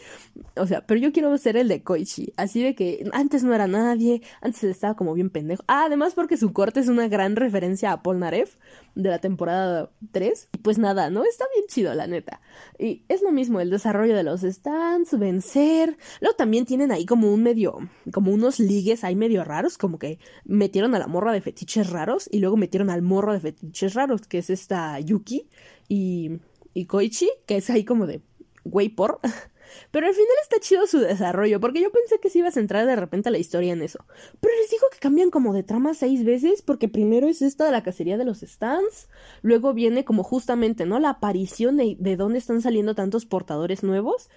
O 0.55 0.65
sea, 0.65 0.85
pero 0.85 0.99
yo 0.99 1.11
quiero 1.11 1.37
ser 1.37 1.57
el 1.57 1.67
de 1.67 1.83
Koichi. 1.83 2.33
Así 2.37 2.63
de 2.63 2.75
que 2.75 3.09
antes 3.13 3.43
no 3.43 3.53
era 3.53 3.67
nadie, 3.67 4.21
antes 4.41 4.63
estaba 4.63 4.95
como 4.95 5.13
bien 5.13 5.29
pendejo. 5.29 5.63
Ah, 5.67 5.85
además 5.85 6.13
porque 6.13 6.37
su 6.37 6.53
corte 6.53 6.79
es 6.79 6.87
una 6.87 7.07
gran 7.07 7.35
referencia 7.35 7.91
a 7.91 8.01
Polnareff 8.01 8.55
de 8.95 9.09
la 9.09 9.19
temporada 9.19 9.91
3. 10.11 10.49
Pues 10.61 10.77
nada, 10.77 11.09
¿no? 11.09 11.23
Está 11.23 11.45
bien 11.53 11.65
chido, 11.67 11.93
la 11.93 12.07
neta. 12.07 12.41
Y 12.79 13.03
es 13.09 13.21
lo 13.21 13.31
mismo, 13.31 13.59
el 13.59 13.69
desarrollo 13.69 14.15
de 14.15 14.23
los 14.23 14.41
stands, 14.41 15.17
vencer. 15.17 15.97
Luego 16.21 16.35
también 16.35 16.65
tienen 16.65 16.91
ahí 16.91 17.05
como 17.05 17.33
un 17.33 17.43
medio, 17.43 17.77
como 18.13 18.31
unos 18.31 18.59
ligues 18.59 19.03
ahí 19.03 19.15
medio 19.15 19.43
raros, 19.43 19.77
como 19.77 19.99
que 19.99 20.19
metieron 20.45 20.95
a 20.95 20.99
la 20.99 21.07
morra 21.07 21.33
de 21.33 21.41
fetiches 21.41 21.89
raros 21.89 22.29
y 22.31 22.39
luego 22.39 22.57
metieron 22.57 22.89
al 22.89 23.01
morro 23.01 23.33
de 23.33 23.39
fetiches 23.39 23.93
raros, 23.93 24.27
que 24.27 24.39
es 24.39 24.49
esta 24.49 24.99
Yuki. 24.99 25.49
Y 25.91 26.39
y 26.73 26.85
Koichi, 26.85 27.29
que 27.45 27.57
es 27.57 27.69
ahí 27.69 27.83
como 27.83 28.07
de 28.07 28.21
güey 28.63 28.89
por. 28.89 29.19
Pero 29.91 30.05
al 30.05 30.13
final 30.13 30.35
está 30.43 30.59
chido 30.59 30.85
su 30.85 30.99
desarrollo, 30.99 31.61
porque 31.61 31.81
yo 31.81 31.91
pensé 31.93 32.19
que 32.19 32.29
se 32.29 32.39
iba 32.39 32.49
a 32.49 32.51
centrar 32.51 32.85
de 32.85 32.95
repente 32.97 33.31
la 33.31 33.37
historia 33.37 33.71
en 33.71 33.81
eso. 33.81 34.03
Pero 34.41 34.53
les 34.59 34.69
digo 34.69 34.87
que 34.91 34.99
cambian 34.99 35.31
como 35.31 35.53
de 35.53 35.63
trama 35.63 35.93
seis 35.93 36.25
veces, 36.25 36.61
porque 36.61 36.89
primero 36.89 37.29
es 37.29 37.41
esta 37.41 37.65
de 37.65 37.71
la 37.71 37.81
cacería 37.81 38.17
de 38.17 38.25
los 38.25 38.41
stands, 38.41 39.07
luego 39.41 39.73
viene 39.73 40.03
como 40.03 40.23
justamente, 40.23 40.85
¿no? 40.85 40.99
La 40.99 41.11
aparición 41.11 41.77
de, 41.77 41.95
de 41.97 42.17
dónde 42.17 42.39
están 42.39 42.61
saliendo 42.61 42.95
tantos 42.95 43.25
portadores 43.25 43.81
nuevos, 43.81 44.29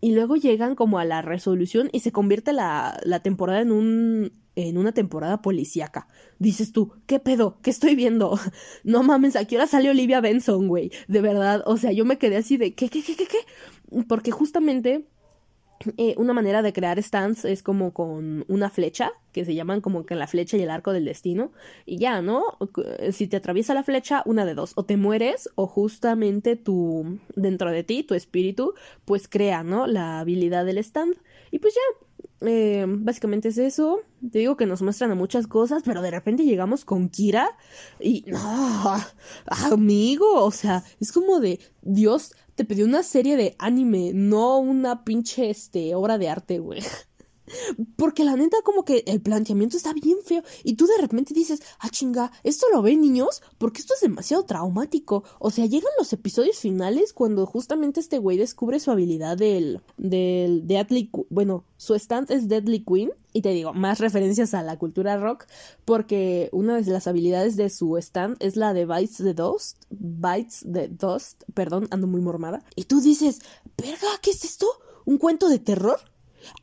y 0.00 0.12
luego 0.12 0.36
llegan 0.36 0.76
como 0.76 1.00
a 1.00 1.04
la 1.04 1.22
resolución 1.22 1.88
y 1.92 2.00
se 2.00 2.12
convierte 2.12 2.52
la, 2.52 3.00
la 3.02 3.20
temporada 3.20 3.60
en 3.60 3.72
un 3.72 4.32
en 4.66 4.76
una 4.76 4.90
temporada 4.90 5.40
policíaca. 5.40 6.08
Dices 6.40 6.72
tú, 6.72 6.92
¿qué 7.06 7.20
pedo? 7.20 7.58
¿Qué 7.62 7.70
estoy 7.70 7.94
viendo? 7.94 8.38
No 8.84 9.02
mames, 9.02 9.36
¿a 9.36 9.44
qué 9.44 9.56
hora 9.56 9.66
sale 9.66 9.90
Olivia 9.90 10.20
Benson, 10.20 10.66
güey? 10.66 10.90
De 11.06 11.20
verdad, 11.20 11.62
o 11.66 11.76
sea, 11.76 11.92
yo 11.92 12.04
me 12.04 12.18
quedé 12.18 12.36
así 12.36 12.56
de, 12.56 12.74
¿qué, 12.74 12.88
qué, 12.88 13.02
qué, 13.02 13.14
qué, 13.14 13.26
qué? 13.26 14.02
Porque 14.08 14.30
justamente 14.30 15.06
eh, 15.96 16.14
una 16.16 16.32
manera 16.32 16.62
de 16.62 16.72
crear 16.72 17.00
stands 17.00 17.44
es 17.44 17.62
como 17.62 17.92
con 17.92 18.44
una 18.48 18.68
flecha, 18.70 19.12
que 19.32 19.44
se 19.44 19.54
llaman 19.54 19.80
como 19.80 20.04
que 20.06 20.16
la 20.16 20.26
flecha 20.26 20.56
y 20.56 20.62
el 20.62 20.70
arco 20.70 20.92
del 20.92 21.04
destino. 21.04 21.52
Y 21.86 21.98
ya, 21.98 22.20
¿no? 22.20 22.58
Si 23.12 23.28
te 23.28 23.36
atraviesa 23.36 23.74
la 23.74 23.84
flecha, 23.84 24.22
una 24.26 24.44
de 24.44 24.54
dos. 24.54 24.72
O 24.74 24.84
te 24.84 24.96
mueres, 24.96 25.50
o 25.54 25.68
justamente 25.68 26.56
tu, 26.56 27.20
dentro 27.36 27.70
de 27.70 27.84
ti, 27.84 28.02
tu 28.02 28.14
espíritu, 28.14 28.74
pues 29.04 29.28
crea, 29.28 29.62
¿no? 29.62 29.86
La 29.86 30.18
habilidad 30.18 30.64
del 30.64 30.78
stand. 30.78 31.16
Y 31.52 31.60
pues 31.60 31.74
ya, 31.74 32.06
eh, 32.40 32.84
básicamente 32.86 33.48
es 33.48 33.58
eso. 33.58 34.00
Te 34.30 34.38
digo 34.38 34.56
que 34.56 34.66
nos 34.66 34.82
muestran 34.82 35.10
a 35.10 35.14
muchas 35.14 35.46
cosas, 35.46 35.82
pero 35.84 36.02
de 36.02 36.10
repente 36.10 36.44
llegamos 36.44 36.84
con 36.84 37.08
Kira 37.08 37.56
y 38.00 38.24
no, 38.26 38.96
amigo, 39.46 40.44
o 40.44 40.50
sea, 40.50 40.84
es 41.00 41.12
como 41.12 41.40
de 41.40 41.60
Dios 41.82 42.32
te 42.54 42.64
pidió 42.64 42.86
una 42.86 43.04
serie 43.04 43.36
de 43.36 43.54
anime, 43.58 44.10
no 44.12 44.58
una 44.58 45.04
pinche 45.04 45.48
este 45.48 45.94
obra 45.94 46.18
de 46.18 46.28
arte, 46.28 46.58
güey. 46.58 46.82
Porque 47.96 48.24
la 48.24 48.36
neta, 48.36 48.58
como 48.64 48.84
que 48.84 49.04
el 49.06 49.20
planteamiento 49.20 49.76
está 49.76 49.92
bien 49.92 50.18
feo. 50.24 50.42
Y 50.64 50.74
tú 50.74 50.86
de 50.86 50.98
repente 51.00 51.34
dices, 51.34 51.62
ah, 51.80 51.88
chinga, 51.90 52.32
¿esto 52.44 52.66
lo 52.72 52.82
ven 52.82 53.00
niños? 53.00 53.42
Porque 53.58 53.80
esto 53.80 53.94
es 53.94 54.00
demasiado 54.00 54.44
traumático. 54.44 55.24
O 55.38 55.50
sea, 55.50 55.66
llegan 55.66 55.92
los 55.98 56.12
episodios 56.12 56.58
finales 56.58 57.12
cuando 57.12 57.46
justamente 57.46 58.00
este 58.00 58.18
güey 58.18 58.36
descubre 58.36 58.80
su 58.80 58.90
habilidad 58.90 59.36
del. 59.36 59.80
del. 59.96 60.66
Deadly. 60.66 61.10
Bueno, 61.30 61.64
su 61.76 61.94
stand 61.94 62.30
es 62.30 62.48
Deadly 62.48 62.84
Queen. 62.84 63.10
Y 63.32 63.42
te 63.42 63.50
digo, 63.50 63.74
más 63.74 64.00
referencias 64.00 64.54
a 64.54 64.62
la 64.62 64.78
cultura 64.78 65.16
rock. 65.16 65.46
Porque 65.84 66.48
una 66.52 66.80
de 66.80 66.90
las 66.90 67.06
habilidades 67.06 67.56
de 67.56 67.70
su 67.70 67.96
stand 67.98 68.36
es 68.40 68.56
la 68.56 68.72
de 68.72 68.86
Bites 68.86 69.18
the 69.18 69.34
Dust. 69.34 69.78
Bites 69.90 70.64
the 70.70 70.88
Dust. 70.88 71.44
Perdón, 71.54 71.88
ando 71.90 72.06
muy 72.06 72.20
mormada. 72.20 72.62
Y 72.74 72.84
tú 72.84 73.00
dices, 73.00 73.40
verga, 73.76 74.08
¿qué 74.22 74.30
es 74.30 74.44
esto? 74.44 74.66
¿Un 75.04 75.18
cuento 75.18 75.48
de 75.48 75.58
terror? 75.58 75.98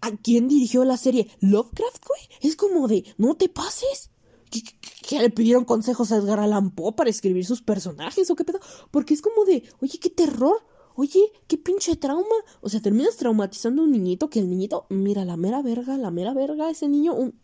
¿A 0.02 0.12
quién 0.18 0.48
dirigió 0.48 0.84
la 0.86 0.98
serie? 0.98 1.30
¿Lovecraft, 1.40 2.06
güey? 2.08 2.22
Es 2.42 2.56
como 2.56 2.88
de, 2.88 3.06
no 3.18 3.36
te 3.36 3.50
pases. 3.50 4.12
¿Que, 4.52 5.20
le 5.20 5.30
pidieron 5.30 5.66
consejos 5.66 6.12
a 6.12 6.18
Edgar 6.18 6.40
Allan 6.40 6.72
Poe 6.72 6.94
para 6.94 7.10
escribir 7.10 7.46
sus 7.46 7.62
personajes 7.62 8.30
o 8.30 8.36
qué 8.36 8.44
pedo? 8.44 8.60
Porque 8.92 9.14
es 9.14 9.22
como 9.22 9.46
de, 9.46 9.64
oye, 9.82 10.00
qué 10.00 10.10
terror. 10.10 10.58
Oye, 10.98 11.32
qué 11.48 11.58
pinche 11.58 11.98
trauma. 11.98 12.36
O 12.62 12.70
sea, 12.70 12.82
terminas 12.82 13.18
traumatizando 13.18 13.82
a 13.82 13.86
un 13.86 13.92
niñito 13.92 14.30
que 14.30 14.40
el 14.40 14.50
niñito, 14.50 14.86
mira, 14.90 15.26
la 15.26 15.36
mera 15.36 15.62
verga, 15.62 15.98
la 15.98 16.10
mera 16.10 16.34
verga, 16.34 16.70
ese 16.70 16.88
niño, 16.88 17.14
un, 17.14 17.38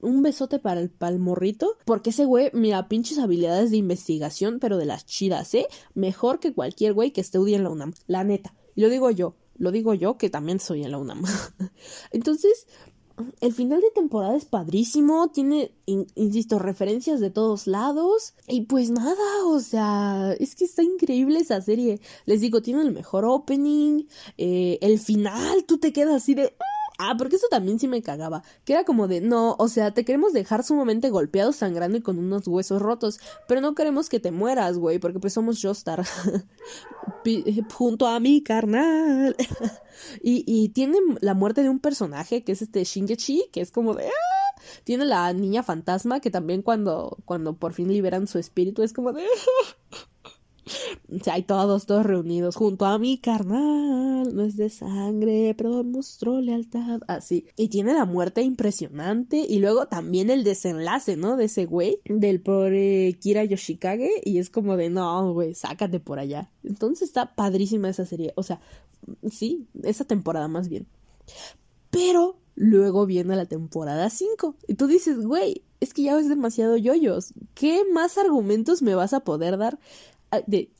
un 0.00 0.22
besote 0.22 0.58
para 0.58 0.80
el 0.80 0.90
palmorrito. 0.90 1.76
Porque 1.84 2.10
ese 2.10 2.24
güey, 2.24 2.50
mira, 2.54 2.88
pinches 2.88 3.18
habilidades 3.18 3.70
de 3.70 3.76
investigación, 3.76 4.58
pero 4.58 4.78
de 4.78 4.86
las 4.86 5.06
chidas, 5.06 5.54
¿eh? 5.54 5.68
Mejor 5.94 6.40
que 6.40 6.52
cualquier 6.52 6.92
güey 6.92 7.12
que 7.12 7.20
estudie 7.20 7.54
en 7.54 7.62
la 7.62 7.70
UNAM. 7.70 7.94
La 8.08 8.24
neta. 8.24 8.52
Lo 8.74 8.88
digo 8.88 9.10
yo. 9.10 9.36
Lo 9.56 9.70
digo 9.70 9.94
yo 9.94 10.18
que 10.18 10.30
también 10.30 10.60
soy 10.60 10.84
en 10.84 10.90
la 10.92 10.98
UNAM. 10.98 11.22
Entonces, 12.10 12.66
el 13.40 13.52
final 13.52 13.80
de 13.80 13.90
temporada 13.90 14.36
es 14.36 14.44
padrísimo, 14.44 15.30
tiene, 15.30 15.72
insisto, 15.86 16.58
referencias 16.58 17.20
de 17.20 17.30
todos 17.30 17.66
lados. 17.66 18.34
Y 18.48 18.62
pues 18.62 18.90
nada, 18.90 19.46
o 19.46 19.60
sea, 19.60 20.34
es 20.38 20.54
que 20.54 20.64
está 20.64 20.82
increíble 20.82 21.40
esa 21.40 21.60
serie. 21.60 22.00
Les 22.26 22.40
digo, 22.40 22.62
tiene 22.62 22.82
el 22.82 22.92
mejor 22.92 23.24
opening. 23.24 24.04
Eh, 24.38 24.78
el 24.80 24.98
final, 24.98 25.64
tú 25.66 25.78
te 25.78 25.92
quedas 25.92 26.14
así 26.14 26.34
de... 26.34 26.54
porque 27.18 27.36
eso 27.36 27.46
también 27.50 27.78
sí 27.78 27.88
me 27.88 28.02
cagaba. 28.02 28.42
Que 28.64 28.74
era 28.74 28.84
como 28.84 29.08
de, 29.08 29.20
no, 29.20 29.56
o 29.58 29.68
sea, 29.68 29.92
te 29.92 30.04
queremos 30.04 30.32
dejar 30.32 30.64
sumamente 30.64 31.10
golpeado, 31.10 31.52
sangrando 31.52 31.98
y 31.98 32.02
con 32.02 32.18
unos 32.18 32.46
huesos 32.46 32.80
rotos. 32.80 33.20
Pero 33.48 33.60
no 33.60 33.74
queremos 33.74 34.08
que 34.08 34.20
te 34.20 34.30
mueras, 34.30 34.78
güey, 34.78 34.98
porque 34.98 35.18
pues 35.18 35.32
somos 35.32 35.60
Joestar. 35.60 36.04
Junto 37.74 38.06
a 38.06 38.20
mi 38.20 38.42
carnal. 38.42 39.36
y, 40.22 40.44
y 40.46 40.70
tiene 40.70 40.98
la 41.20 41.34
muerte 41.34 41.62
de 41.62 41.68
un 41.68 41.78
personaje 41.78 42.44
que 42.44 42.52
es 42.52 42.62
este 42.62 42.84
Shingechi, 42.84 43.48
que 43.52 43.60
es 43.60 43.70
como 43.70 43.94
de. 43.94 44.08
¡ah! 44.08 44.42
Tiene 44.84 45.04
la 45.04 45.32
niña 45.32 45.62
fantasma 45.62 46.20
que 46.20 46.30
también 46.30 46.62
cuando, 46.62 47.18
cuando 47.24 47.54
por 47.54 47.72
fin 47.72 47.88
liberan 47.88 48.26
su 48.26 48.38
espíritu 48.38 48.82
es 48.82 48.92
como 48.92 49.12
de. 49.12 49.24
O 51.12 51.22
sea, 51.22 51.34
hay 51.34 51.42
todos, 51.42 51.86
todos 51.86 52.06
reunidos 52.06 52.56
junto 52.56 52.86
a 52.86 52.98
mi 52.98 53.18
carnal. 53.18 54.34
No 54.34 54.42
es 54.44 54.56
de 54.56 54.70
sangre, 54.70 55.54
pero 55.56 55.82
mostró 55.84 56.40
lealtad. 56.40 57.00
Así. 57.08 57.46
y 57.56 57.68
tiene 57.68 57.94
la 57.94 58.04
muerte 58.04 58.42
impresionante. 58.42 59.44
Y 59.48 59.58
luego 59.58 59.86
también 59.86 60.30
el 60.30 60.44
desenlace, 60.44 61.16
¿no? 61.16 61.36
De 61.36 61.44
ese 61.46 61.66
güey, 61.66 62.00
del 62.04 62.40
pobre 62.40 63.18
Kira 63.20 63.44
Yoshikage. 63.44 64.22
Y 64.24 64.38
es 64.38 64.50
como 64.50 64.76
de, 64.76 64.90
no, 64.90 65.32
güey, 65.32 65.54
sácate 65.54 66.00
por 66.00 66.18
allá. 66.18 66.50
Entonces 66.64 67.08
está 67.08 67.34
padrísima 67.34 67.88
esa 67.88 68.06
serie. 68.06 68.32
O 68.36 68.42
sea, 68.42 68.60
sí, 69.30 69.66
esa 69.82 70.04
temporada 70.04 70.48
más 70.48 70.68
bien. 70.68 70.86
Pero 71.90 72.36
luego 72.54 73.06
viene 73.06 73.36
la 73.36 73.46
temporada 73.46 74.08
5. 74.08 74.56
Y 74.68 74.74
tú 74.74 74.86
dices, 74.86 75.24
güey, 75.24 75.62
es 75.80 75.94
que 75.94 76.02
ya 76.02 76.18
es 76.18 76.28
demasiado 76.28 76.76
yoyos. 76.76 77.34
¿Qué 77.54 77.82
más 77.92 78.16
argumentos 78.18 78.82
me 78.82 78.94
vas 78.94 79.12
a 79.12 79.20
poder 79.20 79.58
dar 79.58 79.78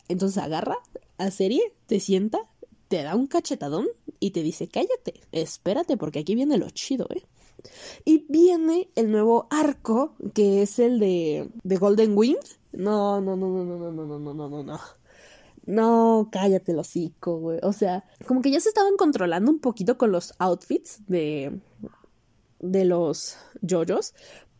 entonces 0.08 0.42
agarra 0.42 0.78
a 1.18 1.30
serie, 1.30 1.74
te 1.86 2.00
sienta, 2.00 2.48
te 2.88 3.02
da 3.02 3.16
un 3.16 3.26
cachetadón 3.26 3.88
y 4.20 4.30
te 4.30 4.42
dice, 4.42 4.68
cállate, 4.68 5.20
espérate, 5.32 5.96
porque 5.96 6.20
aquí 6.20 6.34
viene 6.34 6.58
lo 6.58 6.70
chido, 6.70 7.06
¿eh? 7.10 7.22
Y 8.04 8.26
viene 8.28 8.90
el 8.96 9.10
nuevo 9.10 9.46
arco, 9.50 10.16
que 10.34 10.62
es 10.62 10.78
el 10.78 10.98
de, 10.98 11.48
de 11.62 11.76
Golden 11.76 12.16
Wing. 12.16 12.36
No, 12.72 13.20
no, 13.20 13.36
no, 13.36 13.48
no, 13.48 13.64
no, 13.64 13.78
no, 13.78 13.92
no, 13.92 14.18
no, 14.18 14.34
no, 14.34 14.48
no, 14.48 14.62
no. 14.62 14.80
No, 15.64 16.28
cállate 16.32 16.72
el 16.72 16.80
hocico, 16.80 17.38
güey. 17.38 17.60
O 17.62 17.72
sea, 17.72 18.04
como 18.26 18.42
que 18.42 18.50
ya 18.50 18.60
se 18.60 18.68
estaban 18.68 18.96
controlando 18.96 19.50
un 19.50 19.60
poquito 19.60 19.96
con 19.96 20.10
los 20.10 20.34
outfits 20.38 21.02
de, 21.06 21.60
de 22.58 22.84
los 22.84 23.36
yoyos. 23.60 24.14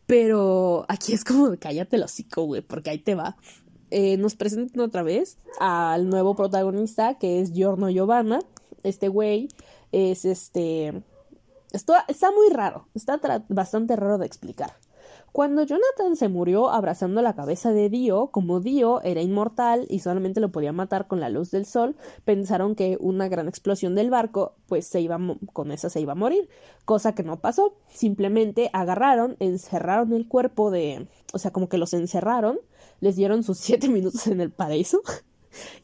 Pero 0.05 0.85
aquí 0.87 1.13
es 1.13 1.23
como 1.23 1.55
cállate 1.59 1.95
el 1.97 2.03
hocico, 2.03 2.43
güey, 2.43 2.61
porque 2.61 2.89
ahí 2.89 2.99
te 2.99 3.15
va. 3.15 3.37
Eh, 3.95 4.17
nos 4.17 4.35
presentan 4.35 4.81
otra 4.81 5.03
vez 5.03 5.37
al 5.59 6.09
nuevo 6.09 6.35
protagonista, 6.35 7.19
que 7.19 7.41
es 7.41 7.53
Giorno 7.53 7.91
Giovanna. 7.91 8.39
Este 8.81 9.07
güey 9.07 9.49
es 9.91 10.25
este 10.25 11.03
esto 11.73 11.93
está 12.07 12.31
muy 12.31 12.49
raro, 12.49 12.87
está 12.95 13.19
bastante 13.49 13.95
raro 13.95 14.17
de 14.17 14.25
explicar. 14.25 14.73
Cuando 15.31 15.61
Jonathan 15.61 16.15
se 16.15 16.27
murió 16.27 16.69
abrazando 16.69 17.21
la 17.21 17.35
cabeza 17.35 17.71
de 17.71 17.89
Dio, 17.89 18.27
como 18.27 18.59
Dio 18.59 19.01
era 19.03 19.21
inmortal 19.21 19.85
y 19.89 19.99
solamente 19.99 20.39
lo 20.39 20.51
podía 20.51 20.71
matar 20.71 21.07
con 21.07 21.19
la 21.19 21.29
luz 21.29 21.51
del 21.51 21.67
sol, 21.67 21.95
pensaron 22.25 22.73
que 22.75 22.97
una 22.99 23.27
gran 23.27 23.47
explosión 23.47 23.93
del 23.93 24.09
barco, 24.09 24.53
pues 24.67 24.87
se 24.87 25.01
iba 25.01 25.19
con 25.51 25.71
esa 25.71 25.91
se 25.91 26.01
iba 26.01 26.13
a 26.13 26.15
morir, 26.15 26.49
cosa 26.85 27.13
que 27.13 27.23
no 27.23 27.39
pasó. 27.39 27.75
Simplemente 27.89 28.71
agarraron, 28.73 29.35
encerraron 29.39 30.13
el 30.13 30.27
cuerpo 30.27 30.71
de, 30.71 31.07
o 31.31 31.39
sea, 31.39 31.51
como 31.51 31.69
que 31.69 31.79
los 31.79 31.93
encerraron, 31.93 32.59
les 33.03 33.17
dieron 33.17 33.43
sus 33.43 33.57
siete 33.59 33.89
minutos 33.89 34.25
en 34.27 34.41
el 34.41 34.49
paraíso 34.49 35.01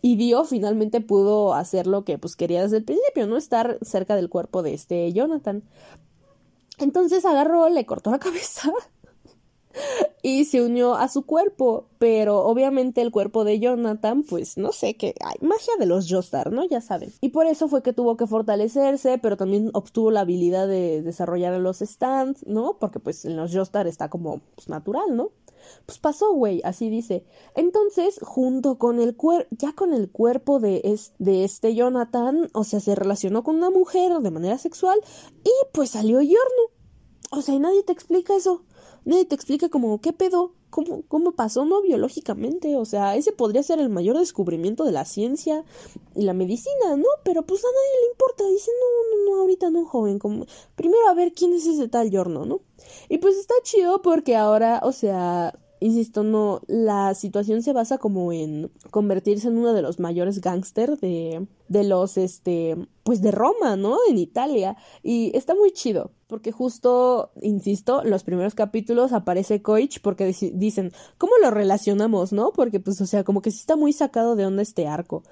y 0.01 0.15
Dio 0.15 0.45
finalmente 0.45 1.01
pudo 1.01 1.53
hacer 1.53 1.85
lo 1.85 2.03
que 2.03 2.17
pues 2.17 2.35
quería 2.35 2.63
desde 2.63 2.77
el 2.77 2.85
principio, 2.85 3.27
no 3.27 3.37
estar 3.37 3.77
cerca 3.81 4.15
del 4.15 4.29
cuerpo 4.29 4.63
de 4.63 4.73
este 4.73 5.11
Jonathan. 5.13 5.61
Entonces 6.79 7.25
agarró, 7.25 7.69
le 7.69 7.85
cortó 7.85 8.09
la 8.09 8.19
cabeza 8.27 8.71
y 10.21 10.45
se 10.45 10.61
unió 10.61 10.95
a 10.95 11.07
su 11.07 11.23
cuerpo, 11.23 11.87
pero 11.97 12.39
obviamente 12.45 13.01
el 13.01 13.11
cuerpo 13.11 13.43
de 13.43 13.59
Jonathan, 13.59 14.23
pues 14.23 14.57
no 14.57 14.71
sé 14.71 14.95
qué, 14.95 15.15
hay 15.21 15.35
magia 15.45 15.73
de 15.79 15.85
los 15.85 16.07
Joestar, 16.09 16.51
¿no? 16.51 16.65
Ya 16.65 16.81
saben. 16.81 17.13
Y 17.21 17.29
por 17.29 17.45
eso 17.45 17.67
fue 17.67 17.83
que 17.83 17.93
tuvo 17.93 18.17
que 18.17 18.27
fortalecerse, 18.27 19.17
pero 19.17 19.37
también 19.37 19.69
obtuvo 19.73 20.11
la 20.11 20.21
habilidad 20.21 20.67
de 20.67 21.01
desarrollar 21.01 21.59
los 21.59 21.79
stands, 21.79 22.45
¿no? 22.45 22.77
Porque 22.79 22.99
pues 22.99 23.25
en 23.25 23.37
los 23.37 23.53
Joestar 23.53 23.87
está 23.87 24.09
como 24.09 24.41
pues, 24.55 24.69
natural, 24.69 25.15
¿no? 25.15 25.31
Pues 25.85 25.99
pasó, 25.99 26.33
güey, 26.33 26.61
así 26.63 26.89
dice. 26.89 27.25
Entonces, 27.55 28.19
junto 28.21 28.77
con 28.77 28.99
el 28.99 29.15
cuerpo, 29.15 29.47
ya 29.51 29.73
con 29.73 29.93
el 29.93 30.09
cuerpo 30.09 30.59
de, 30.59 30.99
de 31.19 31.43
este 31.43 31.75
Jonathan, 31.75 32.49
o 32.53 32.63
sea, 32.63 32.79
se 32.79 32.95
relacionó 32.95 33.43
con 33.43 33.55
una 33.55 33.69
mujer 33.69 34.19
de 34.19 34.31
manera 34.31 34.57
sexual 34.57 34.99
y 35.43 35.51
pues 35.73 35.91
salió 35.91 36.21
Yorno. 36.21 36.79
O 37.31 37.41
sea, 37.41 37.55
y 37.55 37.59
nadie 37.59 37.83
te 37.83 37.93
explica 37.93 38.35
eso. 38.35 38.63
Nadie 39.09 39.25
te 39.25 39.33
explica 39.33 39.69
como, 39.69 39.99
¿qué 40.01 40.13
pedo? 40.13 40.53
¿Cómo, 40.69 41.01
¿Cómo 41.07 41.31
pasó, 41.31 41.65
no? 41.65 41.81
Biológicamente. 41.81 42.77
O 42.77 42.85
sea, 42.85 43.15
ese 43.15 43.31
podría 43.31 43.63
ser 43.63 43.79
el 43.79 43.89
mayor 43.89 44.19
descubrimiento 44.19 44.83
de 44.85 44.91
la 44.91 45.03
ciencia 45.03 45.65
y 46.15 46.21
la 46.25 46.33
medicina, 46.33 46.95
¿no? 46.95 47.07
Pero 47.23 47.41
pues 47.41 47.59
a 47.65 47.67
nadie 47.67 48.01
le 48.03 48.11
importa. 48.11 48.43
Dice, 48.47 48.69
no, 48.79 49.17
no, 49.17 49.31
no, 49.31 49.41
ahorita 49.41 49.71
no, 49.71 49.85
joven. 49.85 50.19
Como... 50.19 50.45
Primero 50.75 51.07
a 51.09 51.15
ver 51.15 51.33
quién 51.33 51.53
es 51.53 51.65
ese 51.65 51.87
tal 51.87 52.11
Yorno, 52.11 52.45
¿no? 52.45 52.61
Y 53.09 53.17
pues 53.17 53.35
está 53.35 53.55
chido 53.63 54.03
porque 54.03 54.35
ahora, 54.35 54.81
o 54.83 54.91
sea, 54.91 55.57
insisto, 55.79 56.23
no, 56.23 56.61
la 56.67 57.13
situación 57.13 57.61
se 57.61 57.73
basa 57.73 57.97
como 57.97 58.31
en 58.33 58.71
convertirse 58.91 59.47
en 59.47 59.57
uno 59.57 59.73
de 59.73 59.81
los 59.81 59.99
mayores 59.99 60.41
gángster 60.41 60.97
de, 60.97 61.47
de 61.67 61.83
los, 61.83 62.17
este, 62.17 62.75
pues 63.03 63.21
de 63.21 63.31
Roma, 63.31 63.75
¿no? 63.75 63.97
En 64.09 64.17
Italia. 64.17 64.75
Y 65.03 65.35
está 65.35 65.55
muy 65.55 65.71
chido, 65.71 66.11
porque 66.27 66.51
justo, 66.51 67.31
insisto, 67.41 68.03
los 68.03 68.23
primeros 68.23 68.55
capítulos 68.55 69.13
aparece 69.13 69.61
Coich 69.61 70.01
porque 70.01 70.33
dicen, 70.53 70.91
¿cómo 71.17 71.33
lo 71.41 71.51
relacionamos, 71.51 72.33
no? 72.33 72.51
Porque, 72.51 72.79
pues, 72.79 72.99
o 73.01 73.05
sea, 73.05 73.23
como 73.23 73.41
que 73.41 73.51
sí 73.51 73.59
está 73.59 73.75
muy 73.75 73.93
sacado 73.93 74.35
de 74.35 74.45
onda 74.45 74.61
este 74.61 74.87
arco. 74.87 75.23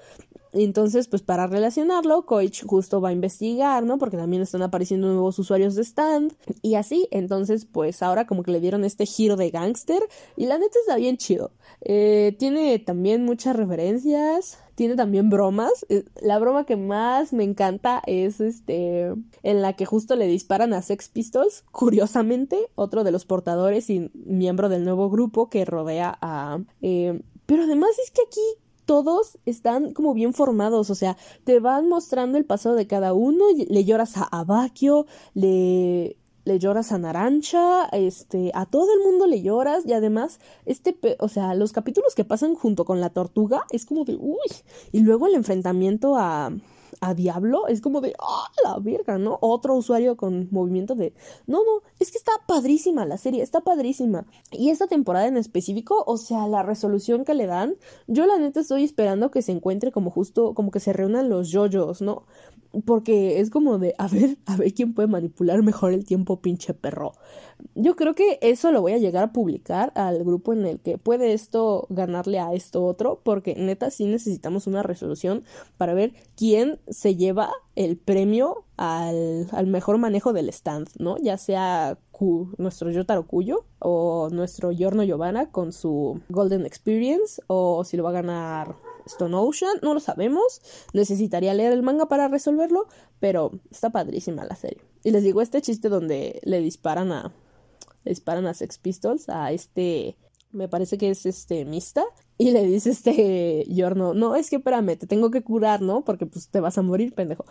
Entonces, 0.52 1.08
pues 1.08 1.22
para 1.22 1.46
relacionarlo, 1.46 2.24
Koich 2.26 2.64
justo 2.64 3.00
va 3.00 3.10
a 3.10 3.12
investigar, 3.12 3.84
¿no? 3.84 3.98
Porque 3.98 4.16
también 4.16 4.42
están 4.42 4.62
apareciendo 4.62 5.08
nuevos 5.08 5.38
usuarios 5.38 5.74
de 5.74 5.82
stand 5.82 6.34
y 6.62 6.74
así. 6.74 7.08
Entonces, 7.10 7.64
pues 7.64 8.02
ahora 8.02 8.26
como 8.26 8.42
que 8.42 8.52
le 8.52 8.60
dieron 8.60 8.84
este 8.84 9.06
giro 9.06 9.36
de 9.36 9.50
gángster 9.50 10.02
y 10.36 10.46
la 10.46 10.58
neta 10.58 10.78
está 10.80 10.96
bien 10.96 11.16
chido. 11.16 11.52
Eh, 11.80 12.36
tiene 12.38 12.78
también 12.78 13.24
muchas 13.24 13.56
referencias, 13.56 14.58
tiene 14.74 14.96
también 14.96 15.28
bromas. 15.28 15.86
Eh, 15.88 16.04
la 16.22 16.38
broma 16.38 16.64
que 16.64 16.76
más 16.76 17.32
me 17.32 17.44
encanta 17.44 18.02
es 18.06 18.40
este 18.40 19.12
en 19.42 19.62
la 19.62 19.74
que 19.74 19.86
justo 19.86 20.16
le 20.16 20.26
disparan 20.26 20.72
a 20.72 20.82
Sex 20.82 21.08
Pistols, 21.08 21.64
curiosamente, 21.70 22.68
otro 22.74 23.04
de 23.04 23.10
los 23.10 23.24
portadores 23.24 23.90
y 23.90 24.10
miembro 24.14 24.68
del 24.68 24.84
nuevo 24.84 25.10
grupo 25.10 25.50
que 25.50 25.64
rodea 25.64 26.16
a... 26.20 26.60
Eh, 26.82 27.20
pero 27.46 27.62
además 27.64 27.90
es 28.04 28.10
que 28.10 28.22
aquí 28.26 28.40
todos 28.88 29.36
están 29.44 29.92
como 29.92 30.14
bien 30.14 30.32
formados, 30.32 30.88
o 30.88 30.94
sea, 30.94 31.18
te 31.44 31.60
van 31.60 31.90
mostrando 31.90 32.38
el 32.38 32.46
pasado 32.46 32.74
de 32.74 32.86
cada 32.86 33.12
uno, 33.12 33.44
le 33.54 33.84
lloras 33.84 34.16
a 34.16 34.22
Abakio, 34.22 35.04
le 35.34 36.16
le 36.46 36.58
lloras 36.58 36.92
a 36.92 36.98
Narancha, 36.98 37.84
este, 37.92 38.50
a 38.54 38.64
todo 38.64 38.88
el 38.94 39.00
mundo 39.04 39.26
le 39.26 39.42
lloras 39.42 39.84
y 39.84 39.92
además, 39.92 40.40
este, 40.64 40.96
o 41.20 41.28
sea, 41.28 41.54
los 41.54 41.72
capítulos 41.72 42.14
que 42.14 42.24
pasan 42.24 42.54
junto 42.54 42.86
con 42.86 43.02
la 43.02 43.10
tortuga 43.10 43.64
es 43.70 43.84
como 43.84 44.06
de, 44.06 44.16
uy, 44.16 44.48
y 44.90 45.00
luego 45.00 45.26
el 45.26 45.34
enfrentamiento 45.34 46.16
a, 46.16 46.50
a 47.00 47.14
Diablo, 47.14 47.66
es 47.68 47.80
como 47.80 48.00
de, 48.00 48.14
¡ah, 48.18 48.46
la 48.64 48.78
verga! 48.78 49.18
¿no? 49.18 49.38
Otro 49.40 49.74
usuario 49.74 50.16
con 50.16 50.48
movimiento 50.50 50.94
de, 50.94 51.14
no, 51.46 51.58
no, 51.58 51.82
es 51.98 52.10
que 52.10 52.18
está 52.18 52.32
padrísima 52.46 53.04
la 53.04 53.18
serie, 53.18 53.42
está 53.42 53.60
padrísima. 53.60 54.26
Y 54.50 54.70
esta 54.70 54.86
temporada 54.86 55.26
en 55.26 55.36
específico, 55.36 56.04
o 56.06 56.16
sea, 56.16 56.46
la 56.48 56.62
resolución 56.62 57.24
que 57.24 57.34
le 57.34 57.46
dan, 57.46 57.76
yo 58.06 58.26
la 58.26 58.38
neta 58.38 58.60
estoy 58.60 58.84
esperando 58.84 59.30
que 59.30 59.42
se 59.42 59.52
encuentre 59.52 59.92
como 59.92 60.10
justo, 60.10 60.54
como 60.54 60.70
que 60.70 60.80
se 60.80 60.92
reúnan 60.92 61.28
los 61.28 61.50
yoyos, 61.50 62.02
¿no? 62.02 62.24
Porque 62.84 63.40
es 63.40 63.50
como 63.50 63.78
de, 63.78 63.94
a 63.98 64.08
ver, 64.08 64.38
a 64.46 64.56
ver 64.56 64.74
quién 64.74 64.94
puede 64.94 65.08
manipular 65.08 65.62
mejor 65.62 65.92
el 65.92 66.04
tiempo, 66.04 66.40
pinche 66.40 66.74
perro. 66.74 67.12
Yo 67.74 67.96
creo 67.96 68.14
que 68.14 68.38
eso 68.40 68.70
lo 68.72 68.82
voy 68.82 68.92
a 68.92 68.98
llegar 68.98 69.24
a 69.24 69.32
publicar 69.32 69.92
al 69.96 70.22
grupo 70.24 70.52
en 70.52 70.64
el 70.66 70.80
que 70.80 70.98
puede 70.98 71.32
esto 71.32 71.86
ganarle 71.90 72.38
a 72.38 72.52
esto 72.52 72.84
otro, 72.84 73.20
porque 73.24 73.54
neta 73.56 73.90
sí 73.90 74.06
necesitamos 74.06 74.66
una 74.66 74.82
resolución 74.82 75.44
para 75.76 75.94
ver 75.94 76.12
quién 76.36 76.78
se 76.88 77.16
lleva 77.16 77.50
el 77.74 77.96
premio 77.96 78.64
al, 78.76 79.48
al 79.52 79.66
mejor 79.66 79.98
manejo 79.98 80.32
del 80.32 80.48
stand, 80.48 80.88
¿no? 80.98 81.16
Ya 81.18 81.36
sea 81.36 81.98
nuestro 82.58 82.90
Yotaro 82.90 83.26
Cuyo 83.26 83.64
o 83.78 84.28
nuestro 84.30 84.72
Yorno 84.72 85.04
Giovanna 85.04 85.50
con 85.50 85.72
su 85.72 86.20
Golden 86.28 86.66
Experience 86.66 87.40
o 87.46 87.84
si 87.84 87.96
lo 87.96 88.02
va 88.02 88.10
a 88.10 88.14
ganar 88.14 88.76
Stone 89.08 89.36
Ocean, 89.36 89.78
no 89.82 89.94
lo 89.94 90.00
sabemos. 90.00 90.60
Necesitaría 90.92 91.54
leer 91.54 91.72
el 91.72 91.82
manga 91.82 92.06
para 92.06 92.28
resolverlo, 92.28 92.86
pero 93.20 93.52
está 93.70 93.90
padrísima 93.90 94.44
la 94.44 94.56
serie. 94.56 94.82
Y 95.04 95.10
les 95.10 95.22
digo 95.22 95.42
este 95.42 95.60
chiste 95.62 95.88
donde 95.88 96.40
le 96.44 96.60
disparan 96.60 97.12
a 97.12 97.32
le 98.04 98.10
disparan 98.10 98.46
a 98.46 98.54
Sex 98.54 98.78
Pistols 98.78 99.28
a 99.28 99.52
este 99.52 100.16
me 100.52 100.68
parece 100.68 100.98
que 100.98 101.10
es 101.10 101.26
este 101.26 101.64
Mista 101.64 102.04
y 102.38 102.52
le 102.52 102.64
dice 102.64 102.90
este 102.90 103.64
Yorno, 103.68 104.14
no, 104.14 104.36
es 104.36 104.48
que 104.48 104.56
espérame, 104.56 104.96
te 104.96 105.06
tengo 105.06 105.30
que 105.30 105.42
curar, 105.42 105.82
¿no? 105.82 106.04
Porque 106.04 106.26
pues 106.26 106.48
te 106.48 106.60
vas 106.60 106.78
a 106.78 106.82
morir, 106.82 107.14
pendejo. 107.14 107.44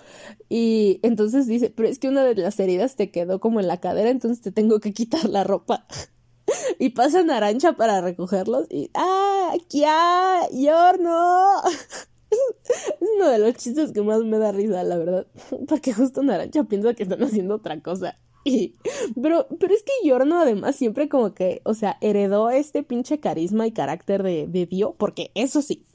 Y 0.49 0.99
entonces 1.03 1.45
dice, 1.47 1.69
pero 1.69 1.87
es 1.89 1.99
que 1.99 2.07
una 2.07 2.23
de 2.23 2.35
las 2.35 2.59
heridas 2.59 2.95
te 2.95 3.11
quedó 3.11 3.39
como 3.39 3.59
en 3.59 3.67
la 3.67 3.79
cadera, 3.79 4.09
entonces 4.09 4.41
te 4.41 4.51
tengo 4.51 4.79
que 4.79 4.93
quitar 4.93 5.29
la 5.29 5.43
ropa. 5.43 5.85
y 6.79 6.89
pasa 6.89 7.23
Naranja 7.23 7.73
para 7.73 8.01
recogerlos 8.01 8.67
y 8.69 8.89
¡ah! 8.93 9.53
¡Ya! 9.69 10.47
¡Yorno! 10.51 11.61
es 12.29 13.09
uno 13.15 13.29
de 13.29 13.39
los 13.39 13.55
chistes 13.55 13.91
que 13.91 14.01
más 14.01 14.23
me 14.23 14.37
da 14.37 14.51
risa, 14.51 14.83
la 14.83 14.97
verdad. 14.97 15.27
Porque 15.67 15.93
justo 15.93 16.23
Naranja 16.23 16.63
piensa 16.63 16.93
que 16.93 17.03
están 17.03 17.23
haciendo 17.23 17.55
otra 17.55 17.81
cosa. 17.81 18.17
Y, 18.43 18.75
pero, 19.21 19.47
pero 19.59 19.73
es 19.73 19.83
que 19.83 20.07
Yorno 20.07 20.39
además 20.39 20.77
siempre 20.77 21.09
como 21.09 21.33
que, 21.33 21.61
o 21.65 21.73
sea, 21.73 21.97
heredó 21.99 22.49
este 22.49 22.81
pinche 22.81 23.19
carisma 23.19 23.67
y 23.67 23.73
carácter 23.73 24.23
de, 24.23 24.47
de 24.47 24.93
porque 24.97 25.31
eso 25.35 25.61
sí, 25.61 25.85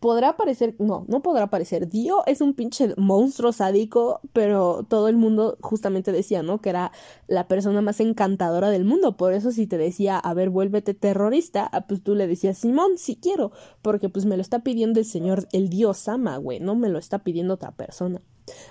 podrá 0.00 0.36
parecer, 0.36 0.74
no, 0.78 1.04
no 1.08 1.22
podrá 1.22 1.48
parecer, 1.48 1.88
Dio 1.88 2.24
es 2.26 2.40
un 2.40 2.54
pinche 2.54 2.94
monstruo 2.96 3.52
sádico, 3.52 4.20
pero 4.32 4.84
todo 4.88 5.08
el 5.08 5.16
mundo 5.16 5.56
justamente 5.60 6.12
decía, 6.12 6.42
¿no? 6.42 6.60
Que 6.60 6.70
era 6.70 6.92
la 7.26 7.48
persona 7.48 7.80
más 7.80 8.00
encantadora 8.00 8.70
del 8.70 8.84
mundo, 8.84 9.16
por 9.16 9.32
eso 9.32 9.50
si 9.50 9.66
te 9.66 9.78
decía, 9.78 10.18
a 10.18 10.34
ver, 10.34 10.50
vuélvete 10.50 10.94
terrorista, 10.94 11.68
ah, 11.72 11.86
pues 11.86 12.02
tú 12.02 12.14
le 12.14 12.26
decías, 12.26 12.58
Simón, 12.58 12.98
sí 12.98 13.18
quiero, 13.20 13.52
porque 13.82 14.08
pues 14.08 14.26
me 14.26 14.36
lo 14.36 14.42
está 14.42 14.60
pidiendo 14.60 15.00
el 15.00 15.06
señor, 15.06 15.48
el 15.52 15.68
dios 15.68 15.98
Sama, 15.98 16.36
güey, 16.36 16.60
no 16.60 16.74
me 16.74 16.88
lo 16.88 16.98
está 16.98 17.20
pidiendo 17.20 17.54
otra 17.54 17.72
persona. 17.72 18.20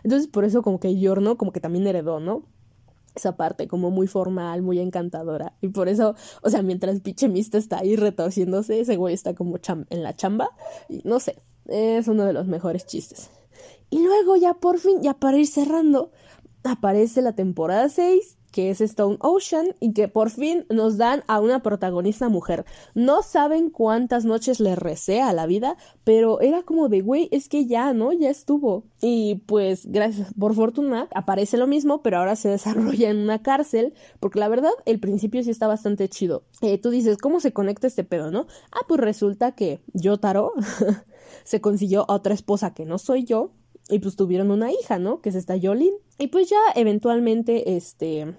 Entonces 0.04 0.28
por 0.28 0.46
eso 0.46 0.62
como 0.62 0.80
que 0.80 0.98
Yorno 0.98 1.38
como 1.38 1.52
que 1.52 1.60
también 1.60 1.88
heredó, 1.88 2.20
¿no? 2.20 2.44
Esa 3.16 3.38
parte 3.38 3.68
como 3.68 3.91
muy 3.91 4.07
formal, 4.07 4.61
muy 4.61 4.80
encantadora. 4.80 5.53
Y 5.61 5.70
por 5.70 5.89
eso, 5.89 6.16
o 6.41 6.49
sea, 6.49 6.61
mientras 6.61 6.99
pinche 7.01 7.28
Mista 7.30 7.57
está 7.57 7.80
ahí 7.80 7.95
retorciéndose, 7.95 8.80
ese 8.80 8.97
güey 8.97 9.13
está 9.13 9.34
como 9.34 9.57
en 9.89 10.03
la 10.03 10.16
chamba. 10.16 10.49
Y 10.89 11.01
no 11.03 11.20
sé, 11.20 11.41
es 11.68 12.07
uno 12.07 12.26
de 12.26 12.34
los 12.34 12.47
mejores 12.47 12.86
chistes. 12.86 13.30
Y 13.89 14.03
luego 14.03 14.36
ya 14.36 14.53
por 14.55 14.80
fin, 14.80 15.01
ya 15.01 15.13
para 15.13 15.38
ir 15.38 15.47
cerrando, 15.47 16.11
aparece 16.63 17.22
la 17.22 17.34
temporada 17.34 17.89
6 17.89 18.35
que 18.56 18.70
es 18.70 18.80
Stone 18.80 19.18
Ocean, 19.20 19.76
y 19.82 19.91
que 19.91 20.08
por 20.08 20.30
fin 20.30 20.66
nos 20.70 20.95
dan 20.95 21.26
a 21.28 21.41
una 21.41 21.62
protagonista 21.62 22.30
mujer. 22.30 22.64
No 22.93 23.22
saben 23.22 23.70
cuántas 23.70 24.24
noches 24.24 24.62
le 24.62 24.78
recé 24.78 25.22
a 25.22 25.34
la 25.34 25.45
vida, 25.45 25.76
pero 26.06 26.39
era 26.39 26.64
como 26.64 26.88
de, 26.88 27.01
güey, 27.01 27.28
es 27.34 27.49
que 27.49 27.66
ya, 27.66 27.91
¿no? 27.91 28.14
Ya 28.14 28.30
estuvo. 28.30 28.86
Y 29.01 29.43
pues, 29.45 29.88
gracias, 29.88 30.34
por 30.39 30.56
fortuna, 30.56 31.10
aparece 31.14 31.58
lo 31.58 31.68
mismo, 31.68 32.01
pero 32.01 32.20
ahora 32.20 32.38
se 32.38 32.47
desarrolla 32.56 33.10
en 33.10 33.18
una 33.18 33.41
cárcel, 33.41 33.93
porque 34.22 34.39
la 34.39 34.47
verdad, 34.47 34.72
el 34.86 35.01
principio 35.01 35.43
sí 35.43 35.51
está 35.51 35.68
bastante 35.68 36.08
chido. 36.08 36.45
Eh, 36.62 36.78
tú 36.78 36.91
dices, 36.91 37.18
¿cómo 37.18 37.41
se 37.41 37.51
conecta 37.51 37.88
este 37.88 38.06
pedo, 38.06 38.32
no? 38.32 38.47
Ah, 38.72 38.86
pues 38.88 39.01
resulta 39.01 39.51
que 39.51 39.82
Yotaro 39.91 40.53
se 41.43 41.60
consiguió 41.60 42.10
a 42.10 42.14
otra 42.14 42.34
esposa 42.34 42.74
que 42.74 42.86
no 42.86 42.99
soy 42.99 43.26
yo, 43.26 43.51
y 43.89 43.99
pues 43.99 44.16
tuvieron 44.16 44.49
una 44.49 44.72
hija, 44.72 44.97
¿no? 44.97 45.22
Que 45.22 45.30
es 45.30 45.36
esta 45.36 45.56
Yolin. 45.56 45.93
Y 46.18 46.28
pues 46.28 46.49
ya 46.49 46.58
eventualmente, 46.76 47.76
este, 47.76 48.34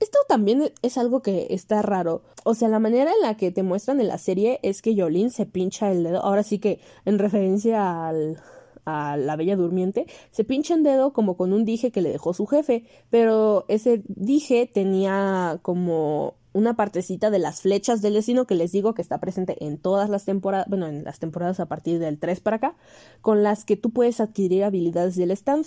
esto 0.00 0.18
también 0.28 0.72
es 0.82 0.98
algo 0.98 1.22
que 1.22 1.48
está 1.50 1.82
raro. 1.82 2.22
O 2.44 2.54
sea, 2.54 2.68
la 2.68 2.78
manera 2.78 3.10
en 3.12 3.20
la 3.22 3.36
que 3.36 3.50
te 3.50 3.62
muestran 3.62 4.00
en 4.00 4.08
la 4.08 4.18
serie 4.18 4.60
es 4.62 4.82
que 4.82 4.94
Yolin 4.94 5.30
se 5.30 5.46
pincha 5.46 5.90
el 5.90 6.04
dedo. 6.04 6.22
Ahora 6.22 6.42
sí 6.42 6.58
que 6.58 6.80
en 7.04 7.18
referencia 7.18 8.08
al, 8.08 8.38
a 8.84 9.16
la 9.16 9.36
Bella 9.36 9.56
Durmiente, 9.56 10.06
se 10.30 10.44
pincha 10.44 10.74
el 10.74 10.82
dedo 10.82 11.12
como 11.12 11.36
con 11.36 11.52
un 11.52 11.64
dije 11.64 11.90
que 11.90 12.02
le 12.02 12.10
dejó 12.10 12.34
su 12.34 12.46
jefe, 12.46 12.84
pero 13.10 13.64
ese 13.68 14.02
dije 14.06 14.70
tenía 14.72 15.58
como 15.62 16.34
una 16.52 16.74
partecita 16.74 17.30
de 17.30 17.38
las 17.38 17.62
flechas 17.62 18.02
del 18.02 18.14
destino 18.14 18.46
que 18.46 18.54
les 18.54 18.72
digo 18.72 18.94
que 18.94 19.02
está 19.02 19.18
presente 19.18 19.64
en 19.64 19.78
todas 19.78 20.10
las 20.10 20.24
temporadas, 20.24 20.66
bueno, 20.68 20.86
en 20.86 21.04
las 21.04 21.18
temporadas 21.18 21.60
a 21.60 21.66
partir 21.66 21.98
del 21.98 22.18
3 22.18 22.40
para 22.40 22.56
acá, 22.56 22.76
con 23.20 23.42
las 23.42 23.64
que 23.64 23.76
tú 23.76 23.90
puedes 23.90 24.20
adquirir 24.20 24.64
habilidades 24.64 25.16
del 25.16 25.30
stand. 25.30 25.66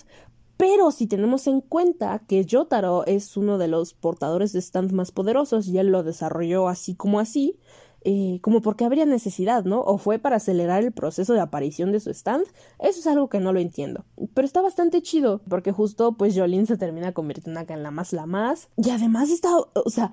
Pero 0.58 0.92
si 0.92 1.08
tenemos 1.08 1.48
en 1.48 1.62
cuenta 1.62 2.20
que 2.28 2.46
Yotaro 2.46 3.06
es 3.06 3.36
uno 3.36 3.58
de 3.58 3.68
los 3.68 3.94
portadores 3.94 4.54
de 4.54 4.60
stand 4.60 4.92
más 4.92 5.12
poderosos 5.12 5.68
y 5.68 5.78
él 5.78 5.88
lo 5.88 6.04
desarrolló 6.04 6.68
así 6.68 6.96
como 6.96 7.20
así, 7.20 7.60
eh, 8.08 8.40
como 8.42 8.62
porque 8.62 8.86
habría 8.86 9.08
necesidad, 9.08 9.66
¿no? 9.66 9.82
O 9.82 9.98
fue 9.98 10.20
para 10.20 10.36
acelerar 10.36 10.84
el 10.84 10.92
proceso 10.92 11.34
de 11.34 11.40
aparición 11.40 11.92
de 11.92 12.00
su 12.00 12.12
stand. 12.12 12.46
Eso 12.78 13.00
es 13.00 13.08
algo 13.08 13.30
que 13.30 13.40
no 13.40 13.52
lo 13.52 13.60
entiendo. 13.60 14.06
Pero 14.36 14.46
está 14.46 14.62
bastante 14.62 15.02
chido, 15.02 15.42
porque 15.50 15.72
justo 15.72 16.16
pues 16.16 16.36
se 16.36 16.78
termina 16.78 17.14
convirtiendo 17.14 17.60
acá 17.60 17.74
en 17.74 17.82
la 17.82 17.90
más 17.90 18.14
la 18.14 18.28
más. 18.28 18.70
Y 18.78 18.92
además 18.92 19.32
está, 19.32 19.58
o 19.58 19.90
sea, 19.90 20.12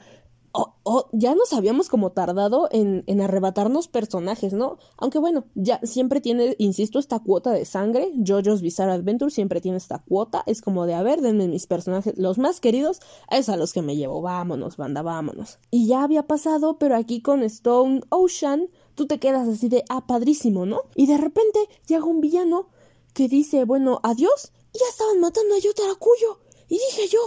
ya 1.12 1.34
nos 1.34 1.52
habíamos 1.52 1.88
como 1.88 2.12
tardado 2.12 2.68
en, 2.70 3.04
en, 3.06 3.20
arrebatarnos 3.20 3.88
personajes, 3.88 4.52
¿no? 4.52 4.78
Aunque 4.98 5.18
bueno, 5.18 5.44
ya 5.54 5.80
siempre 5.82 6.20
tiene, 6.20 6.56
insisto, 6.58 6.98
esta 6.98 7.20
cuota 7.20 7.52
de 7.52 7.64
sangre. 7.64 8.12
JoJo's 8.16 8.60
Bizarre 8.60 8.92
Adventure 8.92 9.30
siempre 9.30 9.60
tiene 9.60 9.78
esta 9.78 10.00
cuota. 10.00 10.42
Es 10.46 10.60
como 10.60 10.86
de, 10.86 10.94
a 10.94 11.02
ver, 11.02 11.22
denme 11.22 11.48
mis 11.48 11.66
personajes, 11.66 12.14
los 12.18 12.38
más 12.38 12.60
queridos, 12.60 13.00
es 13.30 13.48
a 13.48 13.56
los 13.56 13.72
que 13.72 13.82
me 13.82 13.96
llevo. 13.96 14.20
Vámonos, 14.20 14.76
banda, 14.76 15.02
vámonos. 15.02 15.58
Y 15.70 15.86
ya 15.86 16.02
había 16.02 16.26
pasado, 16.26 16.78
pero 16.78 16.96
aquí 16.96 17.22
con 17.22 17.42
Stone 17.42 18.02
Ocean, 18.10 18.68
tú 18.94 19.06
te 19.06 19.18
quedas 19.18 19.48
así 19.48 19.68
de, 19.68 19.84
ah, 19.88 20.06
padrísimo, 20.06 20.66
¿no? 20.66 20.82
Y 20.94 21.06
de 21.06 21.16
repente 21.16 21.60
llega 21.86 22.04
un 22.04 22.20
villano 22.20 22.68
que 23.14 23.28
dice, 23.28 23.64
bueno, 23.64 24.00
adiós. 24.02 24.52
Y 24.74 24.78
ya 24.78 24.86
estaban 24.90 25.20
matando 25.20 25.54
a 25.54 25.58
Yotarakuyo. 25.58 26.40
Y 26.68 26.74
dije 26.74 27.08
yo, 27.08 27.20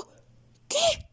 ¿qué? 0.67 1.04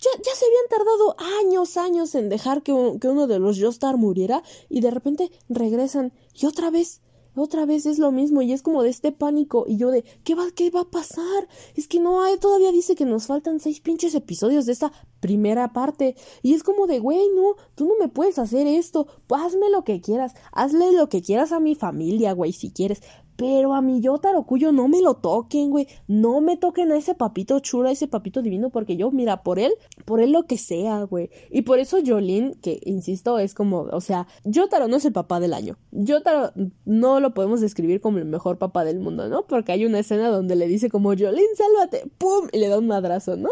Ya, 0.00 0.34
se 0.34 0.46
habían 0.46 0.68
tardado 0.70 1.16
años, 1.40 1.76
años 1.76 2.14
en 2.14 2.30
dejar 2.30 2.62
que, 2.62 2.72
uno 2.72 3.26
de 3.26 3.38
los 3.38 3.60
Joestar 3.60 3.98
muriera 3.98 4.42
y 4.70 4.80
de 4.80 4.90
repente 4.90 5.30
regresan 5.50 6.12
y 6.34 6.46
otra 6.46 6.70
vez, 6.70 7.02
otra 7.36 7.66
vez 7.66 7.84
es 7.84 7.98
lo 7.98 8.10
mismo 8.10 8.40
y 8.40 8.52
es 8.52 8.62
como 8.62 8.82
de 8.82 8.88
este 8.88 9.12
pánico 9.12 9.64
y 9.68 9.76
yo 9.76 9.90
de 9.90 10.04
¿qué 10.24 10.34
va, 10.34 10.46
qué 10.54 10.70
va 10.70 10.82
a 10.82 10.90
pasar? 10.90 11.48
Es 11.76 11.86
que 11.86 12.00
no 12.00 12.22
hay, 12.22 12.38
todavía 12.38 12.72
dice 12.72 12.94
que 12.94 13.04
nos 13.04 13.26
faltan 13.26 13.60
seis 13.60 13.80
pinches 13.80 14.14
episodios 14.14 14.64
de 14.64 14.72
esta 14.72 14.90
primera 15.20 15.74
parte 15.74 16.16
y 16.42 16.54
es 16.54 16.62
como 16.62 16.86
de 16.86 16.98
güey, 16.98 17.28
no, 17.36 17.56
tú 17.74 17.86
no 17.86 17.94
me 17.98 18.08
puedes 18.08 18.38
hacer 18.38 18.66
esto, 18.66 19.06
hazme 19.28 19.68
lo 19.68 19.84
que 19.84 20.00
quieras, 20.00 20.32
hazle 20.52 20.92
lo 20.92 21.10
que 21.10 21.20
quieras 21.20 21.52
a 21.52 21.60
mi 21.60 21.74
familia, 21.74 22.32
güey, 22.32 22.52
si 22.52 22.70
quieres, 22.70 23.02
pero 23.40 23.72
a 23.72 23.80
mi 23.80 24.02
Yotaro 24.02 24.42
Cuyo 24.42 24.70
no 24.70 24.86
me 24.86 25.00
lo 25.00 25.14
toquen, 25.14 25.70
güey. 25.70 25.88
No 26.06 26.42
me 26.42 26.58
toquen 26.58 26.92
a 26.92 26.98
ese 26.98 27.14
papito 27.14 27.58
chulo, 27.60 27.88
a 27.88 27.92
ese 27.92 28.06
papito 28.06 28.42
divino, 28.42 28.68
porque 28.68 28.98
yo, 28.98 29.10
mira, 29.10 29.42
por 29.42 29.58
él, 29.58 29.72
por 30.04 30.20
él 30.20 30.30
lo 30.30 30.44
que 30.44 30.58
sea, 30.58 31.04
güey. 31.04 31.30
Y 31.50 31.62
por 31.62 31.78
eso 31.78 31.96
Jolín, 32.04 32.58
que 32.60 32.80
insisto, 32.84 33.38
es 33.38 33.54
como, 33.54 33.88
o 33.92 34.00
sea, 34.02 34.26
Yotaro 34.44 34.88
no 34.88 34.96
es 34.96 35.06
el 35.06 35.14
papá 35.14 35.40
del 35.40 35.54
año. 35.54 35.78
Yotaro 35.90 36.52
no 36.84 37.18
lo 37.20 37.32
podemos 37.32 37.62
describir 37.62 38.02
como 38.02 38.18
el 38.18 38.26
mejor 38.26 38.58
papá 38.58 38.84
del 38.84 39.00
mundo, 39.00 39.26
¿no? 39.30 39.46
Porque 39.46 39.72
hay 39.72 39.86
una 39.86 40.00
escena 40.00 40.28
donde 40.28 40.54
le 40.54 40.68
dice 40.68 40.90
como, 40.90 41.08
Jolín, 41.08 41.46
sálvate, 41.56 42.10
¡pum! 42.18 42.48
Y 42.52 42.58
le 42.58 42.68
da 42.68 42.78
un 42.78 42.88
madrazo, 42.88 43.38
¿no? 43.38 43.48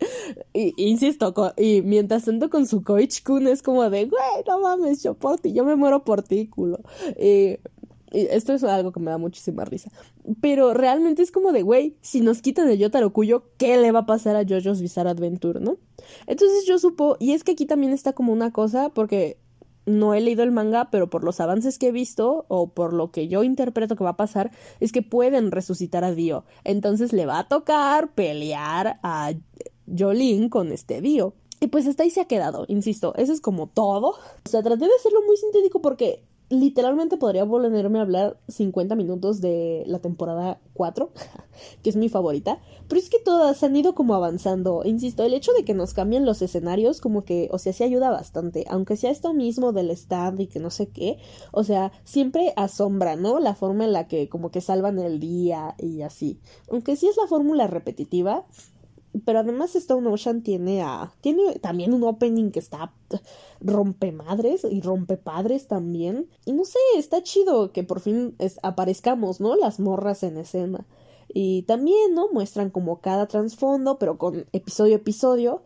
y, 0.52 0.74
insisto, 0.76 1.32
y 1.56 1.80
mientras 1.80 2.24
tanto 2.24 2.50
con 2.50 2.66
su 2.66 2.82
Koichi 2.82 3.22
Kun 3.22 3.46
es 3.46 3.62
como 3.62 3.88
de, 3.88 4.04
güey, 4.04 4.44
no 4.46 4.60
mames, 4.60 5.02
yo 5.02 5.14
por 5.14 5.38
ti, 5.38 5.54
yo 5.54 5.64
me 5.64 5.76
muero 5.76 6.04
por 6.04 6.22
ti, 6.22 6.48
culo. 6.48 6.80
Y 7.18 7.58
esto 8.14 8.52
es 8.52 8.64
algo 8.64 8.92
que 8.92 9.00
me 9.00 9.10
da 9.10 9.18
muchísima 9.18 9.64
risa. 9.64 9.90
Pero 10.40 10.72
realmente 10.72 11.22
es 11.22 11.30
como 11.30 11.52
de, 11.52 11.62
güey, 11.62 11.96
si 12.00 12.20
nos 12.20 12.40
quitan 12.40 12.68
el 12.68 12.78
Yotaro 12.78 13.12
Cuyo, 13.12 13.44
¿qué 13.58 13.76
le 13.76 13.92
va 13.92 14.00
a 14.00 14.06
pasar 14.06 14.36
a 14.36 14.44
JoJo's 14.44 14.80
Bizarre 14.80 15.10
Adventure, 15.10 15.60
no? 15.60 15.76
Entonces 16.26 16.64
yo 16.66 16.78
supo, 16.78 17.16
y 17.18 17.32
es 17.32 17.44
que 17.44 17.52
aquí 17.52 17.66
también 17.66 17.92
está 17.92 18.12
como 18.12 18.32
una 18.32 18.52
cosa, 18.52 18.90
porque 18.90 19.38
no 19.86 20.14
he 20.14 20.20
leído 20.20 20.42
el 20.42 20.52
manga, 20.52 20.90
pero 20.90 21.10
por 21.10 21.24
los 21.24 21.40
avances 21.40 21.78
que 21.78 21.88
he 21.88 21.92
visto, 21.92 22.46
o 22.48 22.68
por 22.68 22.92
lo 22.92 23.10
que 23.10 23.28
yo 23.28 23.44
interpreto 23.44 23.96
que 23.96 24.04
va 24.04 24.10
a 24.10 24.16
pasar, 24.16 24.50
es 24.80 24.92
que 24.92 25.02
pueden 25.02 25.50
resucitar 25.50 26.04
a 26.04 26.14
Dio. 26.14 26.44
Entonces 26.64 27.12
le 27.12 27.26
va 27.26 27.40
a 27.40 27.48
tocar 27.48 28.14
pelear 28.14 28.98
a 29.02 29.32
Jolene 29.86 30.48
con 30.48 30.72
este 30.72 31.00
Dio. 31.00 31.34
Y 31.60 31.68
pues 31.68 31.86
hasta 31.86 32.02
ahí 32.02 32.10
se 32.10 32.20
ha 32.20 32.26
quedado, 32.26 32.66
insisto, 32.68 33.14
eso 33.16 33.32
es 33.32 33.40
como 33.40 33.68
todo. 33.68 34.10
O 34.10 34.48
sea, 34.48 34.62
traté 34.62 34.86
de 34.86 34.94
hacerlo 34.94 35.20
muy 35.26 35.36
sintético 35.36 35.80
porque 35.80 36.22
literalmente 36.50 37.16
podría 37.16 37.44
volverme 37.44 37.98
a 37.98 38.02
hablar 38.02 38.38
50 38.48 38.94
minutos 38.94 39.40
de 39.40 39.84
la 39.86 39.98
temporada 39.98 40.60
4, 40.74 41.10
que 41.82 41.90
es 41.90 41.96
mi 41.96 42.08
favorita, 42.08 42.60
pero 42.88 43.00
es 43.00 43.08
que 43.08 43.18
todas 43.18 43.62
han 43.62 43.76
ido 43.76 43.94
como 43.94 44.14
avanzando. 44.14 44.82
Insisto, 44.84 45.22
el 45.24 45.34
hecho 45.34 45.52
de 45.52 45.64
que 45.64 45.74
nos 45.74 45.94
cambien 45.94 46.26
los 46.26 46.42
escenarios, 46.42 47.00
como 47.00 47.24
que, 47.24 47.48
o 47.50 47.58
sea, 47.58 47.72
sí 47.72 47.84
ayuda 47.84 48.10
bastante, 48.10 48.64
aunque 48.68 48.96
sea 48.96 49.10
esto 49.10 49.32
mismo 49.32 49.72
del 49.72 49.90
stand 49.90 50.40
y 50.40 50.46
que 50.46 50.60
no 50.60 50.70
sé 50.70 50.88
qué, 50.88 51.18
o 51.52 51.64
sea, 51.64 51.92
siempre 52.04 52.52
asombra, 52.56 53.16
¿no? 53.16 53.40
La 53.40 53.54
forma 53.54 53.84
en 53.84 53.92
la 53.92 54.06
que 54.06 54.28
como 54.28 54.50
que 54.50 54.60
salvan 54.60 54.98
el 54.98 55.20
día 55.20 55.74
y 55.78 56.02
así. 56.02 56.38
Aunque 56.70 56.96
sí 56.96 57.06
es 57.08 57.16
la 57.16 57.26
fórmula 57.26 57.66
repetitiva, 57.66 58.44
pero 59.24 59.40
además 59.40 59.76
Stone 59.76 60.08
Ocean 60.08 60.42
tiene 60.42 60.82
a. 60.82 61.12
Tiene 61.20 61.58
también 61.60 61.94
un 61.94 62.02
opening 62.02 62.50
que 62.50 62.58
está 62.58 62.92
rompe 63.60 64.12
madres 64.12 64.66
y 64.68 64.80
rompe 64.80 65.16
padres 65.16 65.68
también. 65.68 66.28
Y 66.44 66.52
no 66.52 66.64
sé, 66.64 66.78
está 66.96 67.22
chido 67.22 67.72
que 67.72 67.84
por 67.84 68.00
fin 68.00 68.36
aparezcamos, 68.62 69.40
¿no? 69.40 69.56
Las 69.56 69.78
morras 69.80 70.22
en 70.22 70.38
escena. 70.38 70.86
Y 71.28 71.62
también, 71.62 72.14
¿no? 72.14 72.28
Muestran 72.32 72.70
como 72.70 73.00
cada 73.00 73.26
trasfondo, 73.26 73.98
pero 73.98 74.18
con 74.18 74.46
episodio 74.52 74.94
a 74.94 74.98
episodio. 74.98 75.62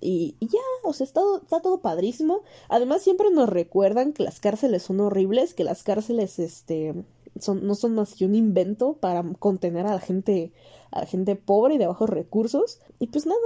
Y, 0.00 0.36
ya, 0.40 0.58
o 0.84 0.92
sea, 0.92 1.04
está, 1.04 1.20
está 1.42 1.60
todo 1.60 1.80
padrísimo. 1.80 2.40
Además, 2.68 3.02
siempre 3.02 3.30
nos 3.30 3.48
recuerdan 3.48 4.12
que 4.12 4.24
las 4.24 4.40
cárceles 4.40 4.82
son 4.82 5.00
horribles, 5.00 5.54
que 5.54 5.64
las 5.64 5.84
cárceles, 5.84 6.38
este, 6.40 6.94
son, 7.38 7.66
no 7.66 7.74
son 7.74 7.94
más 7.94 8.14
que 8.14 8.24
un 8.24 8.34
invento 8.34 8.94
para 8.94 9.22
contener 9.38 9.86
a 9.86 9.92
la 9.92 10.00
gente, 10.00 10.52
a 10.92 11.06
gente 11.06 11.36
pobre 11.36 11.74
y 11.74 11.78
de 11.78 11.86
bajos 11.86 12.08
recursos. 12.08 12.80
Y 12.98 13.08
pues 13.08 13.26
nada, 13.26 13.38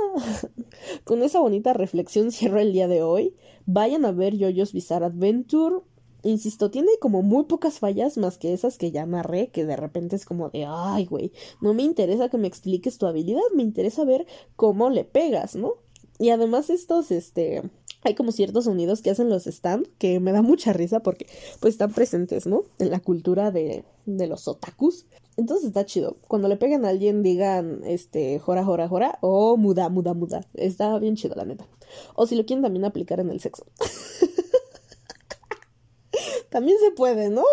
con 1.05 1.23
esa 1.23 1.41
bonita 1.41 1.73
reflexión 1.73 2.31
cierro 2.33 2.61
el 2.61 2.73
día 2.73 2.89
de 2.89 3.03
hoy. 3.03 3.35
Vayan 3.67 4.05
a 4.05 4.13
ver 4.13 4.37
Yoyos 4.37 4.73
Bizarre 4.73 5.07
Adventure. 5.07 5.77
Insisto, 6.23 6.71
tiene 6.71 6.91
como 7.01 7.23
muy 7.23 7.45
pocas 7.45 7.79
fallas 7.79 8.19
más 8.19 8.37
que 8.37 8.53
esas 8.53 8.79
que 8.79 8.91
ya 8.91 9.07
narré, 9.07 9.49
que 9.49 9.65
de 9.65 9.77
repente 9.77 10.17
es 10.17 10.25
como 10.25 10.51
de, 10.51 10.67
ay, 10.69 11.07
güey, 11.07 11.33
no 11.61 11.73
me 11.73 11.85
interesa 11.85 12.29
que 12.29 12.39
me 12.39 12.49
expliques 12.49 12.99
tu 12.99 13.07
habilidad, 13.07 13.43
me 13.55 13.63
interesa 13.63 14.05
ver 14.05 14.27
cómo 14.57 14.91
le 14.91 15.05
pegas, 15.05 15.55
¿no? 15.55 15.75
Y 16.19 16.31
además 16.31 16.71
estos, 16.71 17.13
este, 17.13 17.63
hay 18.03 18.15
como 18.15 18.33
ciertos 18.33 18.65
sonidos 18.65 19.03
que 19.03 19.11
hacen 19.11 19.29
los 19.29 19.47
stand 19.47 19.89
que 19.99 20.21
me 20.21 20.33
da 20.33 20.43
mucha 20.43 20.73
risa 20.73 21.01
porque 21.01 21.27
pues 21.61 21.75
están 21.75 21.93
presentes, 21.93 22.47
¿no? 22.47 22.65
En 22.79 22.91
la 22.91 23.01
cultura 23.01 23.51
de, 23.51 23.85
de 24.07 24.27
los 24.27 24.49
otakus. 24.49 25.07
Entonces 25.37 25.69
está 25.69 25.85
chido. 25.85 26.17
Cuando 26.29 26.49
le 26.49 26.57
pegan 26.57 26.85
a 26.85 26.89
alguien 26.89 27.23
digan 27.23 27.83
este 27.85 28.39
jora 28.39 28.65
jora 28.65 28.89
jora 28.89 29.19
o 29.21 29.57
muda 29.57 29.89
muda 29.89 30.15
muda. 30.15 30.47
Está 30.55 30.99
bien 30.99 31.17
chido 31.17 31.35
la 31.35 31.45
neta. 31.45 31.67
O 32.15 32.27
si 32.27 32.37
lo 32.37 32.47
quieren 32.47 32.63
también 32.63 32.85
aplicar 32.85 33.21
en 33.21 33.31
el 33.31 33.41
sexo. 33.41 33.67
también 36.51 36.79
se 36.83 36.91
puede, 36.91 37.29
¿no? 37.29 37.45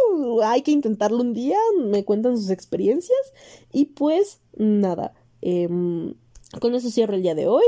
Hay 0.44 0.62
que 0.62 0.72
intentarlo 0.72 1.20
un 1.20 1.34
día, 1.34 1.58
me 1.86 2.06
cuentan 2.06 2.38
sus 2.38 2.50
experiencias 2.50 3.20
y 3.72 3.86
pues 3.86 4.40
nada. 4.56 5.14
Em, 5.42 6.14
con 6.62 6.76
eso 6.76 6.90
cierro 6.90 7.16
el 7.16 7.22
día 7.22 7.36
de 7.36 7.48
hoy. 7.48 7.66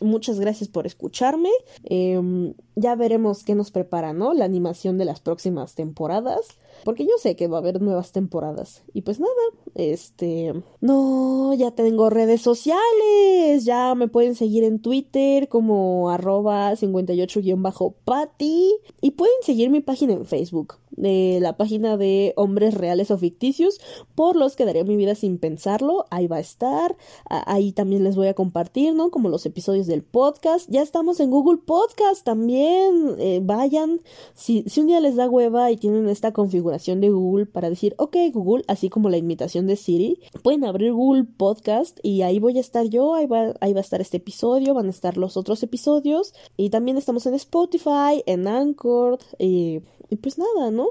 Muchas 0.00 0.40
gracias 0.40 0.68
por 0.68 0.86
escucharme. 0.86 1.50
Em, 1.84 2.54
ya 2.80 2.94
veremos 2.96 3.44
qué 3.44 3.54
nos 3.54 3.70
prepara, 3.70 4.12
¿no? 4.12 4.34
La 4.34 4.44
animación 4.44 4.98
de 4.98 5.04
las 5.04 5.20
próximas 5.20 5.74
temporadas. 5.74 6.48
Porque 6.84 7.04
yo 7.04 7.12
sé 7.18 7.36
que 7.36 7.46
va 7.46 7.58
a 7.58 7.60
haber 7.60 7.82
nuevas 7.82 8.12
temporadas. 8.12 8.82
Y 8.94 9.02
pues 9.02 9.20
nada, 9.20 9.32
este... 9.74 10.54
No, 10.80 11.52
ya 11.54 11.72
tengo 11.72 12.08
redes 12.10 12.40
sociales. 12.40 13.64
Ya 13.64 13.94
me 13.94 14.08
pueden 14.08 14.34
seguir 14.34 14.64
en 14.64 14.80
Twitter 14.80 15.48
como 15.48 16.10
arroba 16.10 16.72
58-pati. 16.72 18.70
Y 19.00 19.10
pueden 19.12 19.34
seguir 19.42 19.70
mi 19.70 19.80
página 19.80 20.14
en 20.14 20.24
Facebook 20.24 20.76
de 20.90 21.38
la 21.40 21.56
página 21.56 21.96
de 21.96 22.34
Hombres 22.36 22.74
Reales 22.74 23.10
o 23.10 23.18
Ficticios, 23.18 23.80
por 24.14 24.36
los 24.36 24.54
que 24.54 24.66
daría 24.66 24.84
mi 24.84 24.96
vida 24.96 25.14
sin 25.14 25.38
pensarlo. 25.38 26.06
Ahí 26.10 26.26
va 26.26 26.36
a 26.36 26.40
estar. 26.40 26.96
Ahí 27.26 27.72
también 27.72 28.04
les 28.04 28.16
voy 28.16 28.28
a 28.28 28.34
compartir, 28.34 28.94
¿no? 28.94 29.10
Como 29.10 29.28
los 29.28 29.46
episodios 29.46 29.86
del 29.86 30.02
podcast. 30.02 30.68
Ya 30.70 30.82
estamos 30.82 31.20
en 31.20 31.30
Google 31.30 31.58
Podcast 31.64 32.24
también. 32.24 32.69
Eh, 33.18 33.40
vayan. 33.42 34.00
Si, 34.34 34.64
si 34.66 34.80
un 34.80 34.86
día 34.86 35.00
les 35.00 35.16
da 35.16 35.28
hueva 35.28 35.70
y 35.70 35.76
tienen 35.76 36.08
esta 36.08 36.32
configuración 36.32 37.00
de 37.00 37.10
Google 37.10 37.46
para 37.46 37.70
decir, 37.70 37.94
ok, 37.98 38.16
Google, 38.32 38.64
así 38.68 38.88
como 38.88 39.08
la 39.08 39.16
invitación 39.16 39.66
de 39.66 39.76
Siri, 39.76 40.20
pueden 40.42 40.64
abrir 40.64 40.92
Google 40.92 41.24
Podcast 41.24 41.98
y 42.02 42.22
ahí 42.22 42.38
voy 42.38 42.58
a 42.58 42.60
estar 42.60 42.86
yo. 42.86 43.14
Ahí 43.14 43.26
va, 43.26 43.54
ahí 43.60 43.72
va 43.72 43.80
a 43.80 43.82
estar 43.82 44.00
este 44.00 44.18
episodio. 44.18 44.74
Van 44.74 44.86
a 44.86 44.90
estar 44.90 45.16
los 45.16 45.36
otros 45.36 45.62
episodios. 45.62 46.34
Y 46.56 46.70
también 46.70 46.96
estamos 46.96 47.26
en 47.26 47.34
Spotify, 47.34 48.22
en 48.26 48.46
Anchor. 48.48 49.18
y 49.38 49.80
pues 50.20 50.38
nada, 50.38 50.70
¿no? 50.70 50.90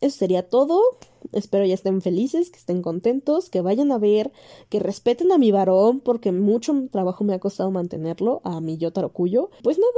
Eso 0.00 0.18
sería 0.18 0.48
todo. 0.48 0.80
Espero 1.32 1.64
ya 1.64 1.74
estén 1.74 2.00
felices, 2.00 2.50
que 2.50 2.58
estén 2.58 2.82
contentos, 2.82 3.50
que 3.50 3.60
vayan 3.60 3.92
a 3.92 3.98
ver, 3.98 4.32
que 4.68 4.80
respeten 4.80 5.32
a 5.32 5.38
mi 5.38 5.52
varón, 5.52 6.00
porque 6.00 6.32
mucho 6.32 6.74
trabajo 6.90 7.24
me 7.24 7.34
ha 7.34 7.38
costado 7.38 7.70
mantenerlo, 7.70 8.40
a 8.44 8.60
mi 8.60 8.78
yo 8.78 8.92
Cuyo. 9.12 9.50
Pues 9.62 9.78
nada, 9.78 9.90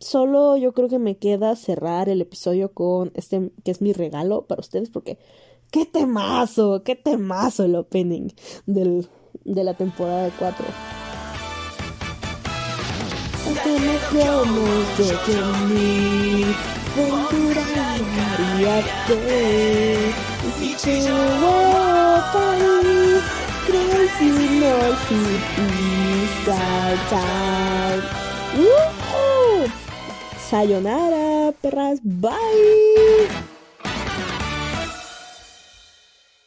solo 0.00 0.56
yo 0.56 0.72
creo 0.72 0.88
que 0.88 0.98
me 0.98 1.16
queda 1.18 1.54
cerrar 1.56 2.08
el 2.08 2.20
episodio 2.20 2.72
con 2.72 3.12
este, 3.14 3.50
que 3.64 3.70
es 3.70 3.80
mi 3.80 3.92
regalo 3.92 4.46
para 4.46 4.60
ustedes, 4.60 4.90
porque 4.90 5.18
qué 5.70 5.86
temazo, 5.86 6.82
qué 6.82 6.96
temazo 6.96 7.64
el 7.64 7.76
opening 7.76 8.28
del, 8.66 9.08
de 9.44 9.64
la 9.64 9.74
temporada 9.74 10.24
de 10.24 10.32
4. 10.38 10.66
Ventura 18.40 18.80
Mariate 18.80 20.12
Chihuahua 20.80 22.32
Crazy 23.66 24.30
Noisy 24.58 25.24
Pizza 25.54 26.60
Time 27.10 28.02
Sayonara, 30.38 31.52
perras, 31.62 32.00
bye 32.02 33.59